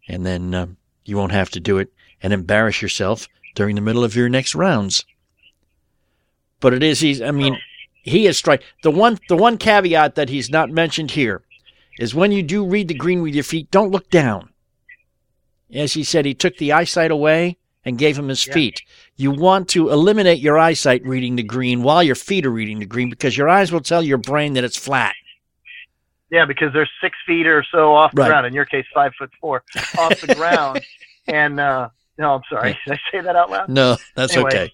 And 0.09 0.25
then 0.25 0.55
um, 0.55 0.77
you 1.05 1.17
won't 1.17 1.33
have 1.33 1.51
to 1.51 1.61
do 1.61 1.79
it 1.79 1.93
and 2.23 2.33
embarrass 2.33 2.83
yourself 2.83 3.29
during 3.55 3.75
the 3.75 3.81
middle 3.81 4.05
of 4.05 4.15
your 4.17 4.29
next 4.29 4.55
rounds. 4.55 5.05
But 6.61 6.75
it 6.75 6.83
is, 6.83 7.01
he's, 7.01 7.21
I 7.21 7.31
mean, 7.31 7.59
he 8.03 8.27
is 8.27 8.39
strike. 8.39 8.63
The 8.83 8.91
one, 8.91 9.19
the 9.29 9.37
one 9.37 9.59
caveat 9.59 10.15
that 10.15 10.29
he's 10.29 10.51
not 10.51 10.71
mentioned 10.71 11.13
here 11.13 11.43
is 11.99 12.15
when 12.15 12.33
you 12.33 12.43
do 12.43 12.67
read 12.67 12.89
the 12.89 12.95
green 12.95 13.23
with 13.23 13.35
your 13.35 13.45
feet, 13.45 13.71
don't 13.71 13.91
look 13.91 14.11
down. 14.11 14.51
As 15.73 15.93
he 15.95 16.05
said, 16.05 16.25
he 16.25 16.35
took 16.35 16.57
the 16.57 16.73
eyesight 16.73 17.11
away 17.11 17.59
and 17.85 17.99
gave 17.99 18.19
him 18.19 18.29
his 18.29 18.47
Yeah. 18.47 18.55
feet. 18.55 18.83
You 19.17 19.31
want 19.31 19.69
to 19.71 19.91
eliminate 19.91 20.39
your 20.41 20.59
eyesight 20.59 21.05
reading 21.05 21.37
the 21.37 21.43
green 21.43 21.83
while 21.83 22.03
your 22.03 22.15
feet 22.15 22.47
are 22.47 22.51
reading 22.51 22.79
the 22.79 22.87
green 22.87 23.11
because 23.11 23.37
your 23.37 23.49
eyes 23.49 23.71
will 23.71 23.81
tell 23.81 24.03
your 24.03 24.19
brain 24.19 24.55
that 24.55 24.65
it's 24.65 24.77
flat. 24.77 25.15
Yeah, 26.35 26.45
because 26.47 26.73
they're 26.73 26.89
six 27.01 27.17
feet 27.29 27.47
or 27.47 27.65
so 27.71 27.95
off 27.95 28.13
the 28.13 28.23
Right. 28.23 28.27
ground. 28.27 28.45
In 28.47 28.53
your 28.55 28.65
case, 28.65 28.85
five 28.93 29.13
foot 29.17 29.31
four 29.41 29.63
off 29.97 30.21
the 30.21 30.27
ground. 30.35 30.83
And 31.29 31.61
uh, 31.61 31.91
no, 32.19 32.35
I'm 32.35 32.43
sorry. 32.51 32.77
Did 32.85 32.95
I 32.95 33.01
say 33.13 33.21
that 33.21 33.37
out 33.37 33.51
loud? 33.51 33.69
No, 33.69 33.97
that's 34.17 34.35
Anyway. 34.37 34.51
okay. 34.51 34.73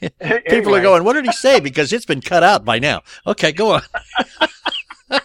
People 0.46 0.52
Anyway. 0.54 0.78
are 0.78 0.82
going, 0.82 1.02
what 1.02 1.14
did 1.14 1.24
he 1.24 1.32
say? 1.32 1.58
Because 1.58 1.92
it's 1.92 2.04
been 2.06 2.20
cut 2.20 2.44
out 2.44 2.64
by 2.64 2.78
now. 2.78 3.02
Okay, 3.26 3.50
go 3.50 3.72
on. 3.72 3.82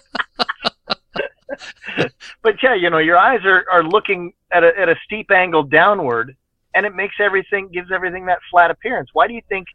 but 2.42 2.56
yeah, 2.64 2.74
you 2.74 2.90
know, 2.90 2.98
your 2.98 3.18
eyes 3.18 3.42
are, 3.46 3.66
are 3.72 3.84
looking 3.84 4.34
at 4.52 4.64
a, 4.64 4.72
at 4.80 4.90
a 4.90 4.96
steep 5.06 5.30
angle 5.30 5.62
downward, 5.64 6.36
and 6.74 6.88
it 6.88 6.96
makes 6.96 7.16
everything 7.20 7.70
gives 7.72 7.92
everything 7.92 8.26
that 8.26 8.40
flat 8.50 8.72
appearance. 8.72 9.10
Why 9.14 9.28
do 9.28 9.34
you 9.36 9.42
think 9.48 9.68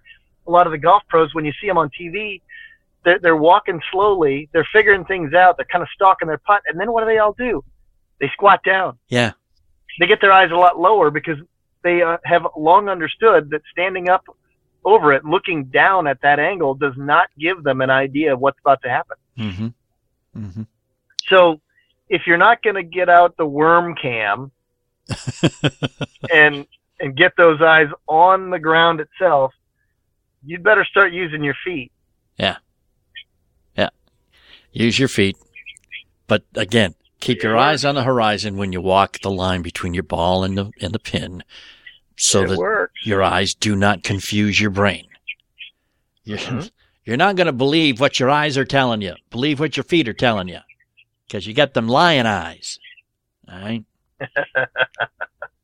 a 0.48 0.50
lot 0.50 0.66
of 0.66 0.72
the 0.72 0.78
golf 0.78 1.04
pros, 1.08 1.32
when 1.32 1.44
you 1.44 1.52
see 1.60 1.68
them 1.68 1.78
on 1.78 1.90
TV, 1.90 2.40
they're, 3.04 3.18
they're 3.18 3.36
walking 3.36 3.80
slowly, 3.90 4.48
they're 4.52 4.68
figuring 4.72 5.04
things 5.04 5.34
out, 5.34 5.56
they're 5.56 5.66
kind 5.66 5.82
of 5.82 5.88
stalking 5.94 6.28
their 6.28 6.38
putt, 6.38 6.62
and 6.68 6.78
then 6.78 6.92
what 6.92 7.00
do 7.00 7.06
they 7.06 7.18
all 7.18 7.32
do? 7.32 7.64
They 8.20 8.28
squat 8.28 8.62
down. 8.64 8.98
Yeah. 9.08 9.32
They 9.98 10.06
get 10.06 10.20
their 10.20 10.32
eyes 10.32 10.50
a 10.50 10.56
lot 10.56 10.78
lower 10.78 11.10
because 11.10 11.38
they 11.82 12.02
uh, 12.02 12.18
have 12.24 12.46
long 12.56 12.88
understood 12.88 13.50
that 13.50 13.62
standing 13.70 14.08
up 14.08 14.24
over 14.84 15.12
it, 15.12 15.24
looking 15.24 15.64
down 15.64 16.06
at 16.06 16.20
that 16.22 16.38
angle, 16.38 16.74
does 16.74 16.94
not 16.96 17.28
give 17.38 17.62
them 17.62 17.80
an 17.80 17.90
idea 17.90 18.32
of 18.32 18.40
what's 18.40 18.58
about 18.60 18.82
to 18.82 18.88
happen. 18.88 19.16
Mm-hmm. 19.38 19.66
Mm-hmm. 20.36 20.62
So 21.28 21.60
if 22.08 22.26
you're 22.26 22.36
not 22.36 22.62
going 22.62 22.76
to 22.76 22.82
get 22.82 23.08
out 23.08 23.36
the 23.36 23.46
worm 23.46 23.94
cam 23.94 24.50
and 26.32 26.66
and 27.00 27.16
get 27.16 27.32
those 27.36 27.60
eyes 27.60 27.88
on 28.06 28.50
the 28.50 28.58
ground 28.58 29.00
itself, 29.00 29.52
you'd 30.44 30.62
better 30.62 30.84
start 30.84 31.12
using 31.12 31.42
your 31.42 31.56
feet. 31.64 31.90
Use 34.72 34.98
your 34.98 35.08
feet. 35.08 35.36
But 36.26 36.44
again, 36.54 36.94
keep 37.20 37.42
your 37.42 37.56
eyes 37.56 37.84
on 37.84 37.94
the 37.94 38.02
horizon 38.04 38.56
when 38.56 38.72
you 38.72 38.80
walk 38.80 39.18
the 39.20 39.30
line 39.30 39.62
between 39.62 39.94
your 39.94 40.02
ball 40.02 40.44
and 40.44 40.56
the 40.56 40.70
and 40.80 40.92
the 40.92 40.98
pin 40.98 41.42
so 42.16 42.42
it 42.42 42.48
that 42.48 42.58
works. 42.58 42.94
your 43.04 43.22
eyes 43.22 43.54
do 43.54 43.76
not 43.76 44.02
confuse 44.02 44.60
your 44.60 44.70
brain. 44.70 45.06
You're, 46.24 46.38
Mhm. 46.38 46.70
you're 47.04 47.16
not 47.16 47.36
going 47.36 47.46
to 47.48 47.52
believe 47.52 48.00
what 48.00 48.18
your 48.20 48.30
eyes 48.30 48.56
are 48.56 48.64
telling 48.64 49.02
you. 49.02 49.14
Believe 49.30 49.60
what 49.60 49.76
your 49.76 49.84
feet 49.84 50.08
are 50.08 50.12
telling 50.14 50.48
you 50.48 50.60
because 51.26 51.46
you 51.46 51.52
got 51.54 51.74
them 51.74 51.88
lion 51.88 52.26
eyes. 52.26 52.78
All 53.50 53.58
right. 53.60 53.84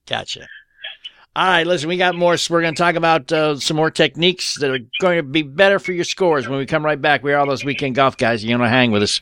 gotcha. 0.07 0.47
All 1.39 1.47
right, 1.47 1.65
listen, 1.65 1.89
we 1.89 1.97
got 1.97 2.17
more. 2.17 2.37
We're 2.51 2.63
going 2.63 2.75
to 2.75 2.83
talk 2.83 2.97
about 2.97 3.31
uh, 3.31 3.61
some 3.61 3.77
more 3.77 3.93
techniques 3.93 4.59
that 4.59 4.73
are 4.73 4.81
going 5.01 5.19
to 5.19 5.23
be 5.23 5.43
better 5.43 5.79
for 5.79 5.93
your 5.93 6.03
scores 6.03 6.49
when 6.49 6.59
we 6.59 6.67
come 6.67 6.85
right 6.85 7.01
back. 7.01 7.23
We 7.23 7.33
are 7.33 7.39
all 7.39 7.47
those 7.47 7.65
weekend 7.65 7.95
golf 7.95 8.17
guys. 8.17 8.43
You 8.43 8.59
want 8.59 8.65
to 8.65 8.69
hang 8.69 8.91
with 8.91 9.05
us. 9.05 9.21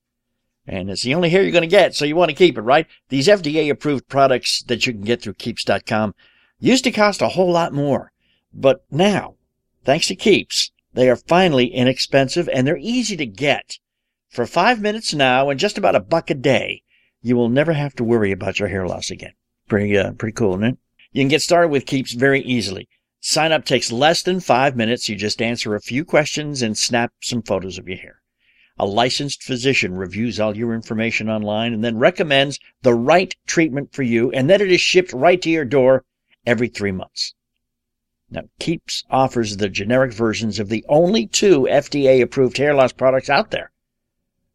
And 0.68 0.92
it's 0.92 1.02
the 1.02 1.16
only 1.16 1.30
hair 1.32 1.42
you're 1.42 1.52
going 1.52 1.64
to 1.64 1.68
get, 1.68 1.96
so 1.96 2.06
you 2.06 2.16
want 2.16 2.30
to 2.30 2.36
keep 2.36 2.58
it, 2.58 2.62
right? 2.62 2.86
These 3.10 3.28
FDA 3.28 3.72
approved 3.72 4.08
products 4.08 4.62
that 4.68 4.86
you 4.86 4.94
can 4.94 5.02
get 5.02 5.24
through 5.24 5.34
keeps.com 5.34 6.14
used 6.60 6.84
to 6.84 6.92
cost 6.92 7.24
a 7.24 7.30
whole 7.30 7.52
lot 7.52 7.74
more. 7.74 8.12
But 8.54 8.84
now, 8.92 9.36
thanks 9.84 10.08
to 10.08 10.16
Keeps, 10.16 10.72
they 10.94 11.10
are 11.10 11.16
finally 11.16 11.74
inexpensive 11.74 12.48
and 12.50 12.68
they're 12.68 12.78
easy 12.78 13.18
to 13.18 13.26
get. 13.26 13.80
For 14.32 14.46
five 14.46 14.80
minutes 14.80 15.14
now 15.14 15.50
and 15.50 15.60
just 15.60 15.78
about 15.78 15.94
a 15.94 16.00
buck 16.00 16.30
a 16.30 16.34
day, 16.34 16.84
you 17.22 17.36
will 17.36 17.50
never 17.50 17.74
have 17.74 17.94
to 17.96 18.04
worry 18.06 18.32
about 18.32 18.60
your 18.60 18.70
hair 18.70 18.88
loss 18.88 19.12
again. 19.12 19.34
Pretty, 19.68 19.98
uh, 19.98 20.14
pretty 20.14 20.32
cool, 20.32 20.64
it? 20.64 20.78
You 21.12 21.22
can 21.22 21.28
get 21.28 21.42
started 21.42 21.68
with 21.68 21.86
Keeps 21.86 22.14
very 22.14 22.40
easily. 22.42 22.88
Sign 23.20 23.52
up 23.52 23.66
takes 23.66 23.92
less 23.92 24.24
than 24.24 24.40
five 24.40 24.78
minutes. 24.78 25.10
You 25.10 25.18
just 25.18 25.42
answer 25.42 25.76
a 25.76 25.82
few 25.82 26.06
questions 26.06 26.62
and 26.62 26.78
snap 26.78 27.12
some 27.22 27.42
photos 27.42 27.78
of 27.78 27.90
your 27.90 27.98
hair. 27.98 28.22
A 28.80 28.86
licensed 28.86 29.44
physician 29.44 29.96
reviews 29.96 30.40
all 30.40 30.56
your 30.56 30.74
information 30.74 31.30
online 31.30 31.74
and 31.74 31.84
then 31.84 31.98
recommends 31.98 32.58
the 32.84 32.94
right 32.94 33.36
treatment 33.46 33.92
for 33.92 34.04
you, 34.04 34.32
and 34.32 34.50
then 34.50 34.62
it 34.62 34.72
is 34.72 34.80
shipped 34.80 35.12
right 35.12 35.42
to 35.42 35.50
your 35.50 35.66
door 35.66 36.06
every 36.46 36.70
three 36.70 36.94
months. 36.94 37.36
Now, 38.30 38.44
Keeps 38.62 39.04
offers 39.10 39.58
the 39.58 39.68
generic 39.68 40.14
versions 40.14 40.58
of 40.58 40.70
the 40.70 40.86
only 40.88 41.28
two 41.28 41.68
FDA 41.70 42.22
approved 42.22 42.58
hair 42.58 42.74
loss 42.74 42.94
products 42.94 43.30
out 43.30 43.52
there. 43.52 43.71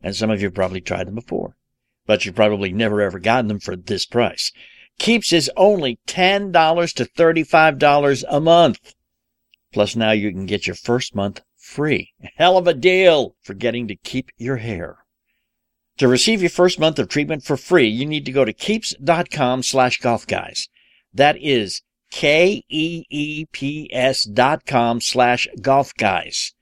And 0.03 0.15
some 0.15 0.31
of 0.31 0.41
you 0.41 0.47
have 0.47 0.55
probably 0.55 0.81
tried 0.81 1.07
them 1.07 1.15
before, 1.15 1.57
but 2.07 2.25
you've 2.25 2.35
probably 2.35 2.73
never 2.73 3.01
ever 3.01 3.19
gotten 3.19 3.49
them 3.49 3.61
for 3.61 3.77
this 3.77 4.07
price. 4.07 4.53
Keeps 4.99 5.33
is 5.33 5.51
only 5.57 5.99
$10 6.07 6.95
to 6.95 7.05
$35 7.05 8.25
a 8.29 8.41
month. 8.41 8.95
Plus 9.73 9.95
now 9.97 10.13
you 10.13 10.31
can 10.31 10.47
get 10.47 10.67
your 10.67 10.77
first 10.77 11.15
month 11.15 11.43
free. 11.57 12.13
Hell 12.37 12.57
of 12.57 12.67
a 12.67 12.75
deal 12.75 13.35
for 13.43 13.55
getting 13.55 13.89
to 13.89 13.97
keep 13.97 14.31
your 14.39 14.57
hair. 14.57 14.99
To 15.99 16.09
receive 16.09 16.41
your 16.43 16.51
first 16.51 16.79
month 16.79 16.99
of 16.99 17.09
treatment 17.09 17.43
for 17.43 17.57
free, 17.57 17.89
you 17.89 18.07
need 18.07 18.25
to 18.27 18.33
go 18.33 18.45
to 18.45 18.53
keeps.com 18.53 19.63
slash 19.63 19.99
golf 19.99 20.27
guys. 20.27 20.69
That 21.13 21.37
is 21.41 21.83
K-E-E-P-S 22.11 22.65
dot 24.25 24.67
com 24.67 25.01
slash 25.01 25.49
golf 25.61 25.95
guys. 25.95 26.53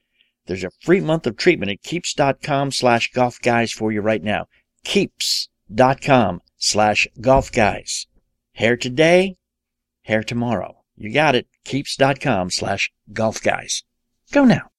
There's 0.47 0.65
a 0.65 0.71
free 0.83 1.01
month 1.01 1.27
of 1.27 1.37
treatment 1.37 1.73
at 1.73 1.83
keeps.com 1.83 2.71
slash 2.71 3.11
golf 3.13 3.41
guys 3.41 3.73
for 3.73 3.91
you 3.93 4.01
right 4.01 4.23
now. 4.23 4.47
Keeps.com 4.85 6.43
slash 6.59 7.09
golf 7.21 7.51
guys. 7.51 8.07
Hair 8.53 8.77
today, 8.77 9.37
hair 10.03 10.23
tomorrow. 10.23 10.85
You 10.97 11.13
got 11.13 11.35
it. 11.35 11.47
Keeps.com 11.65 12.51
slash 12.51 12.93
golf 13.13 13.43
guys. 13.43 13.85
Go 14.33 14.45
now. 14.45 14.71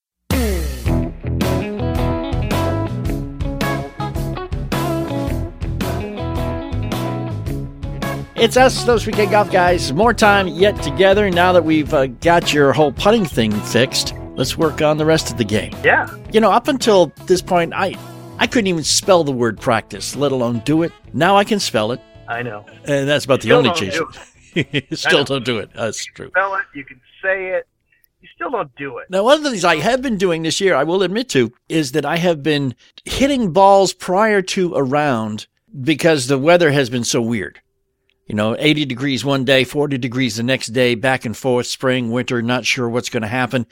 It's 8.37 8.57
us, 8.57 8.83
those 8.83 9.07
weekend 9.07 9.31
golf 9.31 9.51
guys. 9.51 9.91
More 9.91 10.13
time 10.13 10.47
yet 10.47 10.79
together 10.83 11.31
now 11.31 11.53
that 11.53 11.65
we've 11.65 11.91
uh, 11.93 12.07
got 12.07 12.53
your 12.53 12.73
whole 12.73 12.91
putting 12.91 13.25
thing 13.25 13.51
fixed 13.51 14.13
let's 14.35 14.57
work 14.57 14.81
on 14.81 14.97
the 14.97 15.05
rest 15.05 15.31
of 15.31 15.37
the 15.37 15.43
game. 15.43 15.73
Yeah. 15.83 16.09
You 16.31 16.39
know, 16.39 16.51
up 16.51 16.67
until 16.67 17.07
this 17.25 17.41
point, 17.41 17.73
I 17.73 17.95
I 18.37 18.47
couldn't 18.47 18.67
even 18.67 18.83
spell 18.83 19.23
the 19.23 19.31
word 19.31 19.59
practice, 19.59 20.15
let 20.15 20.31
alone 20.31 20.59
do 20.65 20.83
it. 20.83 20.91
Now 21.13 21.37
I 21.37 21.43
can 21.43 21.59
spell 21.59 21.91
it, 21.91 22.01
I 22.27 22.41
know. 22.43 22.65
and 22.85 23.07
that's 23.07 23.25
about 23.25 23.41
the 23.41 23.53
only 23.53 23.71
change. 23.71 23.93
do 23.93 24.81
Still 24.95 25.23
don't 25.23 25.45
do 25.45 25.59
it. 25.59 25.71
That's 25.73 26.03
true. 26.03 26.29
Spell 26.29 26.55
it. 26.55 26.65
You 26.73 26.83
can 26.83 26.99
say 27.21 27.51
it. 27.51 27.67
You 28.21 28.29
still 28.35 28.49
don't 28.49 28.73
do 28.75 28.97
it. 28.97 29.09
Now, 29.09 29.23
one 29.23 29.37
of 29.37 29.43
the 29.43 29.51
things 29.51 29.63
I 29.63 29.75
have 29.75 30.01
been 30.01 30.17
doing 30.17 30.41
this 30.41 30.59
year, 30.59 30.73
I 30.75 30.83
will 30.83 31.03
admit 31.03 31.29
to, 31.29 31.53
is 31.69 31.91
that 31.91 32.05
I 32.05 32.17
have 32.17 32.41
been 32.41 32.73
hitting 33.03 33.51
balls 33.51 33.93
prior 33.93 34.41
to 34.41 34.73
a 34.75 34.81
round 34.83 35.45
because 35.81 36.27
the 36.27 36.39
weather 36.39 36.71
has 36.71 36.89
been 36.89 37.03
so 37.03 37.21
weird. 37.21 37.61
You 38.25 38.33
know, 38.33 38.55
80 38.57 38.85
degrees 38.85 39.23
one 39.23 39.45
day, 39.45 39.63
40 39.63 39.99
degrees 39.99 40.37
the 40.37 40.43
next 40.43 40.67
day, 40.67 40.95
back 40.95 41.25
and 41.25 41.37
forth, 41.37 41.67
spring, 41.67 42.09
winter, 42.09 42.41
not 42.41 42.65
sure 42.65 42.89
what's 42.89 43.09
going 43.09 43.21
to 43.21 43.27
happen. 43.27 43.67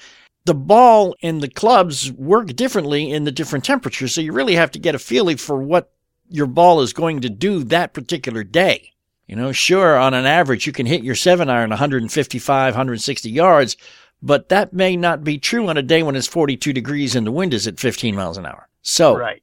The 0.46 0.54
ball 0.54 1.16
and 1.22 1.42
the 1.42 1.48
clubs 1.50 2.12
work 2.12 2.48
differently 2.56 3.10
in 3.12 3.24
the 3.24 3.32
different 3.32 3.64
temperatures, 3.64 4.14
so 4.14 4.22
you 4.22 4.34
really 4.34 4.56
have 4.56 4.72
to 4.72 4.80
get 4.80 4.96
a 4.96 5.00
feeling 5.00 5.38
for 5.38 5.58
what 5.62 5.92
your 6.30 6.48
ball 6.48 6.82
is 6.82 6.92
going 6.92 7.22
to 7.22 7.30
do 7.30 7.64
that 7.66 7.94
particular 7.94 8.44
day. 8.44 8.92
You 9.28 9.38
know, 9.38 9.54
sure, 9.54 9.98
on 9.98 10.14
an 10.14 10.26
average, 10.26 10.68
you 10.68 10.74
can 10.74 10.86
hit 10.86 11.02
your 11.04 11.16
seven 11.16 11.50
iron 11.50 11.70
155, 11.70 12.74
160 12.74 13.30
yards, 13.30 13.78
but 14.22 14.50
that 14.50 14.74
may 14.74 14.98
not 14.98 15.24
be 15.24 15.38
true 15.38 15.68
on 15.70 15.78
a 15.78 15.82
day 15.82 16.04
when 16.04 16.16
it's 16.18 16.28
42 16.28 16.74
degrees 16.74 17.16
and 17.16 17.26
the 17.26 17.32
wind 17.32 17.54
is 17.54 17.66
at 17.66 17.80
15 17.80 18.14
miles 18.16 18.38
an 18.38 18.46
hour. 18.46 18.68
So, 18.82 19.18
Right. 19.18 19.42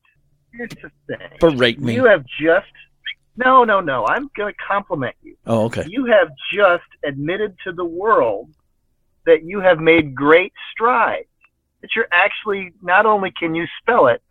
Here's 0.52 0.70
the 0.70 0.90
thing. 1.06 1.28
berate 1.38 1.80
me. 1.80 1.94
You 1.94 2.04
have 2.06 2.24
just. 2.40 2.66
No, 3.36 3.64
no, 3.64 3.80
no. 3.80 4.04
I'm 4.06 4.28
going 4.36 4.52
to 4.52 4.58
compliment 4.68 5.14
you. 5.22 5.36
oh, 5.46 5.64
okay. 5.66 5.86
You 5.88 6.04
have 6.06 6.28
just 6.52 6.84
admitted 7.04 7.56
to 7.64 7.72
the 7.72 7.84
world 7.84 8.50
that 9.26 9.44
you 9.44 9.60
have 9.60 9.78
made 9.78 10.14
great 10.14 10.52
strides. 10.72 11.26
That 11.80 11.90
you're 11.96 12.08
actually 12.12 12.72
not 12.82 13.06
only 13.06 13.30
can 13.30 13.54
you 13.54 13.66
spell 13.80 14.06
it 14.08 14.22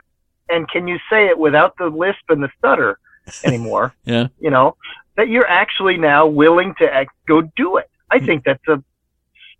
and 0.49 0.69
can 0.69 0.87
you 0.87 0.97
say 1.09 1.27
it 1.27 1.37
without 1.37 1.75
the 1.77 1.87
lisp 1.87 2.29
and 2.29 2.43
the 2.43 2.49
stutter 2.57 2.99
anymore. 3.43 3.93
Yeah. 4.05 4.27
You 4.39 4.51
know 4.51 4.75
that 5.17 5.29
you're 5.29 5.49
actually 5.49 5.97
now 5.97 6.27
willing 6.27 6.73
to 6.79 6.85
act, 6.85 7.11
go 7.27 7.41
do 7.41 7.77
it. 7.77 7.89
I 8.11 8.19
think 8.19 8.45
that's 8.45 8.65
a 8.67 8.81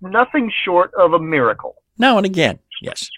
nothing 0.02 0.52
short 0.64 0.94
of 0.94 1.14
a 1.14 1.20
miracle. 1.20 1.76
Now 1.98 2.18
and 2.18 2.26
again, 2.26 2.60
yes. 2.82 3.10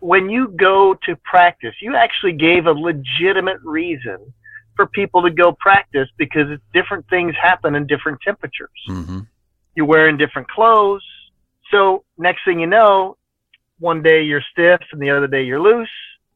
When 0.00 0.28
you 0.28 0.48
go 0.48 0.94
to 1.06 1.16
practice, 1.24 1.74
you 1.80 1.94
actually 1.94 2.32
gave 2.32 2.66
a 2.66 2.72
legitimate 2.72 3.60
reason 3.62 4.34
for 4.76 4.86
people 4.86 5.22
to 5.22 5.30
go 5.30 5.52
practice 5.52 6.08
because 6.18 6.58
different 6.74 7.08
things 7.08 7.34
happen 7.40 7.74
in 7.74 7.86
different 7.86 8.20
temperatures 8.22 8.70
hmm 8.86 9.20
you're 9.74 9.86
wearing 9.86 10.16
different 10.16 10.48
clothes. 10.48 11.04
So 11.70 12.04
next 12.18 12.40
thing 12.44 12.60
you 12.60 12.66
know, 12.66 13.16
one 13.78 14.02
day 14.02 14.22
you're 14.22 14.44
stiff 14.52 14.80
and 14.92 15.00
the 15.00 15.10
other 15.10 15.26
day 15.26 15.42
you're 15.42 15.60
loose. 15.60 15.88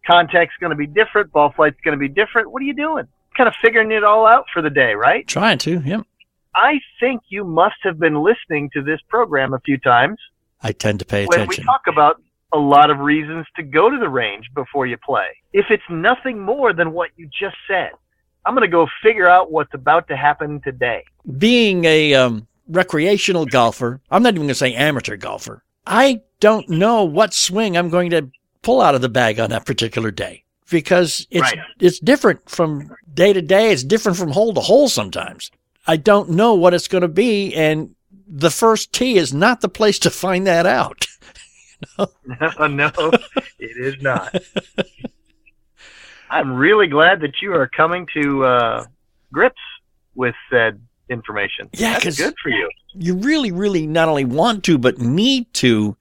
Contact's 0.07 0.55
going 0.61 0.71
to 0.71 0.77
be 0.77 0.87
different. 0.87 1.33
Ball 1.33 1.53
flight's 1.55 1.81
going 1.85 1.97
to 1.97 1.99
be 1.99 2.09
different. 2.09 2.51
What 2.51 2.63
are 2.63 2.65
you 2.65 2.75
doing? 2.75 3.07
Kind 3.37 3.49
of 3.49 3.55
figuring 3.63 3.93
it 3.93 4.05
all 4.05 4.27
out 4.27 4.47
for 4.53 4.63
the 4.63 4.71
day, 4.71 4.95
right? 4.95 5.27
Trying 5.27 5.59
to, 5.59 5.81
yep. 5.81 6.07
I 6.55 6.81
think 6.99 7.23
you 7.29 7.45
must 7.45 7.77
have 7.83 7.99
been 7.99 8.23
listening 8.23 8.71
to 8.73 8.83
this 8.83 9.01
program 9.09 9.53
a 9.53 9.61
few 9.61 9.79
times 9.79 10.19
I 10.61 10.73
tend 10.73 10.99
to 11.01 11.05
pay 11.05 11.27
when 11.27 11.47
we 11.47 11.57
talk 11.57 11.83
about 11.87 12.21
a 12.53 12.59
lot 12.59 12.91
of 12.91 12.99
reasons 12.99 13.47
to 13.57 13.63
go 13.63 13.91
to 13.91 13.99
the 13.99 14.09
range 14.09 14.47
before 14.55 14.87
you 14.87 14.97
play. 14.97 15.29
If 15.53 15.67
it's 15.71 15.83
nothing 15.89 16.41
more 16.41 16.73
than 16.73 16.93
what 16.93 17.11
you 17.17 17.29
just 17.39 17.57
said, 17.69 17.91
I'm 18.45 18.55
going 18.55 18.69
to 18.69 18.73
go 18.73 18.89
figure 19.03 19.29
out 19.29 19.53
what's 19.53 19.73
about 19.75 20.09
to 20.09 20.17
happen 20.17 20.61
today. 20.65 21.05
Being 21.37 21.85
a 21.85 22.15
um, 22.15 22.48
recreational 22.69 23.47
golfer, 23.47 24.01
I'm 24.11 24.23
not 24.23 24.31
even 24.31 24.43
going 24.43 24.49
to 24.49 24.55
say 24.55 24.75
amateur 24.75 25.17
golfer, 25.17 25.65
I 25.87 26.21
don't 26.41 26.69
know 26.69 27.05
what 27.05 27.35
swing 27.35 27.77
I'm 27.77 27.91
going 27.91 28.11
to 28.11 28.31
pull 28.63 28.81
out 28.81 28.95
of 28.95 29.01
the 29.01 29.09
bag 29.09 29.41
on 29.41 29.51
that 29.51 29.67
particular 29.67 30.11
day 30.11 30.45
because 30.71 31.27
it's 31.31 31.43
Right. 31.43 31.59
it's 31.81 31.99
different 31.99 32.49
from 32.49 32.95
day 33.13 33.33
to 33.33 33.43
day. 33.43 33.73
It's 33.73 33.85
different 33.85 34.19
from 34.19 34.33
hole 34.33 34.53
to 34.55 34.61
hole 34.61 34.89
sometimes. 34.89 35.51
I 35.87 35.97
don't 35.97 36.31
know 36.31 36.55
what 36.55 36.75
it's 36.75 36.89
going 36.89 37.03
to 37.03 37.09
be, 37.09 37.55
and 37.55 37.95
the 38.27 38.51
first 38.51 38.93
tee 38.93 39.17
is 39.17 39.33
not 39.33 39.63
the 39.63 39.69
place 39.71 39.99
to 40.01 40.11
find 40.11 40.47
that 40.47 40.67
out. 40.67 41.07
no, 41.99 42.11
it 43.59 43.77
is 43.77 44.03
not. 44.03 44.35
I'm 46.29 46.53
really 46.53 46.89
glad 46.89 47.21
that 47.21 47.41
you 47.41 47.55
are 47.55 47.69
coming 47.69 48.07
to 48.15 48.45
uh, 48.45 48.85
grips 49.33 49.61
with 50.15 50.35
said 50.51 50.81
information. 51.11 51.69
Yeah, 51.73 51.99
That's 51.99 52.17
good 52.19 52.35
for 52.43 52.49
you. 52.51 52.69
you 52.95 53.17
really, 53.17 53.51
really 53.51 53.87
not 53.87 54.09
only 54.09 54.25
want 54.25 54.65
to, 54.65 54.79
but 54.79 54.99
need 54.99 55.53
to 55.55 55.97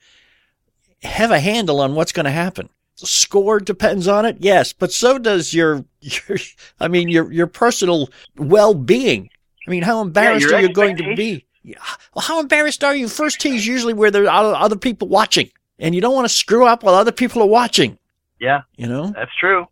have 1.04 1.32
a 1.32 1.40
handle 1.40 1.80
on 1.80 1.96
what's 1.96 2.12
going 2.12 2.26
to 2.26 2.32
happen. 2.32 2.70
The 3.00 3.06
score 3.08 3.60
depends 3.60 4.08
on 4.08 4.26
it, 4.26 4.38
yes, 4.40 4.74
but 4.74 4.92
so 4.92 5.18
does 5.20 5.54
your, 5.54 5.86
your 6.02 6.38
I 6.80 6.88
mean, 6.88 7.10
your, 7.10 7.32
your 7.32 7.48
personal 7.48 8.10
well-being. 8.38 9.30
I 9.68 9.70
mean, 9.72 9.84
how 9.84 10.02
embarrassed 10.02 10.48
your 10.48 10.56
are 10.56 10.62
you 10.62 10.74
going 10.74 10.98
to 10.98 11.16
be? 11.16 11.46
Yeah. 11.64 11.76
Well, 12.16 12.24
how 12.24 12.40
embarrassed 12.40 12.84
are 12.84 12.96
you? 12.96 13.08
First 13.10 13.42
tee 13.42 13.56
is 13.56 13.68
usually 13.68 13.94
where 13.94 14.10
there 14.10 14.30
are 14.30 14.56
other 14.56 14.78
people 14.78 15.10
watching, 15.10 15.52
and 15.78 15.94
you 15.94 16.02
don't 16.02 16.16
want 16.16 16.26
to 16.26 16.34
screw 16.34 16.66
up 16.66 16.82
while 16.84 16.96
other 16.96 17.12
people 17.12 17.42
are 17.42 17.48
watching, 17.48 17.98
Yeah, 18.40 18.62
you 18.78 18.88
know? 18.88 19.12
that's 19.16 19.36
true. 19.40 19.68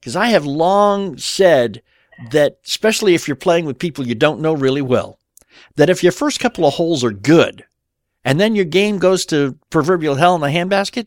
Because 0.00 0.16
I 0.16 0.26
have 0.28 0.46
long 0.46 1.18
said 1.18 1.82
that, 2.30 2.58
especially 2.66 3.14
if 3.14 3.28
you're 3.28 3.36
playing 3.36 3.64
with 3.64 3.78
people 3.78 4.06
you 4.06 4.14
don't 4.14 4.40
know 4.40 4.52
really 4.52 4.82
well, 4.82 5.18
that 5.76 5.90
if 5.90 6.02
your 6.02 6.12
first 6.12 6.40
couple 6.40 6.66
of 6.66 6.74
holes 6.74 7.04
are 7.04 7.12
good 7.12 7.64
and 8.24 8.40
then 8.40 8.54
your 8.54 8.64
game 8.64 8.98
goes 8.98 9.26
to 9.26 9.58
proverbial 9.70 10.14
hell 10.14 10.34
in 10.34 10.40
the 10.40 10.48
handbasket, 10.48 11.06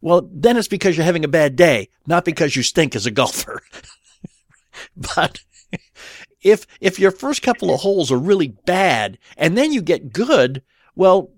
well, 0.00 0.28
then 0.32 0.56
it's 0.56 0.68
because 0.68 0.96
you're 0.96 1.06
having 1.06 1.24
a 1.24 1.28
bad 1.28 1.56
day, 1.56 1.88
not 2.06 2.24
because 2.24 2.54
you 2.54 2.62
stink 2.62 2.94
as 2.94 3.06
a 3.06 3.10
golfer. 3.10 3.62
but 4.96 5.40
if, 6.42 6.66
if 6.80 6.98
your 6.98 7.10
first 7.10 7.42
couple 7.42 7.74
of 7.74 7.80
holes 7.80 8.12
are 8.12 8.18
really 8.18 8.48
bad 8.66 9.18
and 9.36 9.56
then 9.56 9.72
you 9.72 9.82
get 9.82 10.12
good, 10.12 10.62
well, 10.94 11.30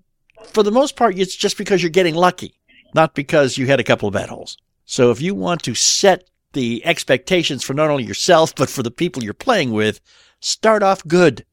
for 0.43 0.63
the 0.63 0.71
most 0.71 0.95
part, 0.95 1.17
it's 1.17 1.35
just 1.35 1.57
because 1.57 1.81
you're 1.81 1.89
getting 1.89 2.15
lucky, 2.15 2.59
not 2.93 3.15
because 3.15 3.57
you 3.57 3.67
had 3.67 3.79
a 3.79 3.83
couple 3.83 4.07
of 4.07 4.13
bad 4.13 4.29
holes. 4.29 4.57
So 4.85 5.11
if 5.11 5.21
you 5.21 5.35
want 5.35 5.63
to 5.63 5.75
set 5.75 6.28
the 6.53 6.85
expectations 6.85 7.63
for 7.63 7.73
not 7.73 7.89
only 7.89 8.03
yourself, 8.03 8.53
but 8.55 8.69
for 8.69 8.83
the 8.83 8.91
people 8.91 9.23
you're 9.23 9.33
playing 9.33 9.71
with, 9.71 9.99
start 10.39 10.83
off 10.83 11.05
good. 11.07 11.45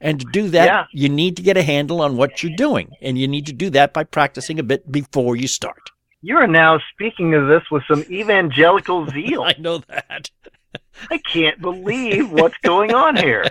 And 0.00 0.20
to 0.20 0.26
do 0.32 0.48
that, 0.50 0.66
Yeah. 0.66 0.84
you 0.92 1.08
need 1.08 1.36
to 1.36 1.42
get 1.42 1.56
a 1.56 1.62
handle 1.62 2.00
on 2.00 2.16
what 2.16 2.42
you're 2.42 2.54
doing. 2.56 2.92
And 3.02 3.18
you 3.18 3.26
need 3.26 3.46
to 3.46 3.52
do 3.52 3.68
that 3.70 3.92
by 3.92 4.04
practicing 4.04 4.58
a 4.58 4.62
bit 4.62 4.90
before 4.90 5.34
you 5.36 5.48
start. 5.48 5.90
You 6.22 6.36
are 6.36 6.46
now 6.46 6.80
speaking 6.92 7.34
of 7.34 7.48
this 7.48 7.62
with 7.70 7.82
some 7.88 8.02
evangelical 8.10 9.06
zeal. 9.10 9.42
I 9.42 9.54
know 9.58 9.78
that. 9.88 10.30
I 11.10 11.18
can't 11.18 11.60
believe 11.60 12.30
what's 12.30 12.56
going 12.58 12.92
on 12.94 13.16
here. 13.16 13.44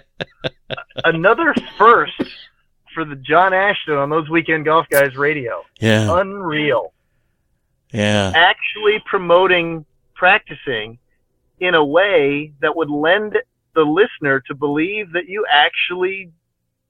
Another 1.06 1.54
first 1.78 2.22
for 2.94 3.06
the 3.06 3.16
John 3.16 3.54
Ashton 3.54 3.96
on 3.96 4.10
those 4.10 4.30
weekend 4.30 4.66
golf 4.66 4.88
guys 4.90 5.16
radio. 5.16 5.64
Yeah. 5.80 6.20
Unreal. 6.20 6.94
Yeah. 7.94 8.34
actually 8.36 9.02
promoting 9.06 9.86
practicing 10.18 10.98
in 11.60 11.74
a 11.76 11.84
way 11.84 12.54
that 12.62 12.76
would 12.76 12.90
lend 12.90 13.38
the 13.76 13.82
listener 13.84 14.42
to 14.48 14.56
believe 14.56 15.12
that 15.14 15.28
you 15.28 15.46
actually 15.52 16.32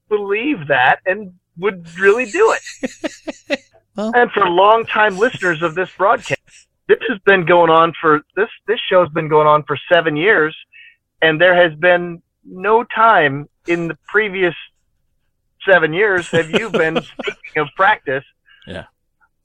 believe 0.08 0.68
that 0.68 1.00
and 1.06 1.32
would 1.58 1.86
really 1.98 2.26
do 2.30 2.54
it. 2.56 3.60
Well- 3.96 4.12
and 4.14 4.30
for 4.30 4.48
longtime 4.48 5.18
listeners 5.18 5.60
of 5.60 5.74
this 5.74 5.90
broadcast, 5.98 6.68
this 6.86 6.98
has 7.08 7.18
been 7.26 7.44
going 7.44 7.68
on 7.68 7.92
for 8.00 8.20
this 8.36 8.48
this 8.68 8.78
show's 8.88 9.08
been 9.08 9.28
going 9.28 9.48
on 9.48 9.64
for 9.64 9.76
seven 9.92 10.14
years, 10.16 10.56
and 11.20 11.40
there 11.40 11.54
has 11.56 11.76
been 11.78 12.22
no 12.44 12.84
time 12.84 13.48
in 13.66 13.88
the 13.88 13.98
previous 14.06 14.54
seven 15.68 15.92
years 15.92 16.28
have 16.28 16.48
you 16.48 16.70
been 16.70 17.02
speaking 17.02 17.56
of 17.62 17.68
practice 17.76 18.24
Yeah. 18.68 18.84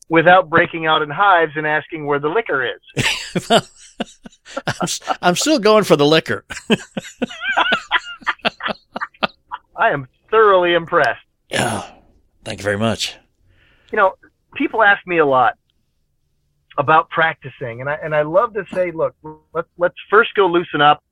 Without 0.10 0.50
breaking 0.50 0.86
out 0.86 1.02
in 1.02 1.10
hives 1.10 1.54
and 1.56 1.66
asking 1.66 2.06
where 2.06 2.20
the 2.20 2.30
liquor 2.30 2.66
is. 2.66 2.82
I'm, 4.68 4.88
I'm 5.22 5.36
still 5.36 5.60
going 5.60 5.84
for 5.84 5.96
the 5.96 6.06
liquor. 6.06 6.46
I 9.76 9.90
am 9.90 10.08
thoroughly 10.30 10.74
impressed. 10.74 11.22
Yeah. 11.50 11.90
Thank 12.44 12.60
you 12.60 12.64
very 12.64 12.78
much. 12.78 13.16
You 13.92 13.98
know, 13.98 14.14
people 14.56 14.84
ask 14.84 15.06
me 15.08 15.18
a 15.20 15.26
lot 15.26 15.58
about 16.78 17.10
practicing, 17.10 17.82
and 17.82 17.90
I 17.90 17.96
and 18.04 18.16
I 18.16 18.24
love 18.24 18.54
to 18.56 18.66
say, 18.74 18.92
look, 18.92 19.16
let's 19.54 19.68
let's 19.78 19.96
first 20.10 20.34
go 20.36 20.48
loosen 20.48 20.82
up. 20.82 21.04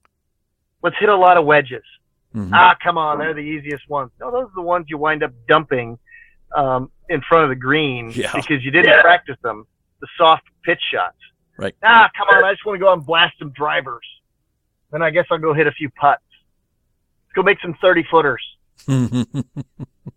Let's 0.83 0.95
hit 0.99 1.09
a 1.09 1.15
lot 1.15 1.37
of 1.37 1.45
wedges. 1.45 1.83
Mhm. 2.35 2.49
Ah, 2.53 2.75
come 2.81 2.97
on, 2.97 3.19
they're 3.19 3.33
the 3.33 3.39
easiest 3.41 3.87
ones. 3.89 4.11
No, 4.19 4.31
those 4.31 4.45
are 4.45 4.55
the 4.55 4.61
ones 4.61 4.85
you 4.89 4.97
wind 4.97 5.21
up 5.21 5.31
dumping 5.47 5.99
um, 6.55 6.91
in 7.11 7.21
front 7.21 7.43
of 7.43 7.49
the 7.49 7.55
green 7.55 8.11
Yeah. 8.13 8.31
because 8.35 8.63
you 8.63 8.71
didn't 8.71 8.99
practice 9.01 9.37
them. 9.43 9.65
The 9.99 10.07
soft 10.17 10.43
pitch 10.63 10.81
shots. 10.91 11.17
Right. 11.57 11.75
Ah, 11.83 12.09
come 12.17 12.27
on, 12.29 12.43
I 12.43 12.53
just 12.53 12.65
want 12.65 12.75
to 12.77 12.79
go 12.79 12.89
out 12.89 12.97
and 12.97 13.05
blast 13.05 13.37
some 13.37 13.51
drivers. 13.51 14.05
Then 14.91 15.01
I 15.01 15.09
guess 15.11 15.25
I'll 15.29 15.37
go 15.37 15.53
hit 15.53 15.67
a 15.67 15.71
few 15.71 15.89
putts. 15.91 16.23
Let's 17.27 17.33
go 17.35 17.43
make 17.43 17.59
some 17.61 17.75
30 17.81 18.03
footers. 18.09 18.43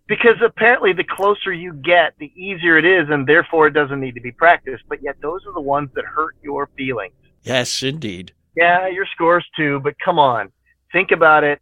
Because 0.06 0.36
apparently 0.44 0.92
the 0.92 1.04
closer 1.04 1.50
you 1.52 1.72
get, 1.74 2.12
the 2.18 2.30
easier 2.36 2.76
it 2.76 2.84
is, 2.84 3.08
and 3.10 3.26
therefore 3.26 3.66
it 3.66 3.72
doesn't 3.72 4.00
need 4.00 4.14
to 4.14 4.20
be 4.20 4.32
practiced. 4.32 4.84
But 4.88 5.02
yet 5.02 5.16
those 5.22 5.46
are 5.46 5.52
the 5.54 5.60
ones 5.62 5.88
that 5.94 6.04
hurt 6.04 6.36
your 6.42 6.68
feelings. 6.76 7.14
yes, 7.42 7.82
indeed. 7.82 8.32
Yeah, 8.56 8.86
your 8.88 9.06
scores 9.14 9.46
too, 9.56 9.80
but 9.80 9.94
come 10.04 10.18
on. 10.18 10.52
Think 10.92 11.10
about 11.10 11.42
it. 11.42 11.60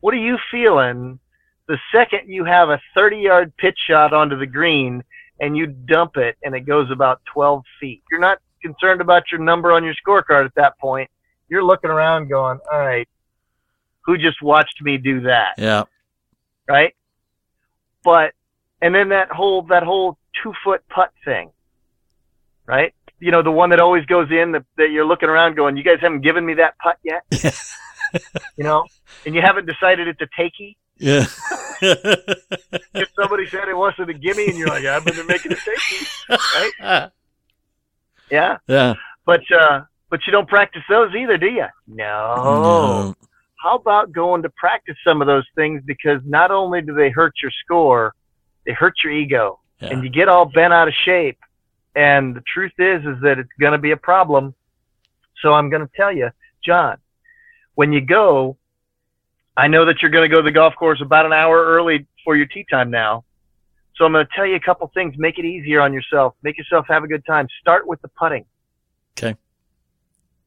What 0.00 0.12
are 0.14 0.18
you 0.18 0.38
feeling 0.50 1.18
the 1.68 1.78
second 1.94 2.28
you 2.28 2.44
have 2.44 2.68
a 2.70 2.80
30 2.94 3.18
yard 3.18 3.52
pitch 3.56 3.78
shot 3.86 4.12
onto 4.12 4.38
the 4.38 4.46
green 4.46 5.02
and 5.40 5.56
you 5.56 5.66
dump 5.66 6.16
it 6.16 6.36
and 6.42 6.54
it 6.54 6.60
goes 6.60 6.90
about 6.90 7.20
12 7.32 7.62
feet? 7.80 8.02
You're 8.10 8.20
not 8.20 8.38
concerned 8.62 9.00
about 9.00 9.24
your 9.30 9.40
number 9.40 9.72
on 9.72 9.84
your 9.84 9.94
scorecard 9.94 10.46
at 10.46 10.54
that 10.56 10.78
point. 10.78 11.10
You're 11.48 11.64
looking 11.64 11.90
around 11.90 12.28
going, 12.28 12.58
all 12.72 12.78
right, 12.78 13.08
who 14.04 14.18
just 14.18 14.42
watched 14.42 14.80
me 14.82 14.98
do 14.98 15.22
that? 15.22 15.54
Yeah. 15.58 15.84
right? 16.68 16.94
But 18.04 18.32
and 18.80 18.94
then 18.94 19.10
that 19.10 19.30
whole 19.30 19.62
that 19.62 19.82
whole 19.82 20.18
two 20.42 20.52
foot 20.64 20.82
putt 20.88 21.10
thing, 21.24 21.50
right? 22.66 22.94
You 23.20 23.30
know, 23.30 23.42
the 23.42 23.52
one 23.52 23.70
that 23.70 23.78
always 23.80 24.04
goes 24.06 24.28
in 24.30 24.52
that, 24.52 24.64
that 24.76 24.90
you're 24.90 25.04
looking 25.06 25.28
around 25.28 25.54
going, 25.54 25.76
you 25.76 25.84
guys 25.84 25.98
haven't 26.00 26.22
given 26.22 26.44
me 26.44 26.54
that 26.54 26.76
putt 26.78 26.98
yet, 27.04 27.22
you 28.56 28.64
know, 28.64 28.84
and 29.24 29.34
you 29.34 29.40
haven't 29.40 29.66
decided 29.66 30.08
it's 30.08 30.20
a 30.20 30.40
takey. 30.40 30.76
Yeah. 31.02 31.26
If 32.94 33.08
somebody 33.16 33.48
said 33.48 33.68
it 33.68 33.76
wasn't 33.76 34.10
a 34.10 34.14
gimme, 34.14 34.46
and 34.46 34.56
you're 34.56 34.68
like, 34.68 34.84
I've 34.84 35.04
been 35.04 35.26
making 35.26 35.50
a 35.50 35.56
takey, 35.56 36.28
right? 36.78 37.10
Yeah, 38.30 38.58
yeah. 38.68 38.94
but 39.26 39.40
uh, 39.50 39.82
but 40.08 40.20
you 40.24 40.30
don't 40.32 40.48
practice 40.48 40.82
those 40.88 41.12
either, 41.14 41.36
do 41.36 41.48
you? 41.48 41.66
No. 41.88 43.16
How 43.62 43.74
about 43.76 44.12
going 44.12 44.42
to 44.42 44.50
practice 44.50 44.96
some 45.04 45.20
of 45.20 45.26
those 45.26 45.44
things 45.56 45.82
because 45.84 46.20
not 46.24 46.52
only 46.52 46.82
do 46.82 46.94
they 46.94 47.10
hurt 47.10 47.34
your 47.42 47.50
score, 47.64 48.14
they 48.64 48.72
hurt 48.72 48.94
your 49.02 49.12
ego. 49.12 49.58
Yeah. 49.80 49.88
and 49.90 50.04
you 50.04 50.10
get 50.10 50.28
all 50.28 50.44
bent 50.44 50.72
out 50.72 50.86
of 50.86 50.94
shape. 50.94 51.38
And 51.96 52.36
the 52.36 52.42
truth 52.42 52.72
is, 52.78 53.04
is 53.04 53.20
that 53.22 53.38
it's 53.38 53.50
going 53.60 53.72
to 53.72 53.78
be 53.78 53.90
a 53.90 53.96
problem. 53.96 54.54
So 55.42 55.52
I'm 55.52 55.68
going 55.70 55.82
to 55.82 55.90
tell 55.96 56.12
you, 56.12 56.30
John, 56.64 56.98
when 57.74 57.92
you 57.92 58.00
go, 58.00 58.56
I 59.56 59.68
know 59.68 59.84
that 59.84 60.00
you're 60.00 60.10
going 60.10 60.28
to 60.28 60.34
go 60.34 60.40
to 60.40 60.44
the 60.44 60.52
golf 60.52 60.74
course 60.76 61.00
about 61.00 61.26
an 61.26 61.32
hour 61.32 61.64
early 61.64 62.06
for 62.24 62.36
your 62.36 62.46
tee 62.46 62.64
time 62.70 62.90
now. 62.90 63.24
So 63.96 64.06
I'm 64.06 64.12
going 64.12 64.26
to 64.26 64.32
tell 64.34 64.46
you 64.46 64.56
a 64.56 64.60
couple 64.60 64.90
things. 64.94 65.14
Make 65.18 65.38
it 65.38 65.44
easier 65.44 65.80
on 65.80 65.92
yourself. 65.92 66.34
Make 66.42 66.56
yourself 66.56 66.86
have 66.88 67.04
a 67.04 67.06
good 67.06 67.24
time. 67.26 67.46
Start 67.60 67.86
with 67.86 68.00
the 68.00 68.08
putting. 68.08 68.46
Okay. 69.18 69.36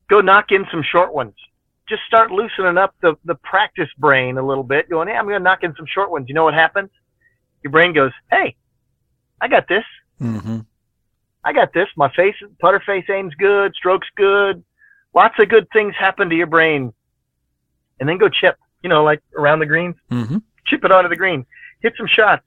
Go 0.10 0.22
knock 0.22 0.52
in 0.52 0.66
some 0.72 0.84
short 0.84 1.14
ones. 1.14 1.36
Just 1.88 2.02
start 2.08 2.32
loosening 2.32 2.78
up 2.78 2.96
the, 3.02 3.16
the 3.26 3.36
practice 3.36 3.90
brain 4.00 4.40
a 4.40 4.46
little 4.46 4.64
bit, 4.64 4.90
going, 4.90 5.08
hey, 5.08 5.14
I'm 5.14 5.26
going 5.26 5.40
to 5.40 5.44
knock 5.44 5.64
in 5.64 5.76
some 5.76 5.86
short 5.86 6.10
ones. 6.10 6.26
You 6.28 6.34
know 6.34 6.44
what 6.44 6.56
happens? 6.56 6.90
Your 7.64 7.72
brain 7.72 7.94
goes, 7.94 8.12
hey, 8.32 8.56
I 9.40 9.48
got 9.48 9.68
this. 9.68 9.84
Mm-hmm. 10.20 10.60
I 11.44 11.54
got 11.54 11.74
this. 11.74 11.88
My 11.96 12.12
face, 12.16 12.36
putter 12.60 12.82
face 12.84 13.06
aim's 13.08 13.36
good, 13.36 13.76
strokes 13.76 14.08
good. 14.16 14.64
Lots 15.14 15.36
of 15.40 15.48
good 15.48 15.68
things 15.72 15.94
happen 15.98 16.30
to 16.30 16.36
your 16.36 16.48
brain. 16.48 16.92
And 18.00 18.10
then 18.10 18.18
go 18.18 18.30
chip, 18.30 18.58
you 18.86 18.90
know, 18.90 19.04
like 19.04 19.20
around 19.36 19.58
the 19.58 19.66
greens, 19.66 19.96
Mm-hmm. 20.12 20.38
chip 20.68 20.86
it 20.86 20.92
onto 20.92 21.10
the 21.10 21.16
green, 21.16 21.44
hit 21.82 21.94
some 21.98 22.06
shots. 22.06 22.44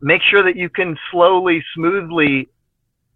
Make 0.00 0.22
sure 0.22 0.40
that 0.44 0.54
you 0.54 0.68
can 0.70 0.96
slowly, 1.10 1.64
smoothly 1.74 2.48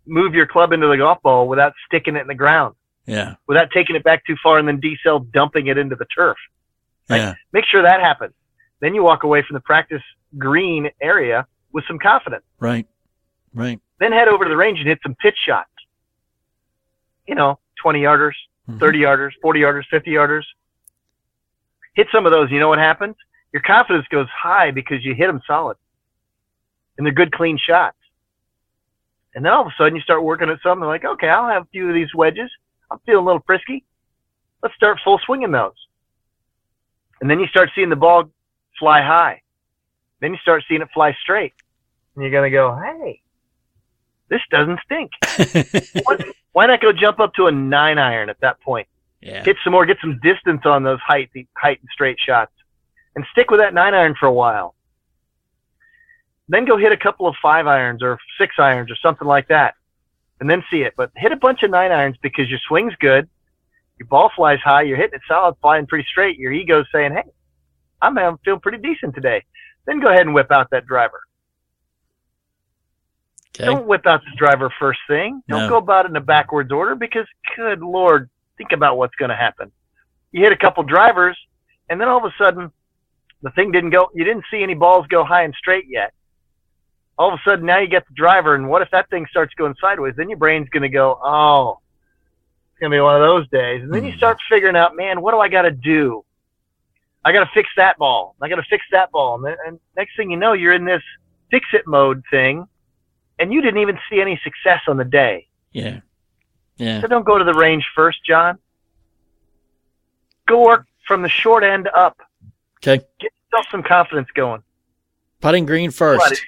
move 0.07 0.35
your 0.35 0.47
club 0.47 0.73
into 0.73 0.89
the 0.89 0.97
golf 0.97 1.23
ball 1.23 1.47
without 1.47 1.73
sticking 1.87 2.17
it 2.17 2.23
in 2.23 2.27
the 2.27 2.35
ground, 2.35 2.75
Yeah. 3.07 3.35
without 3.47 3.71
taking 3.71 3.95
it 3.95 4.03
back 4.03 4.27
too 4.27 4.35
far 4.43 4.59
and 4.59 4.67
then 4.67 4.81
decel 4.81 5.31
dumping 5.31 5.69
it 5.69 5.79
into 5.79 5.95
the 5.95 6.07
turf. 6.07 6.37
Right. 7.09 7.19
Yeah. 7.19 7.35
Make 7.53 7.65
sure 7.65 7.83
that 7.83 8.01
happens. 8.01 8.35
Then 8.81 8.93
you 8.97 9.05
walk 9.05 9.23
away 9.23 9.43
from 9.47 9.55
the 9.55 9.61
practice 9.61 10.03
green 10.37 10.91
area 11.01 11.47
with 11.73 11.85
some 11.87 12.01
confidence. 12.01 12.43
Right. 12.59 12.89
Right. 13.55 13.79
then 14.01 14.11
head 14.11 14.27
over 14.27 14.43
to 14.45 14.49
the 14.49 14.57
range 14.57 14.81
and 14.81 14.89
hit 14.89 14.99
some 15.05 15.15
pitch 15.15 15.37
shots. 15.47 15.71
You 17.29 17.37
know, 17.37 17.61
20 17.83 18.01
yarders, 18.01 18.33
Mhm. 18.69 18.81
30 18.81 18.99
yarders, 19.01 19.31
40 19.43 19.61
yarders, 19.61 19.85
50 19.91 20.11
yarders. 20.13 20.45
Hit 21.95 22.07
some 22.13 22.27
of 22.27 22.33
those. 22.33 22.51
You 22.51 22.61
know 22.61 22.69
what 22.69 22.79
happens? 22.79 23.17
Your 23.53 23.63
confidence 23.63 24.07
goes 24.11 24.29
high 24.31 24.71
because 24.71 25.05
you 25.05 25.15
hit 25.15 25.27
them 25.27 25.41
solid. 25.47 25.77
And 26.97 27.07
they're 27.07 27.15
good, 27.15 27.33
clean 27.33 27.59
shots. 27.59 27.97
And 29.35 29.45
then 29.45 29.53
all 29.53 29.63
of 29.63 29.69
a 29.69 29.75
sudden 29.79 29.95
you 29.97 30.03
start 30.03 30.23
working 30.25 30.51
at 30.51 30.59
something 30.63 30.87
like, 30.87 31.05
okay, 31.05 31.29
I'll 31.29 31.49
have 31.49 31.63
a 31.63 31.69
few 31.73 31.89
of 31.89 31.95
these 31.95 32.15
wedges. 32.15 32.51
I'm 32.91 32.99
feeling 33.07 33.23
a 33.23 33.27
little 33.27 33.43
frisky. 33.47 33.85
Let's 34.63 34.75
start 34.75 34.99
full 35.05 35.21
swinging 35.25 35.53
those. 35.53 35.73
And 37.21 37.31
then 37.31 37.41
you 37.41 37.47
start 37.47 37.71
seeing 37.75 37.91
the 37.91 37.97
ball 37.97 38.31
fly 38.79 39.03
high. 39.03 39.43
Then 40.21 40.33
you 40.33 40.39
start 40.43 40.65
seeing 40.69 40.83
it 40.83 40.89
fly 40.93 41.17
straight. 41.23 41.55
And 42.15 42.23
you're 42.23 42.33
going 42.33 42.51
to 42.51 42.55
go, 42.55 42.77
hey, 42.77 43.21
this 44.29 44.41
doesn't 44.51 44.81
stink. 44.85 45.11
Why- 46.05 46.33
Why 46.53 46.67
not 46.67 46.81
go 46.81 46.91
jump 46.93 47.21
up 47.21 47.35
to 47.35 47.47
a 47.47 47.53
nine 47.53 47.97
iron 47.99 48.29
at 48.29 48.41
that 48.41 48.61
point? 48.61 48.89
Yeah. 49.21 49.45
Hit 49.45 49.57
some 49.63 49.73
more, 49.73 49.87
get 49.87 49.99
some 50.01 50.19
distance 50.23 50.63
on 50.65 50.83
those 50.83 51.01
height, 51.01 51.31
height 51.57 51.81
and 51.81 51.89
straight 51.93 52.19
shots, 52.19 52.53
and 53.15 53.25
stick 53.33 53.51
with 53.51 53.61
that 53.61 53.75
nine 53.75 53.95
iron 53.95 54.15
for 54.19 54.27
a 54.27 54.33
while. 54.33 54.75
Then 56.49 56.65
go 56.65 56.77
hit 56.77 56.91
a 56.93 56.97
couple 56.97 57.27
of 57.29 57.37
five 57.41 57.67
irons 57.67 58.03
or 58.03 58.19
six 58.39 58.57
irons 58.59 58.91
or 58.91 58.97
something 58.97 59.29
like 59.29 59.49
that, 59.49 59.75
and 60.41 60.51
then 60.51 60.65
see 60.71 60.83
it. 60.83 60.95
But 60.97 61.11
hit 61.17 61.33
a 61.33 61.37
bunch 61.37 61.63
of 61.63 61.71
nine 61.71 61.93
irons 61.93 62.17
because 62.23 62.49
your 62.49 62.59
swing's 62.67 62.95
good, 62.97 63.29
your 63.99 64.07
ball 64.09 64.31
flies 64.35 64.59
high, 64.65 64.83
you're 64.83 64.97
hitting 64.97 65.15
it 65.15 65.23
solid, 65.29 65.55
flying 65.61 65.87
pretty 65.87 66.07
straight. 66.11 66.39
Your 66.39 66.53
ego's 66.53 66.87
saying, 66.93 67.13
"Hey, 67.13 67.23
I'm 68.03 68.17
feeling 68.39 68.61
pretty 68.61 68.79
decent 68.79 69.15
today." 69.15 69.45
Then 69.87 70.01
go 70.01 70.09
ahead 70.09 70.23
and 70.23 70.35
whip 70.35 70.51
out 70.51 70.71
that 70.71 70.87
driver. 70.87 71.21
Okay. 73.57 73.67
Don't 73.67 73.87
whip 73.87 74.07
out 74.07 74.23
the 74.25 74.37
driver 74.37 74.73
first 74.79 75.01
thing. 75.09 75.43
Don't 75.49 75.63
No. 75.65 75.69
go 75.69 75.77
about 75.77 76.07
it 76.07 76.11
in 76.11 76.17
a 76.17 76.21
backwards 76.21 76.73
order 76.73 76.95
because, 76.95 77.27
good 77.57 77.81
lord, 77.81 78.31
think 78.61 78.73
about 78.73 78.99
what's 78.99 79.15
going 79.15 79.31
to 79.31 79.37
happen. 79.37 79.73
You 80.33 80.43
hit 80.43 80.53
a 80.53 80.57
couple 80.57 80.83
drivers, 80.83 81.37
and 81.89 81.99
then 81.99 82.09
all 82.09 82.19
of 82.19 82.25
a 82.25 82.35
sudden, 82.39 82.71
the 83.43 83.51
thing 83.53 83.73
didn't 83.73 83.89
go. 83.91 84.11
You 84.15 84.25
didn't 84.25 84.45
see 84.51 84.63
any 84.63 84.75
balls 84.75 85.07
go 85.09 85.25
high 85.25 85.45
and 85.45 85.55
straight 85.55 85.87
yet. 85.89 86.13
All 87.19 87.33
of 87.33 87.39
a 87.39 87.51
sudden, 87.51 87.65
now 87.65 87.79
you 87.79 87.89
get 87.89 88.07
the 88.07 88.15
driver, 88.15 88.55
and 88.55 88.69
what 88.69 88.83
if 88.83 88.91
that 88.91 89.09
thing 89.09 89.27
starts 89.31 89.55
going 89.55 89.75
sideways? 89.81 90.15
Then 90.17 90.29
your 90.29 90.39
brain's 90.39 90.69
going 90.69 90.83
to 90.83 90.91
go, 90.91 91.19
oh, 91.25 91.79
it's 92.71 92.81
going 92.81 92.93
to 92.93 92.97
be 92.97 93.01
one 93.01 93.17
of 93.17 93.23
those 93.23 93.49
days. 93.49 93.83
And 93.83 93.93
then 93.95 94.05
you 94.05 94.13
Mhm. 94.13 94.17
start 94.19 94.39
figuring 94.51 94.77
out, 94.77 94.95
man, 94.95 95.23
what 95.23 95.33
do 95.33 95.39
I 95.39 95.49
got 95.49 95.63
to 95.63 95.71
do? 95.71 96.23
I 97.25 97.33
got 97.33 97.45
to 97.45 97.51
fix 97.55 97.69
that 97.77 97.97
ball. 97.99 98.37
I 98.43 98.49
got 98.49 98.57
to 98.57 98.63
fix 98.71 98.85
that 98.93 99.11
ball. 99.11 99.37
And, 99.37 99.45
then, 99.45 99.57
and 99.67 99.81
next 99.97 100.17
thing 100.17 100.31
you 100.31 100.37
know, 100.37 100.53
you're 100.53 100.73
in 100.75 100.85
this 100.85 101.03
fix 101.51 101.67
it 101.73 101.87
mode 101.87 102.23
thing, 102.31 102.67
and 103.39 103.53
you 103.53 103.63
didn't 103.63 103.81
even 103.81 103.99
see 104.11 104.21
any 104.21 104.39
success 104.45 104.81
on 104.87 104.97
the 104.99 105.05
day. 105.05 105.47
Yeah. 105.73 106.01
Yeah. 106.81 107.03
So 107.03 107.09
don't 107.09 107.27
go 107.27 107.37
to 107.37 107.45
the 107.45 107.53
range 107.53 107.85
first, 107.95 108.25
John. 108.25 108.59
Go 110.49 110.65
work 110.65 110.87
from 111.07 111.21
the 111.21 111.29
short 111.29 111.63
end 111.63 111.89
up. 111.95 112.19
Okay. 112.79 113.05
Get 113.21 113.33
yourself 113.53 113.67
some 113.71 113.83
confidence 113.83 114.29
going. 114.35 114.63
Putting 115.43 115.67
green 115.67 115.91
first. 115.91 116.43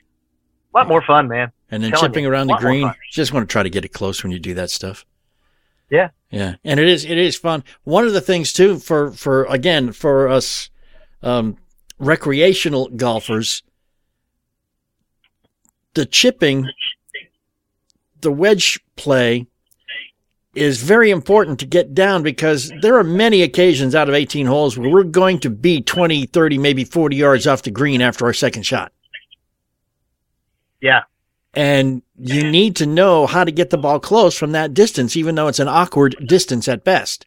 A 0.75 0.79
lot 0.79 0.89
more 0.89 1.03
fun, 1.03 1.29
man. 1.29 1.53
and 1.71 1.85
then 1.85 1.93
chipping 1.93 2.25
you, 2.25 2.31
around 2.31 2.47
the 2.47 2.57
green. 2.57 2.91
Just 3.11 3.35
want 3.35 3.47
to 3.47 3.53
try 3.53 3.63
to 3.63 3.69
get 3.69 3.85
it 3.85 3.91
close 3.91 4.23
when 4.23 4.33
you 4.33 4.39
do 4.39 4.55
that 4.55 4.71
stuff. 4.71 5.05
Yeah. 5.91 6.09
Yeah. 6.31 6.55
And 6.65 6.81
it 6.81 6.89
is, 6.89 7.05
it 7.05 7.19
is 7.19 7.37
fun. 7.37 7.63
One 7.85 8.07
of 8.07 8.15
the 8.15 8.23
things 8.23 8.55
too, 8.55 8.79
for, 8.79 9.11
for, 9.13 9.45
again, 9.45 9.93
for 9.93 10.29
us, 10.29 10.71
um, 11.23 11.59
recreational 11.99 12.89
golfers, 12.89 13.63
the 15.93 16.07
chipping, 16.07 16.71
the 18.23 18.33
wedge 18.33 18.81
play 18.97 19.47
is 20.55 20.83
very 20.83 21.11
important 21.11 21.59
to 21.61 21.67
get 21.67 21.95
down 21.95 22.23
because 22.23 22.71
there 22.83 22.99
are 22.99 23.05
many 23.05 23.43
occasions 23.43 23.95
out 23.95 24.09
of 24.09 24.15
18 24.15 24.47
holes 24.47 24.77
where 24.77 24.91
we're 24.91 25.03
going 25.03 25.39
to 25.41 25.51
be 25.51 25.81
20, 25.81 26.27
30, 26.27 26.59
maybe 26.59 26.85
40 26.85 27.17
yards 27.17 27.47
off 27.47 27.63
the 27.63 27.71
green 27.71 28.03
after 28.03 28.27
our 28.27 28.35
second 28.35 28.65
shot. 28.65 28.93
Yeah. 30.81 31.03
And 31.55 32.03
you 32.19 32.51
need 32.51 32.77
to 32.77 32.87
know 32.87 33.27
how 33.27 33.45
to 33.45 33.51
get 33.51 33.71
the 33.71 33.79
ball 33.79 34.01
close 34.01 34.37
from 34.37 34.53
that 34.53 34.75
distance, 34.75 35.17
even 35.17 35.35
though 35.35 35.49
it's 35.49 35.59
an 35.59 35.69
awkward 35.69 36.17
distance 36.27 36.69
at 36.69 36.85
best. 36.85 37.27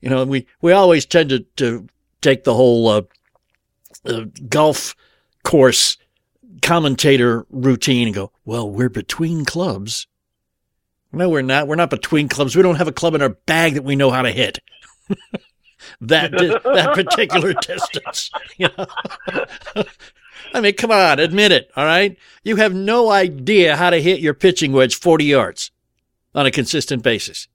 You 0.00 0.10
know, 0.10 0.24
we, 0.24 0.46
we 0.60 0.72
always 0.72 1.06
tend 1.06 1.30
to, 1.30 1.40
to 1.56 1.86
take 2.20 2.44
the 2.44 2.54
whole 2.54 2.88
uh, 2.88 3.02
uh, 4.04 4.24
golf 4.48 4.96
course 5.44 5.96
commentator 6.62 7.46
routine 7.50 8.08
and 8.08 8.14
go, 8.14 8.32
well, 8.44 8.70
we're 8.70 8.88
between 8.88 9.44
clubs. 9.44 10.06
No, 11.12 11.28
we're 11.28 11.42
not. 11.42 11.68
We're 11.68 11.76
not 11.76 11.90
between 11.90 12.28
clubs. 12.28 12.56
We 12.56 12.62
don't 12.62 12.76
have 12.76 12.88
a 12.88 12.92
club 12.92 13.14
in 13.14 13.22
our 13.22 13.30
bag 13.30 13.74
that 13.74 13.84
we 13.84 13.96
know 13.96 14.10
how 14.10 14.22
to 14.22 14.30
hit. 14.30 14.58
that 16.00 16.32
di- 16.32 16.48
that 16.48 16.94
particular 16.94 17.52
distance. 17.62 18.30
You 18.56 18.68
know? 18.76 18.86
I 20.54 20.60
mean, 20.60 20.74
come 20.74 20.90
on, 20.90 21.18
admit 21.18 21.52
it. 21.52 21.70
All 21.76 21.84
right, 21.84 22.16
you 22.42 22.56
have 22.56 22.74
no 22.74 23.10
idea 23.10 23.76
how 23.76 23.90
to 23.90 24.00
hit 24.00 24.20
your 24.20 24.34
pitching 24.34 24.72
wedge 24.72 24.98
forty 24.98 25.24
yards 25.24 25.70
on 26.34 26.46
a 26.46 26.50
consistent 26.50 27.02
basis. 27.02 27.48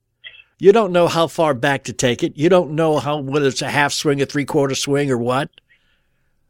You 0.59 0.71
don't 0.71 0.91
know 0.91 1.07
how 1.07 1.27
far 1.27 1.53
back 1.53 1.83
to 1.85 1.93
take 1.93 2.23
it. 2.23 2.37
You 2.37 2.49
don't 2.49 2.71
know 2.71 2.97
how 2.99 3.17
whether 3.17 3.47
it's 3.47 3.61
a 3.61 3.69
half 3.69 3.93
swing, 3.93 4.21
a 4.21 4.25
three 4.25 4.45
quarter 4.45 4.75
swing, 4.75 5.11
or 5.11 5.17
what. 5.17 5.49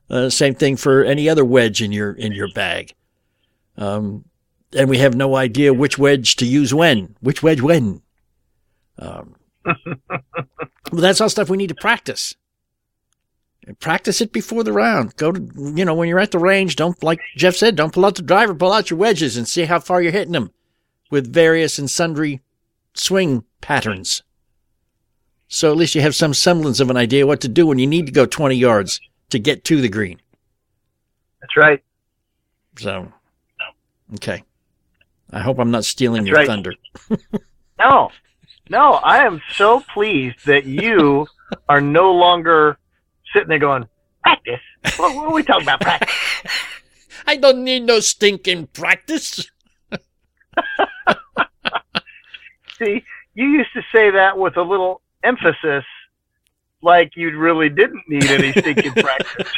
Uh, 0.09 0.29
same 0.29 0.55
thing 0.55 0.77
for 0.77 1.03
any 1.03 1.27
other 1.27 1.43
wedge 1.43 1.81
in 1.81 1.91
your 1.91 2.13
in 2.13 2.31
your 2.31 2.49
bag. 2.53 2.93
Um, 3.77 4.25
and 4.73 4.89
we 4.89 4.97
have 4.97 5.15
no 5.15 5.35
idea 5.35 5.73
which 5.73 5.97
wedge 5.97 6.35
to 6.37 6.45
use 6.45 6.73
when, 6.73 7.15
which 7.21 7.41
wedge 7.41 7.61
when. 7.61 8.01
Um, 8.99 9.35
well, 9.65 10.21
that's 10.91 11.21
all 11.21 11.29
stuff 11.29 11.49
we 11.49 11.57
need 11.57 11.69
to 11.69 11.75
practice. 11.75 12.35
And 13.65 13.77
practice 13.79 14.21
it 14.21 14.31
before 14.31 14.63
the 14.63 14.71
round. 14.71 15.17
Go 15.17 15.31
to, 15.31 15.41
you 15.75 15.83
know, 15.83 15.93
when 15.93 16.07
you're 16.07 16.19
at 16.19 16.31
the 16.31 16.39
range, 16.39 16.77
don't, 16.77 17.01
like 17.03 17.19
Jeff 17.35 17.55
said, 17.55 17.75
don't 17.75 17.93
pull 17.93 18.05
out 18.05 18.15
the 18.15 18.21
driver, 18.21 18.55
pull 18.55 18.71
out 18.71 18.89
your 18.89 18.99
wedges 18.99 19.35
and 19.35 19.47
see 19.47 19.65
how 19.65 19.79
far 19.79 20.01
you're 20.01 20.11
hitting 20.11 20.31
them 20.31 20.51
with 21.11 21.31
various 21.33 21.77
and 21.77 21.89
sundry 21.89 22.41
swing 22.93 23.43
patterns. 23.61 24.23
So 25.49 25.71
at 25.71 25.77
least 25.77 25.95
you 25.95 26.01
have 26.01 26.15
some 26.15 26.33
semblance 26.33 26.79
of 26.79 26.89
an 26.89 26.97
idea 26.97 27.27
what 27.27 27.41
to 27.41 27.47
do 27.47 27.67
when 27.67 27.79
you 27.79 27.87
need 27.87 28.05
to 28.05 28.11
go 28.11 28.25
20 28.25 28.55
yards 28.55 28.99
to 29.29 29.39
get 29.39 29.63
to 29.65 29.81
the 29.81 29.89
green. 29.89 30.19
That's 31.41 31.55
right. 31.55 31.83
So, 32.77 33.11
okay. 34.15 34.43
I 35.31 35.39
hope 35.41 35.59
I'm 35.59 35.71
not 35.71 35.85
stealing 35.85 36.23
That's 36.23 36.27
your 36.29 36.37
right. 36.37 36.47
thunder. 36.47 36.73
No, 37.79 38.09
no, 38.71 38.93
I 38.93 39.19
am 39.19 39.39
so 39.53 39.81
pleased 39.93 40.47
that 40.47 40.65
you 40.65 41.27
are 41.69 41.79
no 41.79 42.11
longer 42.11 42.79
sitting 43.31 43.49
there 43.49 43.59
going, 43.59 43.87
practice? 44.23 44.61
What, 44.97 45.15
what 45.15 45.27
are 45.27 45.33
we 45.33 45.43
talking 45.43 45.61
about, 45.61 45.81
practice? 45.81 46.11
I 47.27 47.35
don't 47.35 47.63
need 47.63 47.83
no 47.83 47.99
stinking 47.99 48.65
practice. 48.73 49.51
See, 52.79 53.03
you 53.35 53.45
used 53.47 53.73
to 53.73 53.81
say 53.93 54.09
that 54.09 54.39
with 54.39 54.57
a 54.57 54.63
little 54.63 55.01
emphasis, 55.23 55.83
like 56.87 57.11
you 57.17 57.37
really 57.37 57.67
didn't 57.67 58.01
need 58.07 58.25
any 58.25 58.51
stinking 58.53 58.93
practice. 59.03 59.51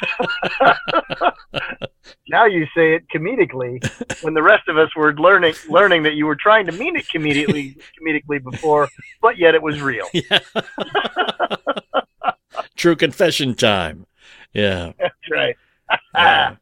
now 2.27 2.45
you 2.45 2.65
say 2.75 2.95
it 2.95 3.03
comedically, 3.13 3.79
when 4.23 4.33
the 4.33 4.41
rest 4.41 4.67
of 4.67 4.77
us 4.77 4.89
were 4.95 5.13
learning 5.13 5.53
learning 5.69 6.03
that 6.03 6.15
you 6.15 6.25
were 6.25 6.35
trying 6.35 6.65
to 6.65 6.71
mean 6.71 6.95
it 6.95 7.05
comedically 7.13 7.79
comedically 8.01 8.43
before, 8.43 8.89
but 9.21 9.37
yet 9.37 9.55
it 9.55 9.61
was 9.61 9.79
real. 9.81 10.07
Yeah. 10.29 10.39
True 12.75 12.95
confession 12.95 13.55
time. 13.55 14.05
Yeah. 14.53 14.93
That's 14.99 15.15
right. 15.31 15.55
Yeah. 16.13 16.55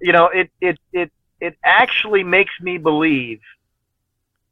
you 0.00 0.12
know, 0.12 0.26
it 0.26 0.50
it 0.60 0.78
it 0.92 1.10
it 1.40 1.56
actually 1.64 2.22
makes 2.22 2.52
me 2.60 2.78
believe 2.78 3.40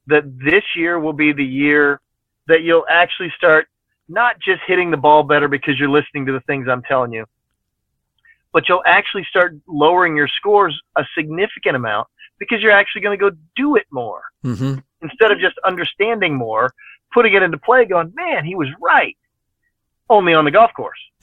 that 0.06 0.24
this 0.38 0.64
year 0.74 0.98
will 0.98 1.12
be 1.12 1.32
the 1.32 1.44
year 1.44 2.00
that 2.48 2.62
you'll 2.62 2.86
actually 2.88 3.32
start 3.36 3.68
not 4.10 4.38
just 4.40 4.60
hitting 4.66 4.90
the 4.90 4.96
ball 4.96 5.22
better 5.22 5.48
because 5.48 5.78
you're 5.78 5.88
listening 5.88 6.26
to 6.26 6.32
the 6.32 6.40
things 6.40 6.66
I'm 6.68 6.82
telling 6.82 7.12
you, 7.12 7.24
but 8.52 8.68
you'll 8.68 8.82
actually 8.84 9.24
start 9.30 9.54
lowering 9.66 10.16
your 10.16 10.28
scores 10.28 10.78
a 10.96 11.04
significant 11.16 11.76
amount 11.76 12.08
because 12.38 12.60
you're 12.60 12.72
actually 12.72 13.02
going 13.02 13.18
to 13.18 13.30
go 13.30 13.36
do 13.56 13.76
it 13.76 13.86
more 13.90 14.22
hmm 14.42 14.76
instead 15.02 15.32
of 15.32 15.38
just 15.38 15.56
understanding 15.64 16.36
more, 16.36 16.74
putting 17.14 17.32
it 17.32 17.42
into 17.42 17.56
play, 17.56 17.86
going, 17.86 18.12
man, 18.14 18.44
he 18.44 18.54
was 18.54 18.68
right. 18.82 19.16
Only 20.10 20.34
on 20.34 20.44
the 20.44 20.50
golf 20.50 20.72
course. 20.74 20.98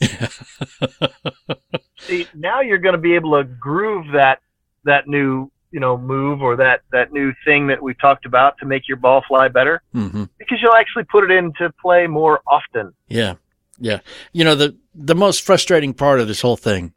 See, 2.08 2.28
now 2.34 2.60
you're 2.60 2.78
going 2.78 2.94
to 2.94 3.00
be 3.00 3.14
able 3.14 3.36
to 3.36 3.44
groove 3.44 4.06
that 4.14 4.40
that 4.84 5.06
new 5.06 5.50
you 5.70 5.80
know 5.80 5.96
move 5.98 6.42
or 6.42 6.56
that 6.56 6.80
that 6.92 7.12
new 7.12 7.32
thing 7.44 7.66
that 7.66 7.82
we 7.82 7.94
talked 7.94 8.24
about 8.26 8.56
to 8.58 8.66
make 8.66 8.88
your 8.88 8.96
ball 8.96 9.22
fly 9.28 9.48
better 9.48 9.82
hmm 9.92 10.24
because 10.38 10.58
you'll 10.62 10.74
actually 10.74 11.04
put 11.04 11.24
it 11.24 11.30
into 11.30 11.70
play 11.80 12.06
more 12.06 12.40
often. 12.46 12.94
Yeah. 13.08 13.34
Yeah. 13.78 14.00
You 14.32 14.44
know, 14.44 14.54
the, 14.54 14.76
the 14.94 15.14
most 15.14 15.42
frustrating 15.42 15.94
part 15.94 16.20
of 16.20 16.28
this 16.28 16.40
whole 16.40 16.56
thing 16.56 16.94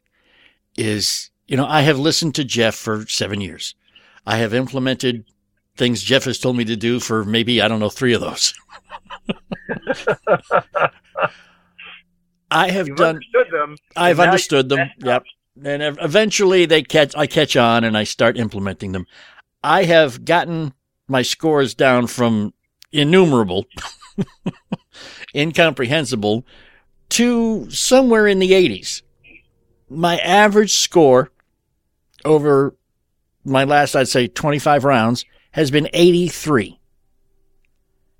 is, 0.76 1.30
you 1.46 1.56
know, 1.56 1.66
I 1.66 1.82
have 1.82 1.98
listened 1.98 2.34
to 2.36 2.44
Jeff 2.44 2.74
for 2.74 3.06
seven 3.06 3.40
years. 3.40 3.74
I 4.26 4.38
have 4.38 4.54
implemented 4.54 5.24
things 5.76 6.02
Jeff 6.02 6.24
has 6.24 6.38
told 6.38 6.56
me 6.56 6.64
to 6.64 6.76
do 6.76 7.00
for 7.00 7.24
maybe, 7.24 7.60
I 7.60 7.68
don't 7.68 7.80
know, 7.80 7.88
three 7.88 8.14
of 8.14 8.20
those. 8.20 8.54
I 12.50 12.70
have 12.70 12.88
You've 12.88 12.96
done, 12.98 13.16
understood 13.16 13.46
them. 13.50 13.76
I've 13.96 14.20
understood 14.20 14.68
them. 14.68 14.90
Yep. 14.98 15.24
And 15.56 15.82
eventually 16.00 16.66
they 16.66 16.82
catch, 16.82 17.14
I 17.16 17.26
catch 17.26 17.56
on 17.56 17.84
and 17.84 17.96
I 17.96 18.04
start 18.04 18.38
implementing 18.38 18.92
them. 18.92 19.06
I 19.62 19.84
have 19.84 20.24
gotten 20.24 20.72
my 21.08 21.22
scores 21.22 21.74
down 21.74 22.06
from 22.06 22.54
innumerable, 22.90 23.66
incomprehensible 25.34 26.46
to 27.10 27.70
somewhere 27.70 28.26
in 28.26 28.38
the 28.38 28.52
80s. 28.52 29.02
My 29.90 30.16
average 30.18 30.72
score 30.72 31.30
over 32.24 32.74
my 33.44 33.64
last, 33.64 33.94
I'd 33.94 34.08
say 34.08 34.28
25 34.28 34.84
rounds 34.84 35.24
has 35.50 35.70
been 35.70 35.88
83. 35.92 36.78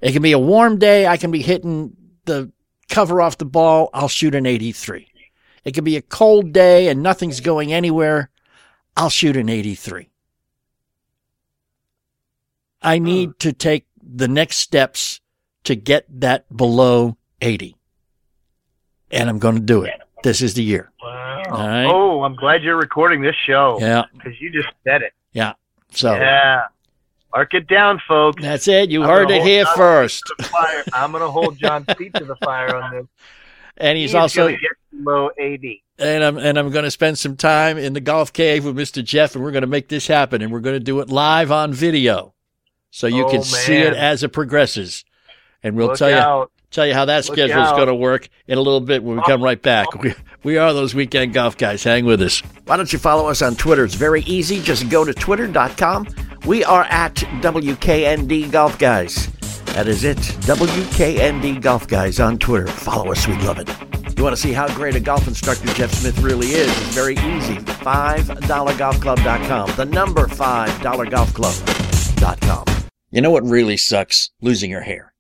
It 0.01 0.13
can 0.13 0.23
be 0.23 0.33
a 0.33 0.39
warm 0.39 0.79
day. 0.79 1.07
I 1.07 1.17
can 1.17 1.31
be 1.31 1.41
hitting 1.41 1.97
the 2.27 2.53
cover 2.91 3.23
off 3.23 3.39
the 3.39 3.45
ball. 3.45 3.89
I'll 3.95 4.09
shoot 4.09 4.35
an 4.35 4.47
83. 4.47 5.12
It 5.65 5.73
could 5.73 5.85
be 5.85 5.97
a 5.97 6.03
cold 6.03 6.53
day 6.53 6.89
and 6.89 7.03
nothing's 7.03 7.41
going 7.41 7.73
anywhere. 7.73 8.31
I'll 8.97 9.11
shoot 9.11 9.37
an 9.37 9.49
83. 9.49 10.09
I 12.83 12.99
need 12.99 13.39
to 13.41 13.53
take 13.53 13.87
the 14.03 14.29
next 14.29 14.57
steps 14.57 15.21
to 15.65 15.75
get 15.77 16.05
that 16.21 16.55
below 16.55 17.17
80. 17.41 17.77
And 19.11 19.29
I'm 19.29 19.39
going 19.39 19.55
to 19.55 19.61
do 19.61 19.83
it. 19.83 19.93
This 20.25 20.43
is 20.43 20.55
the 20.55 20.63
year. 20.65 20.91
Wow. 21.03 21.43
Right. 21.51 21.85
Oh, 21.87 22.23
I'm 22.25 22.35
glad 22.35 22.63
you're 22.63 22.77
recording 22.77 23.21
this 23.23 23.37
show 23.47 23.79
Yeah. 23.81 24.05
because 24.15 24.41
you 24.41 24.51
just 24.51 24.69
said 24.85 25.03
it. 25.03 25.13
Yeah. 25.33 25.53
So 25.93 26.15
Yeah. 26.15 26.63
Mark 27.35 27.55
it 27.55 27.67
down, 27.67 28.01
folks. 28.07 28.43
that's 28.43 28.69
it. 28.69 28.91
You 28.91 29.03
I'm 29.05 29.09
heard 29.09 29.31
it 29.31 29.43
here 29.43 29.65
John's 29.65 29.77
first. 29.77 30.25
feet 30.29 30.37
to 30.39 30.43
the 30.43 30.49
fire. 30.51 30.85
I'm 30.93 31.13
going 31.13 31.23
to 31.23 31.31
hold 31.31 31.57
John's 31.59 31.87
feet 31.97 32.13
to 32.15 32.25
the 32.25 32.37
fire 32.37 32.75
on 32.77 32.93
this. 32.93 33.07
And 33.79 33.97
he's 33.99 34.11
He's 34.11 34.15
also 34.15 34.47
gonna 34.49 34.59
get 34.59 34.71
below 35.05 35.31
80. 35.39 35.83
and 35.99 36.23
I'm 36.25 36.37
and 36.39 36.59
I'm 36.59 36.71
going 36.71 36.85
to 36.85 36.91
spend 36.91 37.19
some 37.19 37.37
time 37.37 37.79
in 37.79 37.93
the 37.95 38.01
golf 38.01 38.33
cave 38.33 38.65
with 38.65 38.77
Mr. 38.77 39.03
Jeff, 39.03 39.35
and 39.35 39.43
we're 39.43 39.51
going 39.53 39.63
to 39.63 39.67
make 39.67 39.89
this 39.89 40.07
happen, 40.07 40.43
and 40.43 40.53
we're 40.53 40.61
going 40.61 40.77
to 40.77 40.81
do 40.85 41.01
it 41.01 41.09
live 41.11 41.51
on 41.51 41.73
video, 41.73 42.35
so 42.91 43.07
you 43.07 43.25
Oh, 43.27 43.31
can 43.31 43.43
see 43.43 43.75
it 43.77 43.95
as 43.95 44.23
it 44.23 44.29
progresses, 44.31 45.05
and 45.63 45.77
we'll 45.77 45.89
Look 45.89 45.97
tell 45.99 46.11
you 46.11 46.49
tell 46.71 46.87
you 46.87 46.95
how 46.95 47.05
that 47.07 47.27
Look 47.29 47.37
schedule 47.37 47.63
is 47.63 47.71
going 47.73 47.87
to 47.89 47.95
work 47.95 48.29
in 48.47 48.57
a 48.59 48.61
little 48.61 48.81
bit 48.81 49.03
when 49.03 49.17
we 49.17 49.23
come 49.25 49.43
right 49.43 49.61
back. 49.61 49.87
We, 50.03 50.15
we 50.43 50.57
are 50.59 50.73
those 50.73 50.95
weekend 50.95 51.35
golf 51.35 51.57
guys. 51.59 51.85
Hang 51.85 52.05
with 52.05 52.21
us. 52.23 52.41
Why 52.65 52.77
don't 52.77 52.93
you 52.93 52.99
follow 52.99 53.29
us 53.29 53.43
on 53.43 53.57
Twitter? 53.57 53.85
It's 53.85 53.95
very 53.95 54.23
easy. 54.23 54.61
Just 54.61 54.89
go 54.89 55.05
to 55.05 55.13
twitter.com. 55.15 56.09
We 56.47 56.65
are 56.65 56.85
at 56.85 57.15
WKND 57.17 58.51
Golf 58.51 58.79
Guys. 58.79 59.29
That 59.75 59.89
is 59.89 60.05
it. 60.05 60.19
WKND 60.19 61.63
Golf 61.63 61.89
Guys 61.89 62.21
on 62.21 62.39
Twitter. 62.39 62.67
Follow 62.67 63.11
us. 63.11 63.27
We'd 63.27 63.41
love 63.41 63.59
it. 63.59 63.71
You 64.19 64.23
want 64.23 64.37
to 64.37 64.43
see 64.43 64.53
how 64.53 64.69
great 64.75 64.95
a 64.97 65.01
golf 65.01 65.27
instructor 65.27 65.69
Jeff 65.69 65.95
Smith 65.95 66.19
really 66.19 66.49
is? 66.49 66.69
It's 66.69 66.95
very 66.95 67.15
easy. 67.15 67.57
$5golfclub.com. 67.57 69.77
The 69.77 69.87
number 69.87 70.27
$5golfclub.com. 70.27 72.65
You 73.11 73.23
know 73.23 73.31
what 73.31 73.45
really 73.45 73.79
sucks? 73.79 74.31
Losing 74.43 74.71
your 74.71 74.83
hair. 74.83 75.15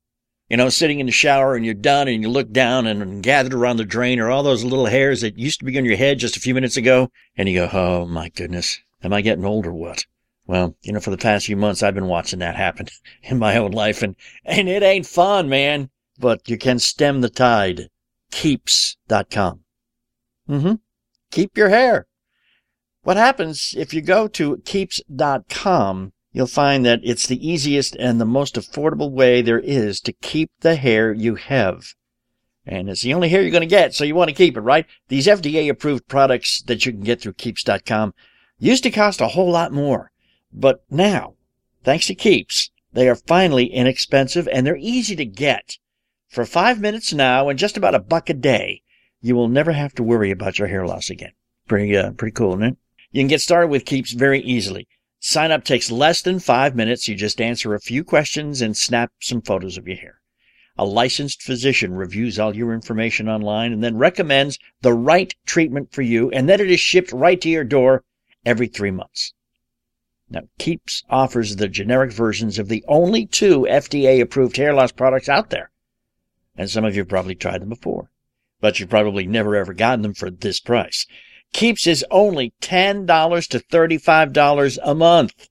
You 0.50 0.58
know, 0.58 0.68
sitting 0.68 1.00
in 1.00 1.06
the 1.06 1.12
shower 1.12 1.56
and 1.56 1.64
you're 1.64 1.72
done 1.72 2.08
and 2.08 2.22
you 2.22 2.28
look 2.28 2.52
down 2.52 2.86
and 2.86 3.22
gathered 3.22 3.54
around 3.54 3.78
the 3.78 3.86
drain 3.86 4.20
are 4.20 4.30
all 4.30 4.42
those 4.42 4.64
little 4.64 4.84
hairs 4.84 5.22
that 5.22 5.38
used 5.38 5.60
to 5.60 5.64
be 5.64 5.78
on 5.78 5.86
your 5.86 5.96
head 5.96 6.18
just 6.18 6.36
a 6.36 6.40
few 6.40 6.52
minutes 6.54 6.76
ago. 6.76 7.08
And 7.36 7.48
you 7.48 7.66
go, 7.66 7.70
oh 7.72 8.04
my 8.06 8.28
goodness, 8.28 8.78
am 9.02 9.14
I 9.14 9.22
getting 9.22 9.46
old 9.46 9.66
or 9.66 9.72
what? 9.72 10.04
Well, 10.46 10.76
you 10.82 10.92
know, 10.92 11.00
for 11.00 11.10
the 11.10 11.18
past 11.18 11.46
few 11.46 11.56
months, 11.56 11.82
I've 11.82 11.94
been 11.94 12.06
watching 12.06 12.40
that 12.40 12.56
happen 12.56 12.88
in 13.22 13.38
my 13.38 13.56
own 13.56 13.70
life 13.70 14.02
and, 14.02 14.16
and 14.44 14.68
it 14.68 14.82
ain't 14.82 15.06
fun, 15.06 15.48
man. 15.48 15.90
But 16.18 16.48
you 16.48 16.58
can 16.58 16.78
stem 16.78 17.20
the 17.20 17.30
tide. 17.30 17.88
Keeps.com. 18.30 19.60
Mm-hmm. 20.48 20.74
Keep 21.30 21.56
your 21.56 21.68
hair. 21.68 22.06
What 23.02 23.16
happens 23.16 23.74
if 23.76 23.92
you 23.92 24.00
go 24.00 24.28
to 24.28 24.58
keeps.com, 24.58 26.12
you'll 26.32 26.46
find 26.46 26.86
that 26.86 27.00
it's 27.02 27.26
the 27.26 27.48
easiest 27.48 27.96
and 27.96 28.20
the 28.20 28.24
most 28.24 28.54
affordable 28.54 29.10
way 29.10 29.42
there 29.42 29.58
is 29.58 30.00
to 30.02 30.12
keep 30.12 30.50
the 30.60 30.76
hair 30.76 31.12
you 31.12 31.34
have. 31.34 31.94
And 32.64 32.88
it's 32.88 33.02
the 33.02 33.14
only 33.14 33.28
hair 33.28 33.42
you're 33.42 33.50
going 33.50 33.62
to 33.62 33.66
get, 33.66 33.92
so 33.92 34.04
you 34.04 34.14
want 34.14 34.28
to 34.28 34.36
keep 34.36 34.56
it, 34.56 34.60
right? 34.60 34.86
These 35.08 35.26
FDA 35.26 35.68
approved 35.68 36.06
products 36.06 36.62
that 36.62 36.86
you 36.86 36.92
can 36.92 37.00
get 37.00 37.20
through 37.20 37.32
keeps.com 37.32 38.14
used 38.58 38.84
to 38.84 38.90
cost 38.90 39.20
a 39.20 39.28
whole 39.28 39.50
lot 39.50 39.72
more. 39.72 40.11
But 40.52 40.84
now, 40.90 41.36
thanks 41.82 42.06
to 42.08 42.14
Keeps, 42.14 42.70
they 42.92 43.08
are 43.08 43.16
finally 43.16 43.66
inexpensive 43.66 44.46
and 44.52 44.66
they're 44.66 44.76
easy 44.76 45.16
to 45.16 45.24
get. 45.24 45.78
For 46.28 46.44
five 46.44 46.80
minutes 46.80 47.12
now 47.12 47.48
and 47.48 47.58
just 47.58 47.76
about 47.76 47.94
a 47.94 48.00
buck 48.00 48.28
a 48.28 48.34
day, 48.34 48.82
you 49.20 49.34
will 49.34 49.48
never 49.48 49.72
have 49.72 49.94
to 49.94 50.02
worry 50.02 50.30
about 50.30 50.58
your 50.58 50.68
hair 50.68 50.86
loss 50.86 51.10
again. 51.10 51.32
Pretty, 51.68 51.96
uh, 51.96 52.12
pretty 52.12 52.32
cool, 52.32 52.52
isn't 52.54 52.64
it? 52.64 52.76
You 53.12 53.20
can 53.20 53.28
get 53.28 53.40
started 53.40 53.68
with 53.68 53.84
Keeps 53.84 54.12
very 54.12 54.40
easily. 54.40 54.88
Sign 55.20 55.50
up 55.52 55.64
takes 55.64 55.90
less 55.90 56.20
than 56.20 56.40
five 56.40 56.74
minutes. 56.74 57.06
You 57.06 57.14
just 57.14 57.40
answer 57.40 57.74
a 57.74 57.80
few 57.80 58.02
questions 58.02 58.60
and 58.60 58.76
snap 58.76 59.12
some 59.20 59.40
photos 59.40 59.78
of 59.78 59.86
your 59.86 59.96
hair. 59.96 60.20
A 60.76 60.84
licensed 60.84 61.42
physician 61.42 61.94
reviews 61.94 62.38
all 62.38 62.56
your 62.56 62.72
information 62.74 63.28
online 63.28 63.72
and 63.72 63.84
then 63.84 63.98
recommends 63.98 64.58
the 64.80 64.92
right 64.92 65.34
treatment 65.46 65.92
for 65.92 66.02
you, 66.02 66.30
and 66.30 66.48
then 66.48 66.60
it 66.60 66.70
is 66.70 66.80
shipped 66.80 67.12
right 67.12 67.40
to 67.40 67.48
your 67.48 67.64
door 67.64 68.04
every 68.44 68.66
three 68.66 68.90
months. 68.90 69.32
Now, 70.32 70.44
Keeps 70.58 71.04
offers 71.10 71.56
the 71.56 71.68
generic 71.68 72.10
versions 72.10 72.58
of 72.58 72.68
the 72.68 72.82
only 72.88 73.26
two 73.26 73.66
FDA 73.68 74.18
approved 74.18 74.56
hair 74.56 74.72
loss 74.72 74.90
products 74.90 75.28
out 75.28 75.50
there. 75.50 75.70
And 76.56 76.70
some 76.70 76.86
of 76.86 76.94
you 76.94 77.02
have 77.02 77.10
probably 77.10 77.34
tried 77.34 77.60
them 77.60 77.68
before, 77.68 78.10
but 78.58 78.80
you've 78.80 78.88
probably 78.88 79.26
never 79.26 79.54
ever 79.54 79.74
gotten 79.74 80.00
them 80.00 80.14
for 80.14 80.30
this 80.30 80.58
price. 80.58 81.06
Keeps 81.52 81.86
is 81.86 82.02
only 82.10 82.54
$10 82.62 83.48
to 83.48 83.58
$35 83.58 84.78
a 84.82 84.94
month. 84.94 85.50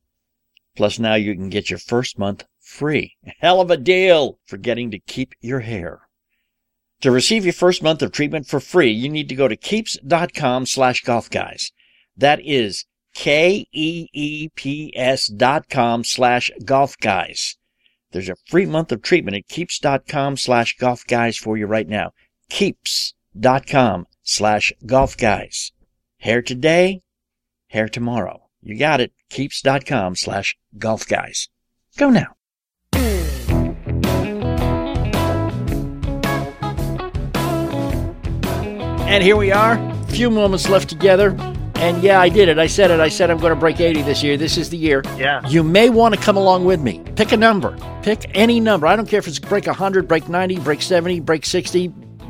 Plus 0.75 0.97
now 0.97 1.13
you 1.13 1.35
can 1.35 1.49
get 1.49 1.69
your 1.69 1.77
first 1.77 2.17
month 2.17 2.45
free. 2.59 3.17
Hell 3.37 3.61
of 3.61 3.69
a 3.69 3.77
deal 3.77 4.39
for 4.47 4.57
getting 4.57 4.89
to 4.89 4.97
keep 4.97 5.35
your 5.41 5.59
hair. 5.59 6.07
To 7.01 7.11
receive 7.11 7.45
your 7.45 7.53
first 7.53 7.83
month 7.83 8.01
of 8.01 8.11
treatment 8.11 8.47
for 8.47 8.59
free, 8.59 8.91
you 8.91 9.09
need 9.09 9.29
to 9.29 9.35
go 9.35 9.47
to 9.47 9.55
keeps.com 9.55 10.65
slash 10.65 11.03
golf 11.03 11.29
guys. 11.29 11.71
That 12.17 12.39
is 12.43 12.85
K-E-E-P-S 13.13 13.67
dot 15.27 15.69
com 15.69 16.03
slash 16.03 16.51
golf 16.63 16.97
guys. 16.99 17.57
There's 18.11 18.29
a 18.29 18.35
free 18.47 18.65
month 18.65 18.91
of 18.91 19.01
treatment 19.01 19.37
at 19.37 19.47
keeps.com 19.47 20.37
slash 20.37 20.75
golf 20.77 21.05
guys 21.07 21.37
for 21.37 21.57
you 21.57 21.65
right 21.65 21.87
now. 21.87 22.11
Keeps.com 22.49 24.07
slash 24.23 24.73
golf 24.85 25.15
guys. 25.17 25.71
Hair 26.17 26.41
today, 26.43 27.01
hair 27.67 27.87
tomorrow. 27.87 28.49
You 28.61 28.77
got 28.77 28.99
it. 29.01 29.13
Keeps.com 29.29 30.15
slash 30.15 30.57
golf 30.77 31.07
guys. 31.07 31.49
Go 31.97 32.09
now. 32.09 32.35
And 39.07 39.21
here 39.21 39.35
we 39.35 39.51
are, 39.51 39.77
few 40.07 40.29
moments 40.29 40.69
left 40.69 40.87
together. 40.87 41.35
And 41.81 42.01
yeah, 42.03 42.21
I 42.21 42.29
did 42.29 42.47
it. 42.47 42.59
I 42.59 42.67
said 42.67 42.91
it. 42.91 42.99
I 42.99 43.09
said 43.09 43.31
I'm 43.31 43.39
going 43.39 43.55
to 43.55 43.59
break 43.59 43.79
80 43.79 44.03
this 44.03 44.21
year. 44.21 44.37
This 44.37 44.55
is 44.55 44.69
the 44.69 44.77
year. 44.77 45.01
Yeah. 45.17 45.43
You 45.47 45.63
may 45.63 45.89
want 45.89 46.13
to 46.13 46.21
come 46.21 46.37
along 46.37 46.63
with 46.63 46.79
me. 46.79 47.01
Pick 47.15 47.31
a 47.31 47.37
number. 47.37 47.75
Pick 48.03 48.29
any 48.35 48.59
number. 48.59 48.85
I 48.85 48.95
don't 48.95 49.07
care 49.07 49.17
if 49.17 49.27
it's 49.27 49.39
break 49.39 49.65
100, 49.65 50.07
break 50.07 50.29
90, 50.29 50.59
break 50.59 50.83
70, 50.83 51.21
break 51.21 51.43
60, 51.43 51.87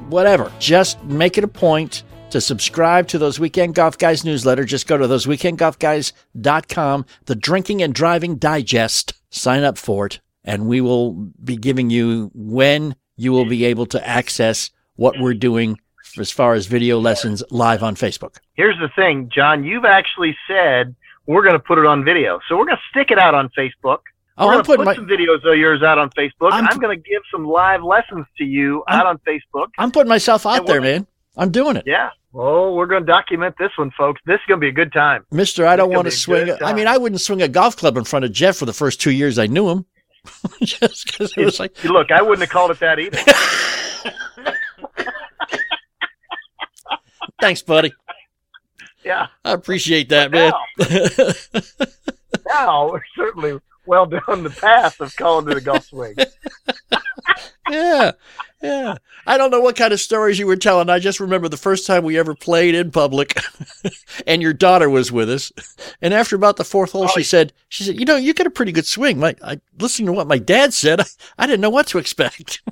whatever. 0.08 0.50
Just 0.60 1.04
make 1.04 1.38
it 1.38 1.44
a 1.44 1.50
point 1.50 2.04
to 2.30 2.40
subscribe 2.40 3.10
to 3.10 3.18
those 3.18 3.42
Weekend 3.42 3.76
Golf 3.76 3.98
Guys 3.98 4.24
newsletter. 4.24 4.64
Just 4.64 4.88
go 4.88 4.98
to 4.98 5.06
thoseweekendgolfguys.com, 5.06 7.06
the 7.26 7.36
Drinking 7.36 7.84
and 7.84 7.94
Driving 7.94 8.38
Digest. 8.38 9.16
Sign 9.32 9.64
up 9.64 9.78
for 9.78 10.06
it, 10.06 10.22
and 10.46 10.66
we 10.66 10.80
will 10.80 11.12
be 11.12 11.58
giving 11.58 11.90
you 11.90 12.32
when 12.34 12.96
you 13.18 13.34
will 13.34 13.46
be 13.46 13.66
able 13.66 13.86
to 13.88 14.08
access 14.08 14.72
what 14.96 15.20
we're 15.20 15.34
doing 15.34 15.78
as 16.18 16.32
far 16.32 16.54
as 16.54 16.66
video 16.68 17.00
lessons 17.00 17.44
live 17.52 17.84
on 17.84 17.96
Facebook. 17.96 18.38
Here's 18.54 18.78
the 18.80 18.90
thing, 18.96 19.30
John. 19.34 19.64
You've 19.64 19.86
actually 19.86 20.36
said 20.48 20.96
we're 21.26 21.44
going 21.44 21.54
to 21.54 21.60
put 21.60 21.78
it 21.78 21.86
on 21.86 22.04
video, 22.04 22.40
so 22.48 22.58
we're 22.58 22.66
going 22.66 22.78
to 22.78 22.84
stick 22.90 23.12
it 23.12 23.20
out 23.20 23.36
on 23.36 23.50
Facebook. 23.58 24.00
Oh, 24.38 24.48
I'm 24.48 24.54
going 24.54 24.58
to 24.60 24.64
putting 24.66 24.86
put 24.86 24.86
my 24.86 24.96
some 24.96 25.08
videos 25.08 25.44
of 25.46 25.58
yours 25.58 25.84
out 25.84 25.98
on 25.98 26.10
Facebook. 26.12 26.52
I'm- 26.52 26.68
I'm, 26.70 26.80
going 26.80 26.98
to 26.98 27.10
give 27.10 27.22
some 27.32 27.46
live 27.46 27.84
lessons 27.84 28.26
to 28.38 28.44
you 28.44 28.84
I'm- 28.88 29.00
out 29.02 29.06
on 29.06 29.18
Facebook. 29.20 29.68
I'm 29.78 29.92
putting 29.92 30.10
myself 30.10 30.46
out 30.46 30.66
there, 30.66 30.82
man. 30.82 31.06
I'm 31.38 31.52
doing 31.52 31.76
it. 31.76 31.84
Yeah. 31.86 32.10
Oh, 32.34 32.74
we're 32.74 32.88
going 32.88 33.06
to 33.06 33.12
document 33.12 33.56
this 33.60 33.72
one, 33.78 33.92
folks. 33.92 34.22
This 34.26 34.36
is 34.36 34.42
going 34.48 34.60
to 34.60 34.66
be 34.66 34.70
a 34.70 34.74
good 34.74 34.94
time. 34.94 35.26
Mister, 35.32 35.68
I 35.68 35.76
don't 35.76 35.92
want 35.92 36.06
to 36.06 36.12
swing. 36.12 36.50
A, 36.50 36.58
I 36.64 36.74
mean. 36.74 36.88
I 36.88 36.98
wouldn't 36.98 37.20
swing 37.22 37.42
a 37.42 37.48
golf 37.48 37.76
club 37.76 37.98
in 37.98 38.04
front 38.06 38.24
of 38.26 38.32
Jeff 38.32 38.56
for 38.58 38.66
the 38.66 38.74
first 38.74 39.02
two 39.02 39.12
years 39.12 39.38
I 39.38 39.48
knew 39.48 39.70
him, 39.70 39.86
just 40.62 41.06
because 41.08 41.34
it 41.38 41.44
was 41.44 41.60
like, 41.60 41.84
Look, 41.84 42.10
I 42.12 42.22
wouldn't 42.22 42.40
have 42.42 42.50
called 42.50 42.72
it 42.72 42.80
that 42.80 43.00
either. 43.00 43.18
thanks, 47.42 47.62
buddy. 47.62 47.92
yeah. 49.04 49.28
I 49.44 49.52
appreciate 49.52 50.08
that, 50.10 50.32
man. 50.32 50.54
Now 52.48 52.92
we're 52.92 53.02
certainly 53.16 53.60
well 53.86 54.06
down 54.06 54.44
the 54.44 54.50
path 54.50 55.00
of 55.02 55.16
calling 55.16 55.50
it 55.50 55.58
a 55.58 55.62
golf 55.62 55.86
swing. 55.86 56.16
yeah, 57.70 58.12
yeah. 58.62 58.96
I 59.26 59.38
don't 59.38 59.52
know 59.52 59.60
what 59.62 59.76
kind 59.76 59.94
of 59.94 60.00
stories 60.00 60.38
you 60.40 60.48
were 60.48 60.56
telling. 60.56 60.90
I 60.90 61.00
just 61.00 61.20
remember 61.20 61.48
the 61.50 61.58
first 61.58 61.86
time 61.88 62.04
we 62.04 62.18
ever 62.18 62.36
played 62.36 62.76
in 62.76 62.92
public, 62.92 63.36
and 64.28 64.42
your 64.42 64.54
daughter 64.54 64.90
was 64.90 65.12
with 65.12 65.30
us. 65.30 65.52
And 66.02 66.14
after 66.14 66.36
about 66.36 66.58
the 66.58 66.64
fourth 66.64 66.92
hole, 66.92 67.06
Oh, 67.06 67.08
she 67.08 67.24
said, 67.24 67.54
"She 67.70 67.84
said, 67.84 68.00
you 68.00 68.06
know, 68.06 68.18
you 68.18 68.34
get 68.34 68.48
a 68.48 68.52
pretty 68.52 68.72
good 68.72 68.86
swing." 68.88 69.20
My, 69.20 69.36
I 69.44 69.60
listening 69.80 70.08
to 70.08 70.14
what 70.14 70.28
my 70.28 70.38
dad 70.38 70.74
said, 70.74 71.02
I, 71.02 71.06
I 71.40 71.48
didn't 71.48 71.62
know 71.62 71.70
what 71.70 71.88
to 71.88 71.98
expect. 71.98 72.62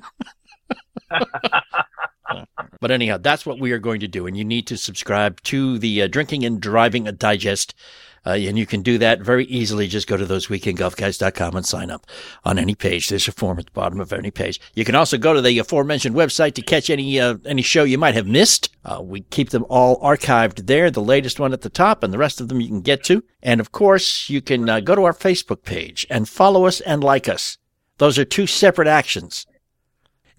But 2.80 2.90
anyhow, 2.90 3.18
that's 3.18 3.44
what 3.44 3.58
we 3.58 3.72
are 3.72 3.78
going 3.78 4.00
to 4.00 4.08
do. 4.08 4.26
And 4.26 4.36
you 4.36 4.44
need 4.44 4.66
to 4.68 4.76
subscribe 4.76 5.40
to 5.42 5.78
the 5.78 6.02
uh, 6.02 6.06
Drinking 6.06 6.44
and 6.44 6.60
Driving 6.60 7.04
Digest. 7.04 7.74
Uh, 8.26 8.30
and 8.30 8.58
you 8.58 8.66
can 8.66 8.82
do 8.82 8.98
that 8.98 9.20
very 9.20 9.46
easily. 9.46 9.88
Just 9.88 10.06
go 10.06 10.16
to 10.16 10.26
thoseweekendgolfguys.com 10.26 11.56
and 11.56 11.64
sign 11.64 11.90
up 11.90 12.06
on 12.44 12.58
any 12.58 12.74
page. 12.74 13.08
There's 13.08 13.28
a 13.28 13.32
form 13.32 13.58
at 13.58 13.66
the 13.66 13.72
bottom 13.72 14.00
of 14.00 14.12
any 14.12 14.30
page. 14.30 14.60
You 14.74 14.84
can 14.84 14.94
also 14.94 15.16
go 15.16 15.32
to 15.32 15.40
the 15.40 15.58
aforementioned 15.58 16.14
website 16.14 16.54
to 16.54 16.62
catch 16.62 16.90
any 16.90 17.18
uh, 17.18 17.36
any 17.46 17.62
show 17.62 17.84
you 17.84 17.96
might 17.96 18.14
have 18.14 18.26
missed. 18.26 18.68
Uh, 18.84 19.00
we 19.02 19.22
keep 19.22 19.50
them 19.50 19.64
all 19.70 20.00
archived 20.00 20.66
there. 20.66 20.90
The 20.90 21.00
latest 21.00 21.40
one 21.40 21.52
at 21.52 21.62
the 21.62 21.70
top, 21.70 22.02
and 22.02 22.12
the 22.12 22.18
rest 22.18 22.40
of 22.40 22.48
them 22.48 22.60
you 22.60 22.68
can 22.68 22.82
get 22.82 23.02
to. 23.04 23.24
And 23.42 23.58
of 23.60 23.72
course, 23.72 24.28
you 24.28 24.42
can 24.42 24.68
uh, 24.68 24.80
go 24.80 24.94
to 24.94 25.04
our 25.04 25.14
Facebook 25.14 25.62
page 25.62 26.06
and 26.10 26.28
follow 26.28 26.66
us 26.66 26.80
and 26.80 27.02
like 27.02 27.28
us. 27.28 27.56
Those 27.96 28.18
are 28.18 28.24
two 28.24 28.46
separate 28.46 28.88
actions. 28.88 29.46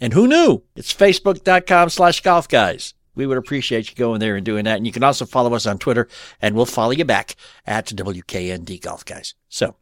And 0.02 0.14
who 0.14 0.28
knew? 0.28 0.64
It's 0.76 0.92
facebook.com 0.92 1.90
slash 1.90 2.22
golf 2.22 2.48
guys. 2.48 2.96
We 3.14 3.28
would 3.28 3.38
appreciate 3.38 3.90
you 3.90 3.96
going 3.96 4.20
there 4.20 4.36
and 4.36 4.44
doing 4.44 4.66
that. 4.66 4.78
And 4.78 4.88
you 4.88 4.92
can 4.92 5.04
also 5.04 5.26
follow 5.26 5.54
us 5.54 5.68
on 5.68 5.78
Twitter 5.78 6.08
and 6.42 6.56
we'll 6.56 6.66
follow 6.66 6.92
you 6.92 7.06
back 7.06 7.36
at 7.68 7.86
WKND 7.86 8.82
Golf 8.82 9.06
Guys. 9.06 9.36
So, 9.48 9.76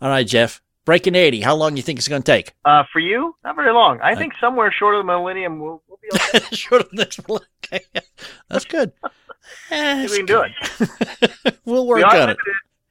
all 0.00 0.08
right, 0.08 0.26
Jeff, 0.26 0.60
breaking 0.84 1.14
80. 1.14 1.42
How 1.42 1.54
long 1.54 1.74
do 1.74 1.76
you 1.76 1.82
think 1.84 2.00
it's 2.00 2.08
going 2.08 2.22
to 2.22 2.32
take? 2.32 2.52
Uh, 2.64 2.82
for 2.92 2.98
you, 2.98 3.36
not 3.44 3.54
very 3.54 3.72
long. 3.72 4.00
I 4.02 4.16
think 4.16 4.32
somewhere 4.40 4.72
short 4.72 4.96
of 4.96 5.00
the 5.00 5.04
millennium, 5.04 5.60
we'll, 5.60 5.82
we'll 5.86 5.98
be 6.02 6.08
okay. 6.16 6.44
Short 6.56 6.82
of 6.82 6.92
next 6.92 7.28
one. 7.28 7.42
Okay. 7.64 7.84
That's 8.48 8.64
good. 8.64 8.92
That's 9.68 10.10
we 10.10 10.16
can 10.16 10.26
do 10.26 10.42
it. 10.42 11.58
we'll 11.64 11.86
work 11.86 12.04
on 12.04 12.30
it. 12.30 12.38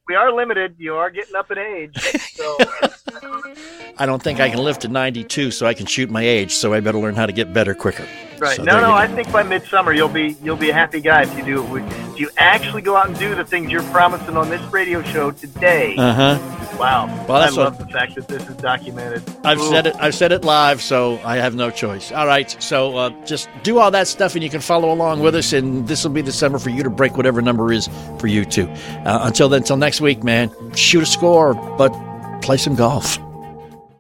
Limited. 0.10 0.12
We 0.12 0.16
are 0.16 0.34
limited. 0.34 0.76
You 0.78 0.96
are 0.96 1.10
getting 1.10 1.36
up 1.36 1.52
in 1.52 1.58
age, 1.58 1.98
so 2.34 2.58
I 3.98 4.06
don't 4.06 4.22
think 4.22 4.40
I 4.40 4.50
can 4.50 4.60
live 4.60 4.80
to 4.80 4.88
92, 4.88 5.52
so 5.52 5.66
I 5.66 5.74
can 5.74 5.86
shoot 5.86 6.10
my 6.10 6.24
age. 6.24 6.54
So 6.54 6.74
I 6.74 6.80
better 6.80 6.98
learn 6.98 7.16
how 7.16 7.26
to 7.26 7.34
get 7.34 7.54
better 7.54 7.76
quicker. 7.76 8.06
Right. 8.40 8.58
So 8.58 8.64
no, 8.64 8.80
no. 8.80 8.94
I 8.94 9.08
think 9.08 9.32
by 9.32 9.44
midsummer 9.44 9.94
you'll 9.94 10.08
be 10.10 10.36
you'll 10.44 10.56
be 10.56 10.70
a 10.70 10.74
happy 10.74 11.02
guy 11.02 11.24
if 11.24 11.38
you 11.38 11.44
do 11.44 11.76
it. 11.78 11.84
If 11.84 12.20
you 12.20 12.30
actually 12.38 12.82
go 12.82 12.96
out 12.96 13.08
and 13.08 13.18
do 13.18 13.36
the 13.36 13.46
things 13.46 13.72
you're 13.72 13.84
promising 13.84 14.36
on 14.38 14.50
this 14.50 14.62
radio 14.72 15.02
show 15.04 15.32
today. 15.32 15.96
Uh 15.98 16.14
huh. 16.14 16.78
wow. 16.80 17.06
well, 17.28 17.40
that's 17.40 17.58
I 17.58 17.62
love 17.64 17.80
what- 17.80 17.88
the 17.88 17.94
fact 17.94 18.16
that 18.16 18.28
this 18.28 18.48
is 18.50 18.56
documented. 18.58 19.24
I've 19.46 19.60
Ooh. 19.60 19.70
said 19.70 19.88
it. 19.88 19.96
I've 20.00 20.16
said 20.16 20.32
it 20.32 20.44
live, 20.44 20.82
so 20.82 21.20
I 21.24 21.38
have 21.38 21.56
no 21.56 21.70
choice. 21.72 22.12
All 22.12 22.28
right, 22.28 22.50
so 22.62 22.98
uh, 22.98 23.26
just 23.26 23.50
do 23.64 23.80
all 23.80 23.92
that 23.92 24.08
stuff, 24.08 24.34
and 24.36 24.44
you 24.44 24.50
can 24.50 24.62
follow 24.62 24.92
along 24.92 25.22
with 25.22 25.36
us. 25.36 25.54
And 25.54 25.88
this 25.88 26.04
will 26.04 26.12
be 26.12 26.22
the 26.22 26.32
summer 26.32 26.60
for 26.60 26.70
you 26.72 26.84
to 26.84 26.90
break 26.90 27.16
whatever 27.18 27.42
number 27.42 27.72
is 27.72 27.88
for 28.20 28.28
you 28.28 28.46
too. 28.46 28.68
Uh, 29.06 29.20
until 29.24 29.48
then, 29.50 29.62
until 29.62 29.78
next 29.78 30.02
week, 30.02 30.24
man. 30.24 30.52
Shoot 30.76 31.04
a 31.04 31.06
score, 31.06 31.54
but 31.78 31.90
play 32.42 32.58
some 32.58 32.76
golf. 32.76 33.18